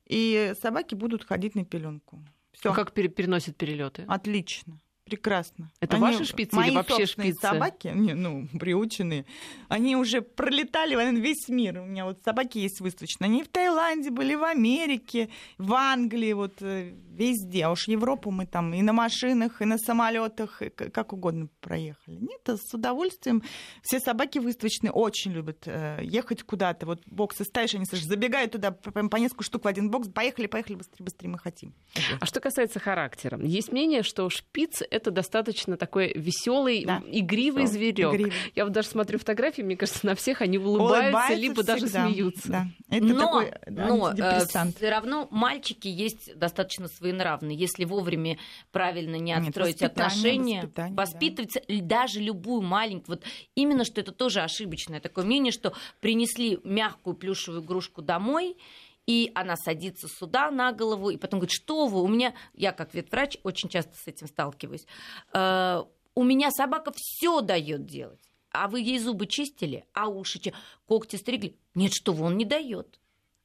и 0.05 0.53
собаки 0.61 0.95
будут 0.95 1.23
ходить 1.23 1.55
на 1.55 1.63
пеленку. 1.65 2.19
Все. 2.51 2.71
А 2.71 2.75
как 2.75 2.91
пере- 2.93 3.09
переносят 3.09 3.55
перелеты? 3.57 4.03
Отлично. 4.07 4.79
Прекрасно. 5.05 5.69
Это 5.81 5.97
ваши 5.97 6.23
шпицы 6.23 6.55
мои 6.55 6.69
или 6.69 6.75
вообще 6.75 7.05
шпицы? 7.05 7.39
собаки, 7.41 7.91
не, 7.93 8.13
ну, 8.13 8.47
приученные, 8.57 9.25
они 9.67 9.97
уже 9.97 10.21
пролетали 10.21 10.95
весь 11.19 11.49
мир. 11.49 11.81
У 11.81 11.85
меня 11.85 12.05
вот 12.05 12.21
собаки 12.23 12.57
есть 12.59 12.79
выставочные. 12.79 13.27
Они 13.27 13.43
в 13.43 13.49
Таиланде 13.49 14.11
были, 14.11 14.35
в 14.35 14.43
Америке, 14.43 15.29
в 15.57 15.73
Англии, 15.73 16.31
вот 16.31 16.61
э, 16.61 16.93
везде. 17.09 17.65
А 17.65 17.71
уж 17.71 17.89
Европу 17.89 18.31
мы 18.31 18.45
там 18.45 18.73
и 18.73 18.81
на 18.81 18.93
машинах, 18.93 19.61
и 19.61 19.65
на 19.65 19.77
самолетах, 19.77 20.61
и 20.61 20.69
как 20.69 21.11
угодно 21.11 21.49
проехали. 21.59 22.15
Нет, 22.15 22.47
с 22.47 22.73
удовольствием. 22.73 23.43
Все 23.81 23.99
собаки 23.99 24.39
выставочные 24.39 24.91
очень 24.91 25.33
любят 25.33 25.63
э, 25.65 25.99
ехать 26.01 26.43
куда-то. 26.43 26.85
Вот 26.85 27.01
боксы 27.05 27.43
ставишь, 27.43 27.75
они 27.75 27.85
слышишь, 27.85 28.07
забегают 28.07 28.53
туда 28.53 28.71
прям 28.71 29.09
по 29.09 29.17
несколько 29.17 29.43
штук 29.43 29.65
в 29.65 29.67
один 29.67 29.89
бокс. 29.89 30.07
Поехали, 30.07 30.47
поехали, 30.47 30.75
быстрее, 30.75 31.03
быстрее, 31.03 31.27
мы 31.27 31.39
хотим. 31.39 31.73
А 32.21 32.25
что 32.25 32.39
касается 32.39 32.79
характера, 32.79 33.37
есть 33.43 33.71
мнение, 33.71 34.03
что 34.03 34.29
шпиц 34.29 34.81
это 34.93 35.11
достаточно 35.11 35.75
такой 35.75 36.13
веселый, 36.13 36.85
да. 36.85 37.01
игривый 37.07 37.65
зверек. 37.65 38.31
Я 38.55 38.65
вот 38.65 38.73
даже 38.73 38.89
смотрю 38.89 39.17
фотографии, 39.17 39.61
мне 39.63 39.75
кажется, 39.75 40.05
на 40.05 40.15
всех 40.15 40.41
они 40.41 40.57
улыбаются, 40.57 41.03
улыбаются 41.05 41.33
либо 41.33 41.55
всегда. 41.55 41.73
даже 41.73 41.87
смеются. 41.87 42.47
Да. 42.47 42.67
Это 42.89 43.05
но, 43.05 43.19
такой 43.19 43.53
но 43.67 44.11
э, 44.11 44.45
все 44.45 44.89
равно 44.89 45.27
мальчики 45.31 45.87
есть 45.87 46.37
достаточно 46.37 46.87
своенравные. 46.87 47.57
Если 47.57 47.85
вовремя 47.85 48.37
правильно 48.71 49.15
не 49.15 49.33
отстроить 49.33 49.81
Нет, 49.81 49.91
отношения, 49.91 50.69
воспитывать 50.91 51.53
да. 51.67 51.81
даже 51.81 52.19
любую 52.19 52.61
маленькую. 52.61 53.17
Вот 53.17 53.23
именно 53.55 53.85
что 53.85 53.99
это 54.01 54.11
тоже 54.11 54.41
ошибочное 54.41 54.99
такое 54.99 55.25
мнение, 55.25 55.51
что 55.51 55.73
принесли 56.01 56.59
мягкую 56.63 57.15
плюшевую 57.15 57.63
игрушку 57.63 58.01
домой, 58.01 58.55
и 59.05 59.31
она 59.35 59.55
садится 59.55 60.07
сюда 60.07 60.51
на 60.51 60.71
голову, 60.71 61.09
и 61.09 61.17
потом 61.17 61.39
говорит, 61.39 61.53
что 61.53 61.87
вы, 61.87 62.01
у 62.01 62.07
меня, 62.07 62.33
я 62.53 62.71
как 62.71 62.93
ветврач 62.93 63.37
очень 63.43 63.69
часто 63.69 63.95
с 63.95 64.07
этим 64.07 64.27
сталкиваюсь, 64.27 64.85
э, 65.33 65.83
у 66.15 66.23
меня 66.23 66.51
собака 66.51 66.91
все 66.95 67.41
дает 67.41 67.85
делать. 67.85 68.21
А 68.51 68.67
вы 68.67 68.81
ей 68.81 68.99
зубы 68.99 69.25
чистили, 69.25 69.85
а 69.93 70.07
уши, 70.07 70.39
когти 70.85 71.15
стригли? 71.15 71.57
Нет, 71.73 71.93
что 71.93 72.13
вы, 72.13 72.25
он 72.25 72.37
не 72.37 72.45
дает 72.45 72.99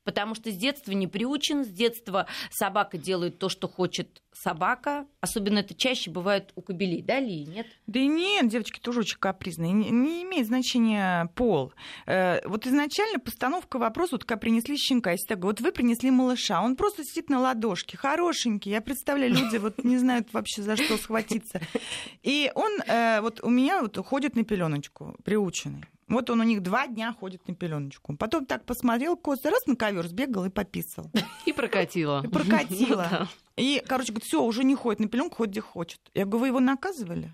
потому 0.08 0.34
что 0.34 0.50
с 0.50 0.56
детства 0.56 0.92
не 0.92 1.06
приучен, 1.06 1.66
с 1.66 1.68
детства 1.68 2.26
собака 2.50 2.96
делает 2.96 3.38
то, 3.38 3.50
что 3.50 3.68
хочет 3.68 4.22
собака. 4.32 5.06
Особенно 5.20 5.58
это 5.58 5.74
чаще 5.74 6.10
бывает 6.10 6.50
у 6.54 6.62
кобелей, 6.62 7.02
да, 7.02 7.20
Ли, 7.20 7.44
нет? 7.44 7.66
Да 7.86 8.00
нет, 8.00 8.48
девочки 8.48 8.80
тоже 8.80 9.00
очень 9.00 9.18
капризные. 9.18 9.72
Не, 9.72 9.90
не 9.90 10.22
имеет 10.22 10.46
значения 10.46 11.30
пол. 11.34 11.74
Э, 12.06 12.40
вот 12.48 12.66
изначально 12.66 13.18
постановка 13.18 13.78
вопроса, 13.78 14.12
вот 14.12 14.24
как 14.24 14.40
принесли 14.40 14.78
щенка, 14.78 15.10
если 15.12 15.26
так, 15.26 15.44
вот 15.44 15.60
вы 15.60 15.72
принесли 15.72 16.10
малыша, 16.10 16.62
он 16.62 16.74
просто 16.74 17.04
сидит 17.04 17.28
на 17.28 17.40
ладошке, 17.40 17.98
хорошенький. 17.98 18.70
Я 18.70 18.80
представляю, 18.80 19.34
люди 19.34 19.58
вот 19.58 19.84
не 19.84 19.98
знают 19.98 20.32
вообще 20.32 20.62
за 20.62 20.76
что 20.76 20.96
схватиться. 20.96 21.60
И 22.22 22.50
он 22.54 22.80
э, 22.86 23.20
вот 23.20 23.40
у 23.42 23.50
меня 23.50 23.82
вот 23.82 23.98
ходит 24.06 24.36
на 24.36 24.44
пеленочку, 24.44 25.16
приученный. 25.22 25.84
Вот 26.08 26.30
он 26.30 26.40
у 26.40 26.44
них 26.44 26.62
два 26.62 26.86
дня 26.86 27.12
ходит 27.12 27.46
на 27.46 27.54
пеленочку. 27.54 28.16
Потом 28.16 28.46
так 28.46 28.64
посмотрел, 28.64 29.16
косо 29.16 29.50
раз 29.50 29.66
на 29.66 29.76
ковер 29.76 30.06
сбегал 30.06 30.46
и 30.46 30.50
пописал. 30.50 31.10
И 31.44 31.52
прокатила. 31.52 32.22
И 32.24 32.28
прокатила. 32.28 33.28
И, 33.56 33.82
короче, 33.86 34.12
говорит, 34.12 34.26
все, 34.26 34.42
уже 34.42 34.64
не 34.64 34.74
ходит 34.74 35.00
на 35.00 35.08
пеленку, 35.08 35.36
ходит 35.36 35.52
где 35.52 35.60
хочет. 35.60 36.00
Я 36.14 36.24
говорю, 36.24 36.40
вы 36.40 36.46
его 36.48 36.60
наказывали? 36.60 37.32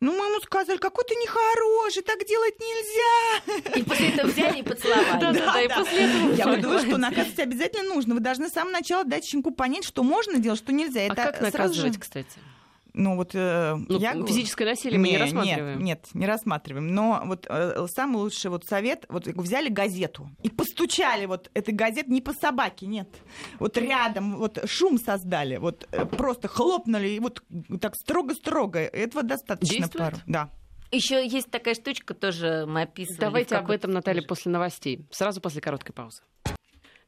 Ну, 0.00 0.12
мы 0.12 0.26
ему 0.26 0.40
сказали, 0.40 0.76
какой 0.76 1.04
ты 1.04 1.14
нехороший, 1.14 2.02
так 2.02 2.18
делать 2.26 2.54
нельзя. 2.60 3.78
И 3.78 3.82
после 3.82 4.10
этого 4.10 4.26
взяли 4.26 4.58
и 4.58 4.62
поцеловали. 4.62 5.20
Да, 5.20 5.32
да, 5.32 5.52
да, 5.52 5.62
и 5.62 5.68
после 5.68 5.98
этого 6.00 6.32
Я 6.34 6.56
говорю, 6.56 6.78
что 6.80 6.98
наказывать 6.98 7.38
обязательно 7.38 7.94
нужно. 7.94 8.14
Вы 8.14 8.20
должны 8.20 8.48
с 8.48 8.52
самого 8.52 8.72
начала 8.72 9.04
дать 9.04 9.24
щенку 9.24 9.52
понять, 9.52 9.84
что 9.84 10.02
можно 10.02 10.38
делать, 10.38 10.58
что 10.58 10.72
нельзя. 10.72 11.06
А 11.06 11.14
как 11.14 11.40
наказывать, 11.40 11.98
кстати? 11.98 12.38
Ну 12.96 13.14
вот 13.16 13.34
э, 13.34 13.76
ну, 13.88 13.98
я 13.98 14.14
физическое 14.24 14.64
насилие 14.64 14.98
мы 14.98 15.06
не, 15.06 15.12
не 15.12 15.18
рассматриваем. 15.18 15.78
Нет, 15.84 16.06
нет, 16.06 16.14
не 16.14 16.26
рассматриваем. 16.26 16.94
Но 16.94 17.22
вот 17.26 17.46
э, 17.46 17.86
самый 17.94 18.16
лучший 18.16 18.50
вот 18.50 18.64
совет, 18.64 19.04
вот 19.10 19.26
взяли 19.26 19.68
газету 19.68 20.30
и 20.42 20.48
постучали 20.48 21.26
вот 21.26 21.50
этой 21.52 21.74
газет 21.74 22.08
не 22.08 22.22
по 22.22 22.32
собаке, 22.32 22.86
нет, 22.86 23.08
вот 23.58 23.76
рядом, 23.76 24.36
вот 24.36 24.58
шум 24.64 24.98
создали, 24.98 25.58
вот 25.58 25.86
э, 25.92 26.06
просто 26.06 26.48
хлопнули 26.48 27.08
и 27.08 27.20
вот 27.20 27.42
так 27.82 27.94
строго-строго. 27.94 28.78
Этого 28.78 29.22
достаточно 29.22 29.76
Действует? 29.76 30.04
пару. 30.04 30.16
Да. 30.26 30.50
Еще 30.90 31.26
есть 31.26 31.50
такая 31.50 31.74
штучка, 31.74 32.14
тоже 32.14 32.64
мы 32.66 32.82
описывали. 32.82 33.20
Давайте 33.20 33.56
об 33.56 33.70
этом, 33.70 33.90
Наталья, 33.90 34.22
после 34.22 34.50
новостей. 34.50 35.06
Сразу 35.10 35.42
после 35.42 35.60
короткой 35.60 35.94
паузы. 35.94 36.22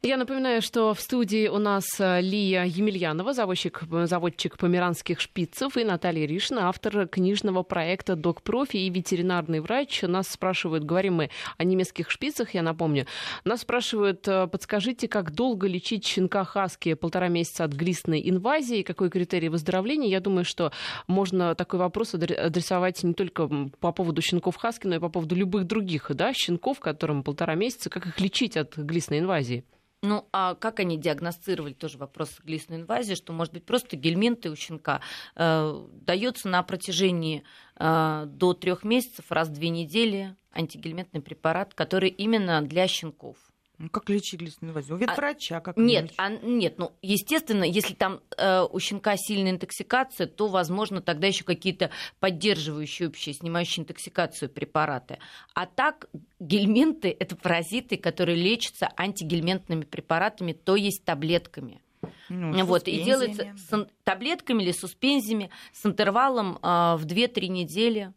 Я 0.01 0.15
напоминаю, 0.15 0.61
что 0.61 0.93
в 0.93 1.01
студии 1.01 1.49
у 1.49 1.57
нас 1.57 1.83
э, 1.99 2.21
Лия 2.21 2.63
Емельянова, 2.63 3.33
заводчик, 3.33 3.83
заводчик 4.05 4.57
померанских 4.57 5.19
шпицев, 5.19 5.75
и 5.75 5.83
Наталья 5.83 6.25
Ришина, 6.25 6.69
автор 6.69 7.05
книжного 7.05 7.63
проекта 7.63 8.15
«Док 8.15 8.41
Профи» 8.41 8.77
и 8.77 8.89
ветеринарный 8.89 9.59
врач. 9.59 10.03
Нас 10.03 10.29
спрашивают, 10.29 10.85
говорим 10.85 11.15
мы 11.15 11.29
о 11.57 11.65
немецких 11.65 12.11
шпицах, 12.11 12.53
я 12.53 12.61
напомню. 12.61 13.07
Нас 13.43 13.59
спрашивают, 13.59 14.25
э, 14.25 14.47
подскажите, 14.47 15.09
как 15.09 15.33
долго 15.33 15.67
лечить 15.67 16.07
щенка 16.07 16.45
хаски 16.45 16.93
полтора 16.93 17.27
месяца 17.27 17.65
от 17.65 17.73
глистной 17.73 18.21
инвазии, 18.23 18.83
какой 18.83 19.09
критерий 19.09 19.49
выздоровления? 19.49 20.07
Я 20.07 20.21
думаю, 20.21 20.45
что 20.45 20.71
можно 21.07 21.55
такой 21.55 21.79
вопрос 21.79 22.13
адресовать 22.13 23.03
не 23.03 23.13
только 23.13 23.49
по 23.81 23.91
поводу 23.91 24.21
щенков 24.21 24.55
хаски, 24.55 24.87
но 24.87 24.95
и 24.95 24.99
по 24.99 25.09
поводу 25.09 25.35
любых 25.35 25.65
других 25.65 26.09
да, 26.15 26.31
щенков, 26.33 26.79
которым 26.79 27.21
полтора 27.21 27.55
месяца, 27.55 27.89
как 27.89 28.05
их 28.07 28.21
лечить 28.21 28.55
от 28.55 28.77
глистной 28.77 29.19
инвазии. 29.19 29.65
Ну, 30.01 30.29
а 30.31 30.55
как 30.55 30.79
они 30.79 30.97
диагностировали, 30.97 31.73
тоже 31.73 31.97
вопрос 31.97 32.39
глистной 32.43 32.77
инвазии, 32.77 33.15
что, 33.15 33.33
может 33.33 33.53
быть, 33.53 33.65
просто 33.65 33.97
гельминты 33.97 34.49
у 34.49 34.55
щенка 34.55 35.01
э, 35.35 35.87
дается 35.91 36.47
на 36.47 36.63
протяжении 36.63 37.43
э, 37.75 38.23
до 38.27 38.53
трех 38.53 38.83
месяцев, 38.85 39.29
раз 39.29 39.49
в 39.49 39.53
две 39.53 39.67
недели 39.69 40.37
антигельминтный 40.53 41.21
препарат, 41.21 41.73
который 41.73 42.09
именно 42.09 42.61
для 42.61 42.87
щенков. 42.87 43.37
Ну, 43.79 43.89
как 43.89 44.09
лечить 44.09 44.41
глистную 44.41 44.71
инвазию? 44.71 44.97
У 44.97 44.99
ветврача 44.99 45.57
а, 45.57 45.61
как 45.61 45.77
Нет, 45.77 46.11
а, 46.17 46.29
нет, 46.29 46.77
ну, 46.77 46.91
естественно, 47.01 47.63
если 47.63 47.93
там 47.93 48.19
э, 48.37 48.61
у 48.69 48.77
щенка 48.77 49.15
сильная 49.15 49.51
интоксикация, 49.51 50.27
то, 50.27 50.47
возможно, 50.49 51.01
тогда 51.01 51.27
еще 51.27 51.45
какие-то 51.45 51.89
поддерживающие 52.19 53.07
общие, 53.07 53.33
снимающие 53.33 53.83
интоксикацию 53.83 54.49
препараты. 54.49 55.19
А 55.53 55.65
так 55.65 56.09
гельминты– 56.41 57.15
это 57.19 57.37
паразиты, 57.37 57.95
которые 57.95 58.35
лечатся 58.35 58.91
антигельминтными 58.97 59.85
препаратами, 59.85 60.51
то 60.51 60.75
есть 60.75 61.05
таблетками. 61.05 61.81
Ну, 62.27 62.65
вот, 62.65 62.87
и 62.89 63.01
делается 63.01 63.53
с 63.55 63.87
таблетками 64.03 64.61
или 64.61 64.71
суспензиями 64.73 65.49
с 65.71 65.85
интервалом 65.85 66.57
э, 66.57 66.95
в 66.97 67.05
2-3 67.05 67.47
недели. 67.47 68.13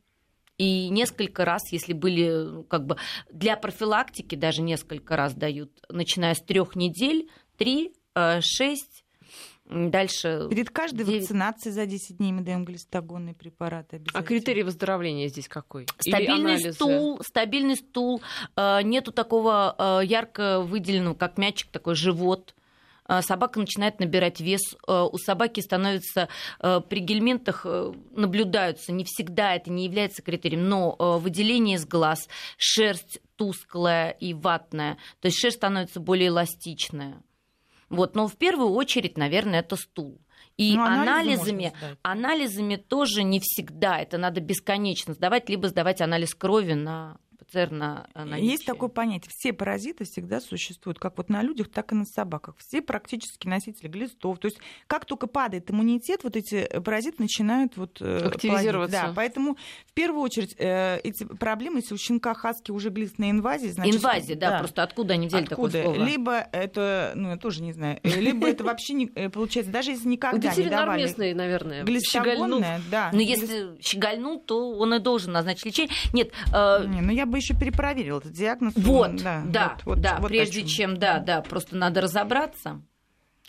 И 0.58 0.88
несколько 0.90 1.44
раз, 1.44 1.72
если 1.72 1.92
были 1.92 2.28
ну, 2.28 2.64
как 2.64 2.86
бы 2.86 2.96
для 3.30 3.56
профилактики, 3.56 4.34
даже 4.34 4.62
несколько 4.62 5.16
раз 5.16 5.34
дают, 5.34 5.70
начиная 5.88 6.34
с 6.34 6.42
трех 6.42 6.76
недель, 6.76 7.28
три, 7.56 7.94
э, 8.14 8.40
шесть, 8.40 9.02
Дальше. 9.64 10.48
Перед 10.50 10.70
каждой 10.70 11.06
9... 11.06 11.20
вакцинацией 11.22 11.72
за 11.72 11.86
10 11.86 12.18
дней 12.18 12.32
мы 12.32 12.42
даем 12.42 12.64
глистогонные 12.64 13.34
препараты. 13.34 14.02
А 14.12 14.22
критерий 14.22 14.64
выздоровления 14.64 15.28
здесь 15.28 15.48
какой? 15.48 15.86
Стабильный 15.98 16.72
стул, 16.72 17.20
стабильный 17.22 17.76
стул. 17.76 18.20
Э, 18.56 18.82
нету 18.82 19.12
такого 19.12 19.74
э, 20.02 20.04
ярко 20.04 20.60
выделенного, 20.60 21.14
как 21.14 21.38
мячик, 21.38 21.70
такой 21.70 21.94
живот 21.94 22.54
собака 23.20 23.60
начинает 23.60 24.00
набирать 24.00 24.40
вес, 24.40 24.60
а, 24.86 25.04
у 25.04 25.18
собаки 25.18 25.60
становится 25.60 26.28
а, 26.58 26.80
при 26.80 27.00
гельминтах 27.00 27.66
наблюдаются, 28.12 28.92
не 28.92 29.04
всегда 29.04 29.54
это 29.54 29.70
не 29.70 29.84
является 29.84 30.22
критерием, 30.22 30.68
но 30.68 30.96
выделение 31.18 31.76
из 31.76 31.84
глаз, 31.84 32.28
шерсть 32.56 33.20
тусклая 33.36 34.10
и 34.10 34.32
ватная, 34.32 34.96
то 35.20 35.26
есть 35.26 35.38
шерсть 35.38 35.58
становится 35.58 36.00
более 36.00 36.28
эластичная. 36.28 37.22
Вот, 37.90 38.14
но 38.14 38.26
в 38.26 38.36
первую 38.36 38.70
очередь, 38.70 39.18
наверное, 39.18 39.60
это 39.60 39.76
стул. 39.76 40.18
И 40.56 40.76
ну, 40.76 40.84
анализами, 40.84 41.72
анализами 42.02 42.76
тоже 42.76 43.22
не 43.22 43.40
всегда. 43.40 43.98
Это 43.98 44.18
надо 44.18 44.40
бесконечно 44.40 45.14
сдавать, 45.14 45.48
либо 45.48 45.68
сдавать 45.68 46.00
анализ 46.00 46.34
крови 46.34 46.74
на 46.74 47.18
ПЦР 47.52 47.70
на 47.70 48.06
наличие. 48.14 48.50
Есть 48.50 48.66
такое 48.66 48.88
понятие. 48.88 49.30
Все 49.34 49.52
паразиты 49.52 50.04
всегда 50.04 50.40
существуют, 50.40 50.98
как 50.98 51.16
вот 51.18 51.28
на 51.28 51.42
людях, 51.42 51.70
так 51.70 51.92
и 51.92 51.94
на 51.94 52.04
собаках. 52.04 52.56
Все 52.58 52.82
практически 52.82 53.46
носители 53.46 53.88
глистов. 53.88 54.38
То 54.38 54.46
есть 54.46 54.58
как 54.86 55.04
только 55.04 55.26
падает 55.26 55.70
иммунитет, 55.70 56.24
вот 56.24 56.36
эти 56.36 56.68
паразиты 56.80 57.22
начинают 57.22 57.76
вот 57.76 57.98
э, 58.00 58.18
активизироваться. 58.26 59.02
Да, 59.06 59.12
поэтому 59.14 59.56
в 59.86 59.92
первую 59.92 60.22
очередь 60.22 60.54
э, 60.58 60.98
эти 61.02 61.24
проблемы, 61.24 61.78
если 61.78 61.94
у 61.94 61.98
щенка 61.98 62.34
хаски 62.34 62.70
уже 62.70 62.90
глистная 62.90 63.30
инвазия, 63.30 63.72
значит... 63.72 63.96
Инвазия, 63.96 64.36
да, 64.36 64.50
да, 64.50 64.58
просто 64.58 64.82
откуда 64.82 65.14
они 65.14 65.28
взяли 65.28 65.44
откуда? 65.44 65.72
такое 65.72 65.94
слово? 65.94 66.06
Либо 66.06 66.32
это, 66.52 67.12
ну 67.14 67.30
я 67.30 67.36
тоже 67.36 67.62
не 67.62 67.72
знаю, 67.72 68.00
э, 68.02 68.20
либо 68.20 68.48
это 68.48 68.64
вообще 68.64 68.94
не 68.94 69.06
получается, 69.06 69.72
даже 69.72 69.90
если 69.90 70.08
никогда 70.08 70.54
не 70.54 70.68
давали... 70.68 71.02
местный, 71.02 71.34
наверное, 71.34 71.84
глистогонная, 71.84 72.80
да. 72.90 73.10
Но 73.12 73.20
если 73.20 73.80
щегольнул, 73.80 74.40
то 74.40 74.72
он 74.72 74.94
и 74.94 74.98
должен 74.98 75.32
назначить 75.32 75.66
лечение. 75.66 75.94
Нет, 76.12 76.32
не, 76.52 77.00
ну 77.00 77.12
я 77.12 77.26
бы 77.26 77.41
еще 77.42 77.54
перепроверил 77.54 78.18
этот 78.18 78.32
диагноз. 78.32 78.74
Вот, 78.76 79.16
да, 79.16 79.42
да, 79.46 79.78
вот, 79.84 80.00
да 80.00 80.18
вот, 80.20 80.28
прежде 80.28 80.64
чем, 80.64 80.96
да, 80.96 81.18
да, 81.18 81.42
просто 81.42 81.76
надо 81.76 82.00
разобраться. 82.00 82.82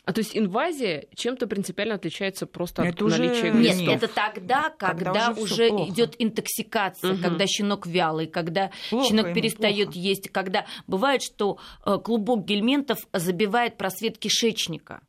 А 0.05 0.11
то 0.11 0.19
есть 0.19 0.35
инвазия 0.35 1.05
чем-то 1.15 1.47
принципиально 1.47 1.95
отличается 1.95 2.45
просто 2.45 2.83
это 2.83 2.91
от 2.93 3.01
уже... 3.03 3.23
наличия 3.23 3.51
глистов? 3.51 3.87
Нет, 3.87 4.03
это 4.03 4.13
тогда, 4.13 4.69
когда, 4.77 5.13
когда 5.13 5.29
уже, 5.41 5.69
уже 5.69 5.89
идет 5.89 6.15
интоксикация, 6.19 7.13
угу. 7.13 7.21
когда 7.21 7.47
щенок 7.47 7.87
вялый, 7.87 8.27
когда 8.27 8.71
плохо 8.89 9.07
щенок 9.07 9.33
перестает 9.33 9.95
есть, 9.95 10.29
когда 10.29 10.65
бывает, 10.87 11.21
что 11.23 11.57
э, 11.85 11.97
клубок 12.03 12.43
гельминтов 12.43 13.07
забивает 13.13 13.77
просвет 13.77 14.17
кишечника. 14.17 15.01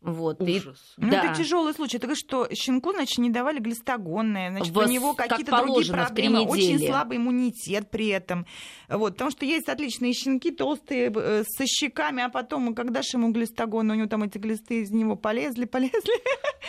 Вот. 0.00 0.40
Ужас. 0.40 0.94
И, 0.96 1.00
Ну, 1.04 1.10
да. 1.10 1.24
это 1.24 1.34
тяжелый 1.42 1.74
случай. 1.74 1.98
Так 1.98 2.16
что 2.16 2.48
щенку, 2.54 2.92
значит, 2.92 3.18
не 3.18 3.30
давали 3.30 3.58
глистогонное, 3.58 4.50
значит, 4.50 4.72
Вот 4.72 4.86
у 4.86 4.90
него 4.90 5.12
как 5.14 5.28
какие-то 5.30 5.60
другие 5.62 5.92
проблемы, 5.92 6.42
очень 6.46 6.78
слабый 6.78 7.16
иммунитет 7.16 7.90
при 7.90 8.06
этом. 8.08 8.46
Вот, 8.88 9.14
потому 9.14 9.32
что 9.32 9.44
есть 9.44 9.68
отличные 9.68 10.12
щенки, 10.12 10.52
толстые, 10.52 11.12
э, 11.14 11.42
со 11.48 11.66
щеками, 11.66 12.22
а 12.22 12.28
потом, 12.28 12.74
когда 12.74 13.02
же 13.02 13.08
ему 13.14 13.32
глистогон, 13.32 13.90
у 13.90 13.94
него 13.94 14.06
там 14.06 14.22
эти 14.22 14.38
глисты 14.38 14.82
из 14.82 14.90
него 14.92 15.16
полезли, 15.16 15.64
полезли. 15.64 16.12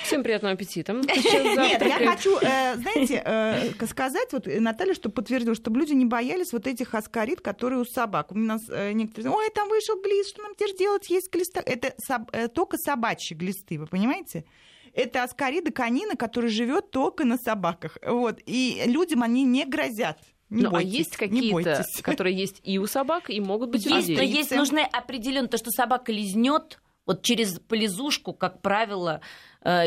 Всем 0.03 0.23
приятного 0.23 0.55
аппетита. 0.55 0.93
Нет, 0.93 1.81
я 1.85 2.09
хочу, 2.11 2.35
э, 2.41 2.75
знаете, 2.77 3.21
э, 3.23 3.85
сказать, 3.85 4.33
вот 4.33 4.47
э, 4.47 4.59
Наталья, 4.59 4.95
что 4.95 5.09
подтвердила, 5.09 5.53
чтобы 5.53 5.79
люди 5.79 5.93
не 5.93 6.05
боялись 6.05 6.51
вот 6.51 6.65
этих 6.65 6.95
аскарид, 6.95 7.41
которые 7.41 7.79
у 7.79 7.85
собак. 7.85 8.31
У 8.31 8.37
нас 8.37 8.61
некоторые, 8.67 9.31
ой, 9.31 9.49
там 9.53 9.69
вышел 9.69 10.01
глист, 10.01 10.29
что 10.31 10.41
нам 10.41 10.55
теперь 10.55 10.75
делать, 10.75 11.09
есть 11.11 11.31
глиста. 11.31 11.61
Это 11.63 11.93
соб- 12.09 12.47
только 12.49 12.77
собачьи 12.77 13.18
глисты, 13.35 13.77
вы 13.79 13.87
понимаете? 13.87 14.45
Это 14.93 15.23
аскарида 15.23 15.71
канина, 15.71 16.15
который 16.15 16.49
живет 16.49 16.91
только 16.91 17.25
на 17.25 17.37
собаках. 17.37 17.97
Вот. 18.05 18.39
И 18.45 18.81
людям 18.85 19.23
они 19.23 19.43
не 19.43 19.65
грозят. 19.65 20.19
Не 20.49 20.63
Ну, 20.63 20.69
а 20.69 20.71
бойтесь, 20.73 20.93
есть 20.93 21.21
не 21.21 21.27
какие-то, 21.27 21.85
которые 22.01 22.35
есть 22.35 22.59
и 22.63 22.79
у 22.79 22.87
собак, 22.87 23.29
и 23.29 23.39
могут 23.39 23.69
быть 23.69 23.85
у 23.85 23.89
Есть, 23.89 24.07
но 24.09 24.15
людей. 24.15 24.33
есть 24.33 24.51
нужны 24.51 24.79
определенно 24.79 25.47
то, 25.47 25.57
что 25.57 25.69
собака 25.69 26.11
лизнет 26.11 26.79
вот 27.05 27.21
через 27.23 27.59
полизушку, 27.59 28.33
как 28.33 28.61
правило, 28.61 29.21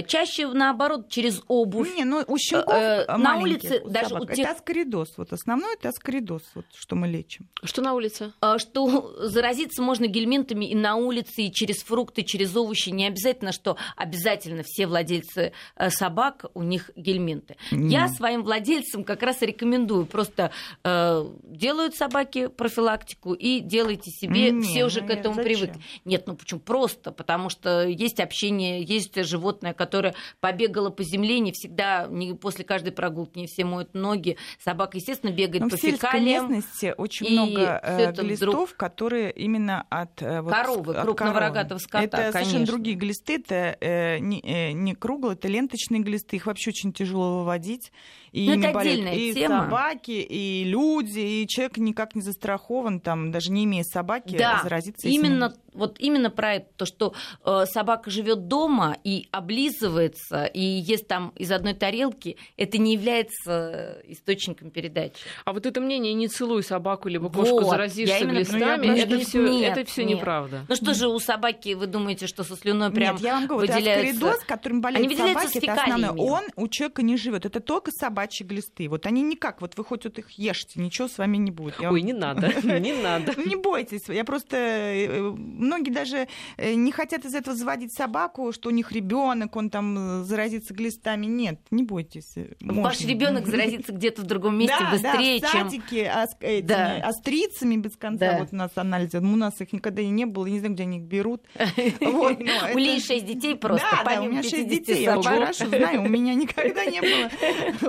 чаще 0.07 0.47
наоборот 0.49 1.09
через 1.09 1.41
обувь. 1.49 1.97
Не, 1.97 2.05
ну 2.05 2.23
у 2.27 2.37
щенков 2.37 2.75
Э, 2.75 3.05
э, 3.09 3.17
на 3.17 3.39
улице 3.39 3.81
у 3.85 3.89
даже 3.89 4.09
собак, 4.11 4.23
у 4.25 4.27
тех- 4.35 4.39
Это 4.47 4.51
аскаридоз. 4.57 5.15
Вот 5.17 5.33
основной 5.33 5.75
это 5.75 5.89
аскаридоз, 5.89 6.43
вот, 6.55 6.67
что 6.75 6.95
мы 6.95 7.09
лечим. 7.09 7.49
Что 7.63 7.81
на 7.83 7.95
улице? 7.95 8.33
э, 8.43 8.59
что 8.59 9.15
заразиться 9.29 9.81
можно 9.83 10.07
гельминтами 10.07 10.67
и 10.67 10.75
на 10.75 10.97
улице, 10.97 11.43
и 11.43 11.53
через 11.53 11.83
фрукты, 11.83 12.23
через 12.23 12.55
овощи. 12.55 12.91
Не 12.91 13.07
обязательно, 13.07 13.53
что 13.53 13.77
обязательно 13.97 14.63
все 14.65 14.87
владельцы 14.87 15.53
э, 15.77 15.91
собак, 15.91 16.45
у 16.55 16.63
них 16.63 16.91
гельминты. 16.97 17.57
Я 17.71 18.07
Не. 18.07 18.09
своим 18.09 18.43
владельцам 18.43 19.05
как 19.05 19.23
раз 19.23 19.43
и 19.43 19.47
рекомендую. 19.47 20.05
Просто 20.07 20.51
э, 20.85 21.25
делают 21.45 21.95
собаки 21.95 22.49
профилактику 22.49 23.33
и 23.33 23.61
делайте 23.61 24.11
себе. 24.11 24.51
Не, 24.51 24.63
все 24.63 24.85
уже 24.85 25.01
ну 25.01 25.07
к 25.07 25.11
я- 25.11 25.17
этому 25.17 25.35
зачем? 25.37 25.45
привыкли. 25.51 25.83
Нет, 26.05 26.27
ну 26.27 26.37
почему? 26.37 26.61
Просто 26.61 27.11
потому 27.13 27.49
что 27.49 27.87
есть 27.87 28.21
общение, 28.21 28.83
есть 28.83 29.17
животное, 29.63 29.73
которое 29.75 30.15
побегало 30.41 30.91
по 30.91 31.03
земле, 31.03 31.39
не 31.41 31.53
всегда, 31.53 32.07
не 32.11 32.35
после 32.35 32.65
каждой 32.65 32.93
прогулки, 32.93 33.39
не 33.39 33.47
все 33.47 33.65
моют 33.65 33.95
ноги. 33.95 34.37
Собака, 34.63 34.97
естественно, 34.99 35.31
бегает 35.31 35.63
Но 35.63 35.69
по 35.71 35.77
в 35.77 35.81
фекалиям. 35.81 36.51
местности 36.51 36.95
очень 36.97 37.27
и 37.27 37.31
много 37.33 37.81
э, 37.83 38.13
глистов, 38.13 38.71
вдруг- 38.71 38.77
которые 38.77 39.31
именно 39.33 39.87
от 39.89 40.21
э, 40.23 40.41
вот, 40.41 40.53
Коровы, 40.53 40.95
от 40.97 41.03
крупного 41.05 41.15
коровы. 41.35 41.41
рогатого 41.41 41.79
скота, 41.79 42.03
Это 42.05 42.17
совершенно 42.33 42.45
конечно. 42.53 42.67
другие 42.67 42.97
глисты, 42.97 43.37
это 43.37 43.77
э, 43.81 44.19
не, 44.19 44.41
э, 44.41 44.73
не 44.73 44.95
круглые, 44.95 45.35
это 45.35 45.49
ленточные 45.49 46.01
глисты, 46.03 46.37
их 46.37 46.47
вообще 46.47 46.71
очень 46.71 46.93
тяжело 46.93 47.41
выводить. 47.41 47.93
И 48.33 48.47
Ну, 48.49 48.55
ими 48.55 48.65
это 48.65 48.73
болеют 48.75 49.15
и 49.15 49.35
тема. 49.35 49.65
собаки, 49.65 50.11
и 50.11 50.65
люди, 50.65 51.19
и 51.21 51.47
человек 51.47 51.77
никак 51.77 52.15
не 52.15 52.23
застрахован, 52.23 53.01
там, 53.01 53.31
даже 53.31 53.53
не 53.53 53.65
имея 53.65 53.83
собаки, 53.85 54.37
Да, 54.39 54.61
заразиться. 54.63 55.07
если 55.07 55.19
именно 55.19 55.55
вот 55.75 55.97
именно 56.01 56.29
про 56.31 56.57
это, 56.57 56.67
то, 56.77 56.85
что 56.85 57.15
э, 57.47 57.65
собака 57.65 58.11
живет 58.11 58.47
дома 58.47 58.97
и 59.05 59.29
облизывается, 59.31 60.45
и 60.45 60.61
ест 60.61 61.07
там 61.09 61.33
из 61.37 61.51
одной 61.51 61.75
тарелки, 61.75 62.37
это 62.57 62.79
не 62.79 62.93
является 62.95 64.03
источником 64.07 64.71
передачи. 64.71 65.25
А 65.45 65.53
вот 65.53 65.65
это 65.67 65.81
мнение 65.81 66.13
«не 66.15 66.29
целуй 66.29 66.63
собаку, 66.63 67.09
либо 67.09 67.31
кошку, 67.31 67.55
Вот, 67.55 67.63
я 67.65 67.71
заразишься 67.71 68.19
именно- 68.19 68.33
глистами», 68.35 68.87
ну, 68.87 68.95
я 68.95 69.03
это 69.05 69.19
все 69.21 69.49
нет, 69.49 69.79
это 69.79 69.91
все 69.91 70.05
нет. 70.05 70.19
неправда. 70.19 70.67
Ну 70.69 70.77
что 70.77 70.95
же 70.95 71.09
у 71.09 71.19
собаки, 71.19 71.75
вы 71.75 71.87
думаете, 71.87 72.27
что 72.27 72.45
со 72.45 72.57
слюной 72.57 72.91
прям 72.91 73.15
Нет, 73.17 73.25
я 73.25 73.35
вам 73.35 73.47
говорю, 73.47 73.69
это 73.69 73.79
выделяются... 73.79 74.11
аскаридоз, 74.17 74.45
которым 74.45 74.81
болеют 74.81 75.07
Они 75.07 75.17
собаки, 75.17 75.59
это 75.59 75.73
основное. 75.73 76.11
Он 76.13 76.45
у 76.57 76.69
человека 76.69 77.03
не 77.03 77.17
живет. 77.17 77.47
Это 77.47 77.61
только 77.61 77.91
собачьи 78.23 78.47
глисты. 78.47 78.89
Вот 78.89 79.07
они 79.07 79.23
никак, 79.23 79.61
вот 79.61 79.77
вы 79.77 79.85
хоть 79.85 80.05
вот 80.05 80.19
их 80.19 80.31
ешьте, 80.33 80.81
ничего 80.81 81.09
с 81.09 81.19
вами 81.19 81.37
не 81.39 81.51
будет. 81.51 81.81
Я 81.81 81.91
Ой, 81.91 82.01
вам- 82.01 82.07
не 82.07 82.13
надо, 82.13 82.53
не 82.81 82.93
надо. 82.93 83.33
Не 83.37 83.57
бойтесь, 83.57 84.03
я 84.09 84.25
просто 84.25 84.57
э, 84.57 85.21
многие 85.21 85.91
даже 85.91 86.29
э, 86.57 86.75
не 86.75 86.93
хотят 86.93 87.25
из 87.25 87.35
этого 87.35 87.57
заводить 87.57 87.93
собаку, 87.93 88.53
что 88.53 88.69
у 88.69 88.73
них 88.73 88.93
ребенок, 88.93 89.57
он 89.57 89.71
там 89.71 90.21
э, 90.21 90.25
заразится 90.25 90.73
глистами. 90.75 91.27
Нет, 91.27 91.61
не 91.71 91.83
бойтесь. 91.83 92.35
Ваш 92.61 93.01
ребенок 93.01 93.47
заразится 93.47 93.93
где-то 93.93 94.23
в 94.23 94.25
другом 94.25 94.57
месте 94.59 94.77
быстрее, 94.91 95.41
чем 95.41 95.69
этими 95.69 96.61
Да. 96.63 96.97
острицами 97.05 97.77
без 97.77 97.97
конца. 97.97 98.39
Вот 98.39 98.49
у 98.53 98.57
нас 98.57 98.71
анализы. 98.77 99.19
У 99.19 99.37
нас 99.37 99.61
их 99.61 99.73
никогда 99.73 100.03
и 100.03 100.09
не 100.09 100.27
было, 100.27 100.47
я 100.47 100.53
не 100.53 100.59
знаю, 100.61 100.75
где 100.75 100.83
они 100.85 100.99
их 100.99 101.05
берут. 101.05 101.43
У 102.01 102.79
Лии 102.79 103.01
шесть 103.01 103.27
детей 103.27 103.57
просто, 103.57 103.87
да, 104.05 104.23
у 104.23 104.29
меня 104.29 104.43
шесть 104.43 104.69
50 104.69 104.69
детей, 104.69 105.03
я 105.03 105.21
хорошо 105.21 105.67
знаю, 105.69 106.03
у 106.03 106.09
меня 106.09 106.35
никогда 106.35 106.85
не 106.87 107.01
было 107.01 107.31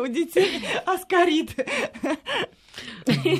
у 0.24 0.26
детей 0.26 0.62
аскарид. 0.86 1.56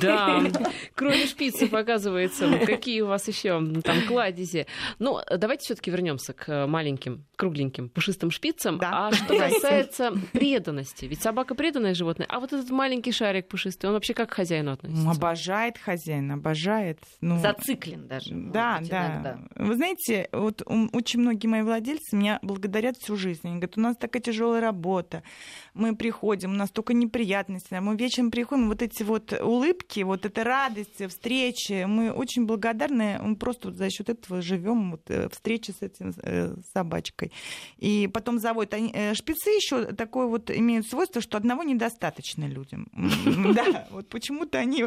Да, 0.00 0.42
кроме 0.94 1.26
шпицев, 1.26 1.72
оказывается, 1.72 2.48
вот 2.48 2.66
какие 2.66 3.00
у 3.00 3.06
вас 3.06 3.26
еще 3.28 3.60
там 3.82 4.06
кладези. 4.06 4.66
Ну, 4.98 5.20
давайте 5.36 5.64
все-таки 5.64 5.90
вернемся 5.90 6.32
к 6.32 6.66
маленьким, 6.66 7.24
кругленьким, 7.36 7.88
пушистым 7.88 8.30
шпицам. 8.30 8.78
Да, 8.78 9.08
А 9.08 9.12
что 9.12 9.36
касается 9.36 10.12
преданности, 10.32 11.06
ведь 11.06 11.22
собака 11.22 11.54
преданное 11.54 11.94
животное, 11.94 12.26
а 12.28 12.40
вот 12.40 12.52
этот 12.52 12.70
маленький 12.70 13.12
шарик 13.12 13.48
пушистый, 13.48 13.88
он 13.88 13.94
вообще 13.94 14.14
как 14.14 14.30
к 14.30 14.34
хозяину 14.34 14.70
Ну, 14.70 14.72
относится? 14.72 15.10
Обожает 15.10 15.78
хозяин, 15.78 16.30
обожает. 16.30 16.98
Ну, 17.20 17.38
Зациклен 17.38 18.06
даже. 18.06 18.34
Да, 18.34 18.78
быть, 18.78 18.88
да. 18.90 19.06
иногда. 19.06 19.38
Вы 19.56 19.74
знаете, 19.74 20.28
вот 20.32 20.62
очень 20.66 21.20
многие 21.20 21.46
мои 21.46 21.62
владельцы 21.62 22.16
меня 22.16 22.38
благодарят 22.42 22.96
всю 22.96 23.16
жизнь. 23.16 23.40
Они 23.44 23.54
говорят, 23.54 23.78
у 23.78 23.80
нас 23.80 23.96
такая 23.96 24.22
тяжелая 24.22 24.60
работа. 24.60 25.22
Мы 25.74 25.96
приходим, 25.96 26.52
у 26.52 26.56
нас 26.56 26.70
только 26.70 26.94
неприятности. 26.94 27.74
а 27.74 27.80
Мы 27.80 27.96
вечером 27.96 28.30
приходим, 28.30 28.68
вот 28.68 28.82
эти 28.82 29.02
вот 29.02 29.23
улыбки, 29.32 30.00
вот 30.00 30.26
эта 30.26 30.44
радость, 30.44 31.08
встречи. 31.08 31.84
Мы 31.84 32.12
очень 32.12 32.46
благодарны. 32.46 33.18
Мы 33.22 33.36
просто 33.36 33.68
вот 33.68 33.76
за 33.76 33.90
счет 33.90 34.08
этого 34.08 34.42
живем, 34.42 34.92
вот, 34.92 35.10
э, 35.10 35.28
встречи 35.30 35.70
с 35.70 35.82
этим 35.82 36.12
э, 36.22 36.54
собачкой. 36.72 37.32
И 37.78 38.08
потом 38.12 38.38
заводят. 38.38 38.74
Они, 38.74 38.90
э, 38.92 39.14
шпицы 39.14 39.50
еще 39.50 39.84
такое 39.92 40.26
вот 40.26 40.50
имеют 40.50 40.86
свойство, 40.86 41.20
что 41.20 41.36
одного 41.36 41.62
недостаточно 41.62 42.44
людям. 42.44 42.88
Да, 43.54 43.86
вот 43.90 44.08
почему-то 44.08 44.58
они 44.58 44.84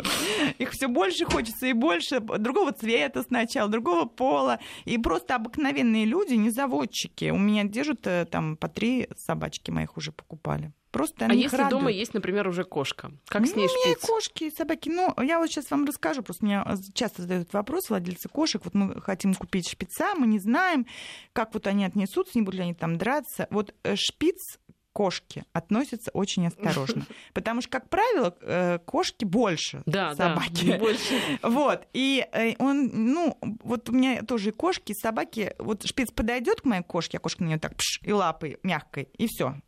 их 0.57 0.71
все 0.71 0.88
больше 0.88 1.25
хочется 1.25 1.67
и 1.67 1.73
больше 1.73 2.19
другого 2.19 2.71
цвета 2.71 3.23
сначала, 3.23 3.69
другого 3.69 4.05
пола. 4.05 4.59
И 4.85 4.97
просто 4.97 5.35
обыкновенные 5.35 6.05
люди, 6.05 6.33
не 6.33 6.49
заводчики. 6.49 7.29
У 7.29 7.38
меня 7.38 7.63
держат 7.63 8.05
э, 8.07 8.25
там 8.25 8.57
по 8.57 8.67
три 8.67 9.07
собачки 9.17 9.71
моих 9.71 9.97
уже 9.97 10.11
покупали. 10.11 10.71
Просто 10.98 11.26
А 11.28 11.34
если 11.34 11.58
радуют. 11.58 11.80
дома 11.82 11.91
есть, 11.91 12.14
например, 12.16 12.48
уже 12.48 12.64
кошка, 12.64 13.12
как 13.28 13.45
с 13.45 13.52
Ну, 13.52 13.58
ней 13.62 13.68
у 13.68 13.70
меня 13.70 13.93
шпиц? 13.95 14.06
кошки, 14.08 14.50
собаки. 14.50 14.89
Ну, 14.89 15.14
я 15.22 15.38
вот 15.38 15.48
сейчас 15.48 15.70
вам 15.70 15.86
расскажу. 15.86 16.24
Просто 16.24 16.43
меня 16.43 16.66
часто 16.95 17.22
задают 17.22 17.54
вопрос 17.54 17.89
владельцы 17.91 18.28
кошек. 18.30 18.62
Вот 18.66 18.74
мы 18.74 19.00
хотим 19.02 19.36
купить 19.36 19.70
шпица, 19.70 20.16
мы 20.16 20.26
не 20.26 20.39
знаем, 20.39 20.88
как 21.34 21.54
вот 21.54 21.68
они 21.68 21.86
отнесутся, 21.86 22.32
не 22.36 22.41
будут 22.41 22.56
ли 22.58 22.64
они 22.64 22.74
там 22.74 22.98
драться. 22.98 23.48
Вот 23.52 23.76
э, 23.84 23.95
шпиц 23.95 24.58
кошки 24.98 25.43
относятся 25.54 26.10
очень 26.12 26.48
осторожно. 26.48 27.06
Потому 27.36 27.62
что, 27.62 27.70
как 27.70 27.88
правило, 27.88 28.36
э, 28.41 28.80
кошки 28.84 29.26
больше 29.26 29.84
Да, 29.86 30.16
да, 30.16 30.30
собаки. 30.34 30.76
больше. 30.80 31.22
Вот. 31.43 31.88
И 31.93 32.26
э, 32.32 32.56
он, 32.58 32.89
ну, 33.14 33.38
вот 33.64 33.89
у 33.89 33.91
меня 33.91 34.24
тоже 34.24 34.50
и 34.50 34.52
кошки, 34.52 34.93
и 34.93 34.95
собаки. 34.95 35.54
Вот 35.60 35.86
шпиц 35.86 36.10
подойдет 36.10 36.62
к 36.62 36.66
моей 36.66 36.82
кошке, 36.82 37.18
а 37.18 37.20
кошка 37.20 37.43
на 37.43 37.50
нее 37.50 37.60
так 37.60 37.76
пш, 37.76 38.00
и 38.02 38.12
лапой 38.12 38.58
мягкой, 38.64 39.10
и 39.20 39.28
все. 39.28 39.62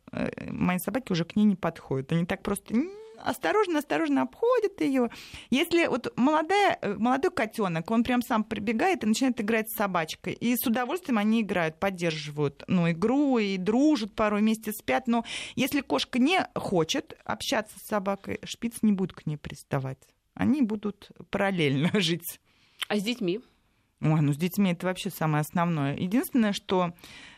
Мои 0.48 0.78
собаки 0.78 1.12
уже 1.12 1.24
к 1.24 1.36
ней 1.36 1.44
не 1.44 1.54
подходят. 1.54 2.10
Они 2.10 2.26
так 2.26 2.42
просто 2.42 2.74
м, 3.20 3.28
осторожно, 3.28 3.78
осторожно 3.78 4.22
обходят 4.22 4.80
ее. 4.80 5.10
Если 5.50 5.86
вот 5.86 6.12
молодая, 6.16 6.78
э, 6.80 6.94
молодой 6.94 7.30
котенок, 7.30 7.90
он 7.90 8.04
прям 8.04 8.22
сам 8.22 8.44
прибегает 8.44 9.04
и 9.04 9.06
начинает 9.06 9.40
играть 9.40 9.70
с 9.70 9.76
собачкой. 9.76 10.34
И 10.34 10.56
с 10.56 10.66
удовольствием 10.66 11.18
они 11.18 11.42
играют, 11.42 11.78
поддерживают 11.78 12.64
ну, 12.68 12.90
игру 12.90 13.38
и 13.38 13.56
дружат 13.56 14.14
порой 14.14 14.40
вместе 14.40 14.72
спят. 14.72 15.06
Но 15.06 15.24
если 15.56 15.80
кошка 15.80 16.18
не 16.18 16.46
хочет 16.54 17.18
общаться 17.24 17.78
с 17.78 17.86
собакой, 17.86 18.40
шпиц 18.44 18.82
не 18.82 18.92
будет 18.92 19.12
к 19.12 19.26
ней 19.26 19.36
приставать. 19.36 19.98
Они 20.34 20.62
будут 20.62 21.10
параллельно 21.30 21.90
жить. 22.00 22.40
А 22.88 22.96
с 22.96 23.02
детьми? 23.02 23.40
Ой, 24.00 24.20
ну 24.20 24.32
с 24.32 24.36
детьми 24.36 24.72
это 24.72 24.86
вообще 24.86 25.10
самое 25.10 25.42
основное. 25.42 25.96
Единственное, 25.96 26.52
что 26.52 26.94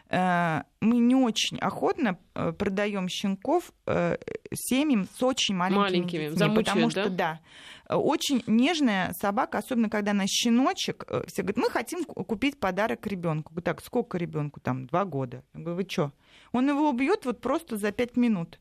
э, 0.08 0.62
мы 0.82 0.98
не 0.98 1.14
очень 1.14 1.58
охотно 1.58 2.18
э, 2.34 2.52
продаем 2.52 3.08
щенков 3.08 3.72
э, 3.86 4.16
семьям 4.54 5.06
с 5.18 5.22
очень 5.22 5.54
маленькими, 5.54 5.82
Маленькими, 5.82 6.20
детьми, 6.24 6.36
замучают, 6.36 6.66
потому 6.68 6.90
что 6.90 7.10
да? 7.10 7.40
да, 7.88 7.96
очень 7.96 8.42
нежная 8.46 9.12
собака, 9.20 9.58
особенно 9.58 9.88
когда 9.90 10.10
она 10.12 10.24
щеночек. 10.26 11.04
э, 11.08 11.22
Все 11.28 11.42
говорят, 11.42 11.56
мы 11.58 11.70
хотим 11.70 12.04
ку- 12.04 12.24
купить 12.24 12.58
подарок 12.58 13.06
ребенку. 13.06 13.60
Так, 13.60 13.82
сколько 13.84 14.18
ребенку 14.18 14.60
там? 14.60 14.86
Два 14.86 15.04
года. 15.04 15.42
Я 15.54 15.60
говорю, 15.60 15.76
вы 15.76 15.86
что? 15.88 16.12
Он 16.52 16.68
его 16.68 16.88
убьет 16.90 17.24
вот 17.26 17.40
просто 17.40 17.76
за 17.76 17.92
пять 17.92 18.16
минут. 18.16 18.58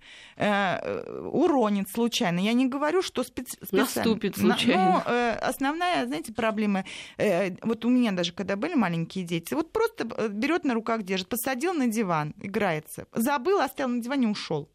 Уронит 1.31 1.89
случайно. 1.89 2.39
Я 2.39 2.53
не 2.53 2.67
говорю, 2.67 3.01
что 3.01 3.21
специ- 3.21 3.57
специально. 3.63 3.85
Наступит 3.95 4.37
На- 4.37 4.43
случайно. 4.57 5.03
Но 5.05 5.47
основная, 5.47 6.05
знаете, 6.05 6.33
проблема, 6.33 6.83
вот 7.61 7.85
у 7.85 7.89
меня 7.89 8.11
даже, 8.11 8.33
когда 8.33 8.55
были 8.55 8.75
маленькие 8.75 9.25
дети, 9.25 9.53
вот 9.53 9.71
просто 9.71 10.05
берет 10.29 10.63
на 10.65 10.73
руках, 10.73 11.03
держит, 11.03 11.27
посадил 11.29 11.73
на 11.73 11.87
диван, 11.87 12.10
играется. 12.41 13.05
Забыл, 13.13 13.59
оставил 13.59 13.89
на 13.89 14.01
диване, 14.01 14.27
ушел. 14.27 14.69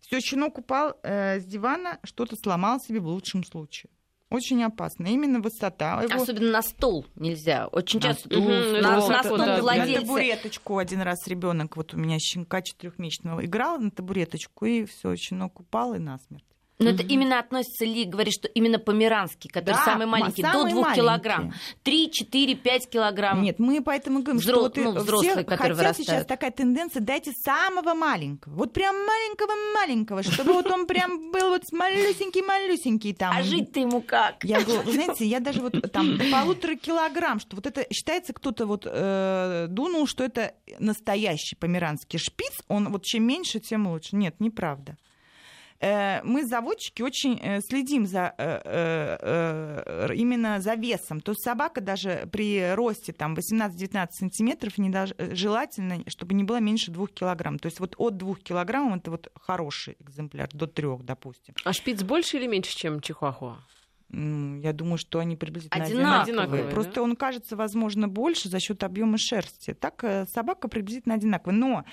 Все, 0.00 0.20
щенок 0.20 0.58
упал 0.58 0.96
э, 1.02 1.40
с 1.40 1.44
дивана, 1.44 1.98
что-то 2.04 2.36
сломал 2.36 2.80
себе 2.80 3.00
в 3.00 3.06
лучшем 3.06 3.44
случае. 3.44 3.90
Очень 4.30 4.62
опасно. 4.62 5.08
Именно 5.08 5.40
высота. 5.40 6.00
Его- 6.02 6.22
Особенно 6.22 6.52
на 6.52 6.62
стол 6.62 7.04
нельзя. 7.16 7.66
Очень 7.66 7.98
На 7.98 8.08
часто 8.08 8.28
стул, 8.28 8.44
на, 8.48 8.52
это 8.52 8.82
на 8.82 8.96
высоко, 9.00 9.22
стол 9.24 9.36
да, 9.38 9.60
да. 9.60 9.74
на 9.74 9.94
табуреточку 9.94 10.78
один 10.78 11.00
раз 11.02 11.26
ребенок, 11.26 11.76
вот 11.76 11.94
у 11.94 11.96
меня 11.96 12.18
щенка 12.20 12.62
четырехмесячного, 12.62 13.44
играл 13.44 13.78
на 13.80 13.90
табуреточку, 13.90 14.66
и 14.66 14.84
все, 14.84 15.16
щенок 15.16 15.58
упал 15.60 15.94
и 15.94 15.98
насмерть. 15.98 16.44
Но 16.80 16.90
это 16.90 17.02
именно 17.02 17.38
относится 17.38 17.84
ли, 17.84 18.04
говоришь, 18.06 18.34
что 18.34 18.48
именно 18.48 18.78
померанский, 18.78 19.50
который 19.50 19.74
Да, 19.74 19.84
самый 19.84 20.06
ма- 20.06 20.18
маленький, 20.18 20.42
до 20.42 20.50
самый 20.52 20.72
2 20.72 20.80
маленький. 20.80 21.00
килограмм. 21.00 21.52
3, 21.82 22.10
4, 22.10 22.54
5 22.56 22.88
килограмм. 22.88 23.42
Нет, 23.42 23.58
мы 23.58 23.82
поэтому 23.82 24.22
говорим, 24.22 24.40
Взро- 24.40 24.42
что 24.42 24.60
вот 24.60 24.76
ну, 24.76 24.92
взрослые, 24.92 25.32
все 25.34 25.44
которые 25.44 25.74
хотят 25.76 25.96
сейчас 25.96 26.06
вырастают. 26.06 26.28
такая 26.28 26.50
тенденция, 26.50 27.00
дайте 27.02 27.32
самого 27.32 27.92
маленького, 27.94 28.54
вот 28.54 28.72
прям 28.72 28.96
маленького-маленького, 28.96 30.22
чтобы 30.22 30.54
вот 30.54 30.66
он 30.70 30.86
прям 30.86 31.30
был 31.30 31.50
вот 31.50 31.62
малюсенький-малюсенький 31.70 33.14
там. 33.14 33.34
А 33.36 33.42
жить-то 33.42 33.80
ему 33.80 34.00
как? 34.00 34.42
Я 34.44 34.60
говорю, 34.62 34.82
вы 34.82 34.92
знаете, 34.92 35.26
я 35.26 35.40
даже 35.40 35.60
вот 35.60 35.74
там 35.92 36.16
до 36.16 36.24
полутора 36.30 36.76
килограмм, 36.76 37.40
что 37.40 37.56
вот 37.56 37.66
это 37.66 37.86
считается, 37.92 38.32
кто-то 38.32 38.66
вот 38.66 38.86
э, 38.86 39.66
дунул, 39.68 40.06
что 40.06 40.24
это 40.24 40.54
настоящий 40.78 41.56
померанский 41.56 42.18
шпиц, 42.18 42.52
он 42.68 42.88
вот 42.90 43.04
чем 43.04 43.24
меньше, 43.24 43.60
тем 43.60 43.86
лучше. 43.86 44.16
Нет, 44.16 44.36
неправда. 44.40 44.96
Э, 45.82 46.20
Мы, 46.24 46.44
заводчики, 46.44 47.02
очень 47.02 47.38
э, 47.42 47.60
следим 47.62 48.06
за, 48.06 48.34
э, 48.36 50.08
именно 50.14 50.60
за 50.60 50.74
весом. 50.74 51.20
То 51.20 51.32
есть 51.32 51.42
собака 51.42 51.80
даже 51.80 52.28
при 52.30 52.74
росте 52.74 53.12
там, 53.12 53.34
18-19 53.34 54.08
сантиметров 54.12 54.76
не 54.78 54.90
э, 54.90 55.34
желательно, 55.34 56.02
чтобы 56.08 56.34
не 56.34 56.44
было 56.44 56.60
меньше 56.60 56.90
2 56.90 57.06
килограмм. 57.08 57.58
То 57.58 57.66
есть 57.66 57.80
вот 57.80 57.94
от 57.98 58.16
2 58.18 58.34
килограмм 58.36 58.94
это 58.94 59.10
вот 59.10 59.32
хороший 59.40 59.96
экземпляр, 60.00 60.48
до 60.52 60.66
3, 60.66 60.98
допустим. 61.02 61.54
А 61.64 61.72
шпиц 61.72 62.02
больше 62.02 62.36
или 62.36 62.46
меньше, 62.46 62.76
чем 62.76 63.00
чихуахуа? 63.00 63.56
М, 64.12 64.60
Я 64.60 64.72
думаю, 64.72 64.98
что 64.98 65.18
они 65.20 65.36
приблизительно 65.36 65.84
Одинаковые, 65.84 66.22
одинаковые. 66.22 66.64
да? 66.64 66.70
Просто 66.70 67.02
он 67.02 67.16
кажется, 67.16 67.56
возможно, 67.56 68.06
больше 68.08 68.48
за 68.48 68.60
счет 68.60 68.82
объема 68.82 69.16
шерсти. 69.18 69.72
Так 69.72 70.04
собака 70.34 70.68
приблизительно 70.68 71.14
одинаковая. 71.14 71.54
Но 71.56 71.84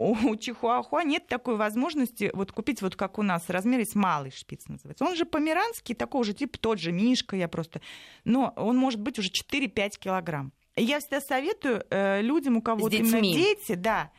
у 0.00 0.34
чихуахуа 0.36 1.02
нет 1.04 1.26
такой 1.26 1.56
возможности 1.56 2.30
вот 2.32 2.52
купить, 2.52 2.80
вот 2.80 2.96
как 2.96 3.18
у 3.18 3.22
нас, 3.22 3.48
размер 3.48 3.80
есть 3.80 3.94
малый 3.94 4.30
шпиц 4.30 4.66
называется. 4.66 5.04
Он 5.04 5.14
же 5.14 5.26
померанский, 5.26 5.94
такого 5.94 6.24
же 6.24 6.32
типа, 6.32 6.58
тот 6.58 6.78
же 6.78 6.90
Мишка, 6.90 7.36
я 7.36 7.48
просто... 7.48 7.82
Но 8.24 8.54
он 8.56 8.78
может 8.78 9.00
быть 9.00 9.18
уже 9.18 9.28
4-5 9.28 9.98
килограмм. 9.98 10.52
Я 10.76 11.00
всегда 11.00 11.20
советую 11.20 11.84
э, 11.90 12.22
людям, 12.22 12.56
у 12.56 12.62
кого 12.62 12.82
вот 12.82 12.94
именно 12.94 13.20
дети, 13.20 13.74
да, 13.74 14.10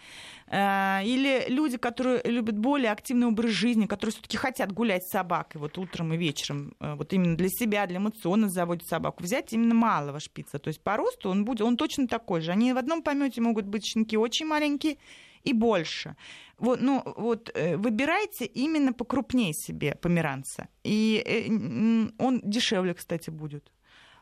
э, 0.48 1.04
или 1.06 1.46
люди, 1.48 1.78
которые 1.78 2.22
любят 2.26 2.58
более 2.58 2.92
активный 2.92 3.26
образ 3.26 3.50
жизни, 3.52 3.88
которые 3.88 4.12
все-таки 4.12 4.38
хотят 4.38 4.72
гулять 4.72 5.04
с 5.08 5.12
собакой 5.12 5.60
вот 5.60 5.80
утром 5.80 6.14
и 6.14 6.18
вечером, 6.18 6.76
э, 6.80 6.94
вот 6.94 7.14
именно 7.14 7.36
для 7.36 7.50
себя, 7.50 7.88
для 7.88 7.98
эмоционно 7.98 8.50
заводят 8.50 8.88
собаку, 8.88 9.24
взять 9.24 9.54
именно 9.54 9.74
малого 9.74 10.20
шпица. 10.20 10.60
То 10.60 10.68
есть 10.68 10.84
по 10.84 10.98
росту 10.98 11.30
он 11.30 11.46
будет, 11.46 11.62
он 11.62 11.78
точно 11.78 12.08
такой 12.08 12.42
же. 12.42 12.52
Они 12.52 12.74
в 12.74 12.78
одном 12.78 13.02
помете 13.02 13.42
могут 13.42 13.66
быть 13.66 13.84
щенки 13.84 14.16
очень 14.16 14.46
маленькие 14.46 14.98
и 15.44 15.54
больше. 15.54 16.16
Вот, 16.58 16.82
ну, 16.82 17.02
вот 17.18 17.52
э, 17.56 17.78
выбирайте 17.78 18.46
именно 18.46 18.94
покрупнее 18.94 19.54
себе 19.54 19.96
померанца. 19.96 20.68
И 20.84 21.24
э, 21.26 22.24
он 22.24 22.42
дешевле, 22.44 22.94
кстати, 22.94 23.32
будет. 23.32 23.72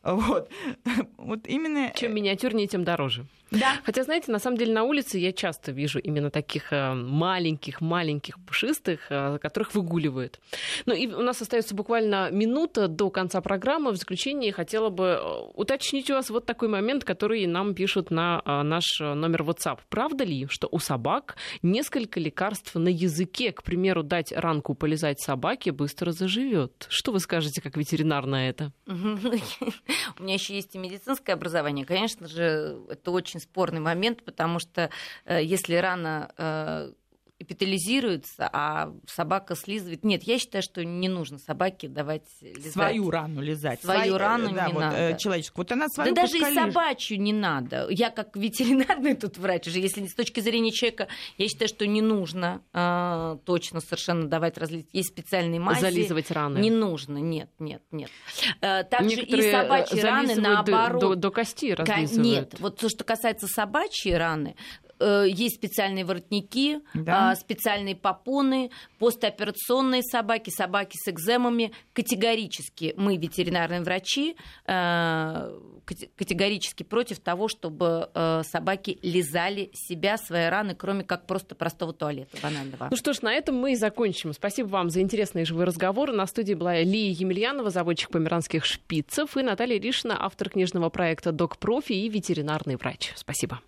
Вот. 0.03 0.49
Вот 1.17 1.47
именно... 1.47 1.91
Чем 1.95 2.13
миниатюрнее, 2.13 2.67
тем 2.67 2.84
дороже. 2.84 3.26
Да. 3.52 3.78
Хотя, 3.84 4.04
знаете, 4.04 4.32
на 4.32 4.39
самом 4.39 4.58
деле 4.58 4.74
на 4.74 4.84
улице 4.84 5.18
я 5.18 5.32
часто 5.32 5.72
вижу 5.72 6.00
именно 6.00 6.30
таких 6.30 6.72
маленьких-маленьких 6.72 8.39
пушистых, 8.45 9.08
э, 9.10 9.38
которых 9.39 9.74
выгуливают. 9.74 10.39
Ну 10.86 10.93
и 10.93 11.08
у 11.08 11.22
нас 11.22 11.41
остается 11.41 11.76
буквально 11.76 12.30
минута 12.32 12.88
до 12.88 13.10
конца 13.10 13.41
программы. 13.41 13.91
В 13.91 13.95
заключение 13.95 14.52
хотела 14.52 14.89
бы 14.89 15.04
э, 15.06 15.52
уточнить 15.56 16.10
у 16.10 16.14
вас 16.14 16.30
вот 16.30 16.45
такой 16.45 16.68
момент, 16.68 17.04
который 17.04 17.45
нам 17.47 17.74
пишут 17.74 18.12
на 18.12 18.41
э, 18.45 18.62
наш 18.64 19.00
номер 19.00 19.43
WhatsApp. 19.43 19.80
Правда 19.89 20.24
ли, 20.24 20.47
что 20.50 20.68
у 20.72 20.80
собак 20.80 21.36
несколько 21.62 22.20
лекарств 22.20 22.76
на 22.76 22.89
языке? 22.89 23.52
К 23.52 23.64
примеру, 23.64 24.04
дать 24.04 24.32
ранку 24.32 24.74
полезать 24.74 25.20
собаке 25.20 25.72
быстро 25.72 26.12
заживет. 26.12 26.88
Что 26.89 27.12
вы 27.12 27.20
скажете 27.20 27.62
как 27.62 27.78
ветеринар 27.78 28.26
на 28.26 28.50
это? 28.50 28.72
У 28.88 30.24
меня 30.24 30.34
еще 30.34 30.56
есть 30.56 30.76
и 30.76 30.78
медицинское 30.78 31.34
образование. 31.34 31.86
Конечно 31.86 32.28
же, 32.28 32.80
это 32.89 33.12
очень 33.12 33.38
спорный 33.39 33.79
момент, 33.79 34.23
потому 34.23 34.59
что 34.59 34.89
э, 35.25 35.43
если 35.43 35.75
рана 35.75 36.31
э, 36.37 36.91
эпитализируется, 37.39 38.49
а 38.51 38.93
собака 39.07 39.55
слизывает. 39.55 40.03
Нет, 40.03 40.23
я 40.23 40.37
считаю, 40.39 40.61
что 40.61 40.83
не 40.83 41.07
нужно 41.07 41.37
собаке 41.37 41.87
давать 41.87 42.23
лизать. 42.41 42.73
Свою 42.73 43.09
рану 43.09 43.41
лизать. 43.41 43.81
Свою 43.81 43.99
Свою- 43.99 44.17
рану 44.17 44.51
да, 44.53 44.67
не 44.67 44.73
вот, 44.73 44.79
надо. 44.79 44.97
э, 44.97 45.17
человеческую. 45.17 45.65
Вот 45.65 45.71
она 45.71 45.87
свою 45.87 46.13
Да 46.13 46.21
даже 46.23 46.37
и 46.37 46.53
собачью 46.53 47.19
не 47.21 47.33
надо. 47.33 47.87
Я 47.89 48.09
как 48.09 48.35
ветеринарный 48.35 49.15
тут 49.15 49.37
врач 49.37 49.67
уже, 49.67 49.79
если 49.79 50.05
с 50.05 50.13
точки 50.15 50.39
зрения 50.39 50.71
человека, 50.71 51.07
я 51.37 51.47
считаю, 51.47 51.69
что 51.69 51.87
не 51.87 52.01
нужно 52.01 52.61
э, 52.73 53.37
точно 53.45 53.79
совершенно 53.81 54.27
давать 54.27 54.57
разлить. 54.57 54.87
Есть 54.93 55.09
специальные 55.09 55.59
мази. 55.59 55.81
Зализывать 55.81 56.31
раны. 56.31 56.59
Не 56.59 56.71
нужно, 56.71 57.17
нет, 57.17 57.49
нет, 57.59 57.81
нет. 57.91 58.09
Э, 58.61 58.83
Также 58.83 59.15
и 59.15 59.17
Некоторые, 59.19 59.49
э, 59.49 59.51
собачьи 59.51 60.01
раны 60.01 60.27
зализывают 60.27 60.65
до- 60.65 60.71
наоборот. 60.71 61.01
До, 61.01 61.15
до 61.15 61.31
кости 61.31 61.71
разлизывают. 61.71 62.23
Нет, 62.25 62.55
вот 62.59 62.77
то, 62.77 62.89
что 62.89 63.03
касается 63.03 63.47
собачьей 63.47 64.17
раны, 64.17 64.55
есть 65.06 65.56
специальные 65.56 66.06
воротники, 66.06 66.80
Да. 66.93 67.32
а, 67.32 67.36
специальные 67.36 67.95
попоны, 67.95 68.72
постоперационные 69.00 70.04
собаки, 70.04 70.50
собаки 70.50 70.95
с 70.97 71.08
экземами. 71.10 71.72
Категорически 71.93 72.93
мы, 72.97 73.18
ветеринарные 73.18 73.82
врачи, 73.82 74.36
э, 74.66 74.72
кате- 75.86 76.10
категорически 76.16 76.84
против 76.84 77.20
того, 77.20 77.47
чтобы 77.47 78.10
э, 78.14 78.41
собаки 78.43 79.00
лизали 79.02 79.70
себя, 79.74 80.18
свои 80.18 80.45
раны, 80.47 80.76
кроме 80.76 81.04
как 81.04 81.26
просто 81.28 81.56
простого 81.56 81.93
туалета 81.93 82.38
банального. 82.41 82.88
Ну 82.91 82.97
что 82.97 83.14
ж, 83.14 83.22
на 83.22 83.34
этом 83.34 83.56
мы 83.56 83.74
и 83.74 83.76
закончим. 83.76 84.34
Спасибо 84.34 84.68
вам 84.68 84.89
за 84.89 85.02
интересный 85.02 85.45
живой 85.45 85.66
разговор. 85.66 86.12
На 86.12 86.26
студии 86.28 86.54
была 86.54 86.78
Лия 86.82 87.12
Емельянова, 87.12 87.70
заводчик 87.70 88.10
померанских 88.12 88.66
шпицев, 88.66 89.38
и 89.38 89.41
Наталья 89.43 89.80
Ришина, 89.80 90.18
автор 90.20 90.50
книжного 90.50 90.89
проекта 90.89 91.32
«Док 91.32 91.58
Профи» 91.58 91.93
и 91.93 92.10
ветеринарный 92.10 92.76
врач. 92.76 93.12
Спасибо. 93.16 93.60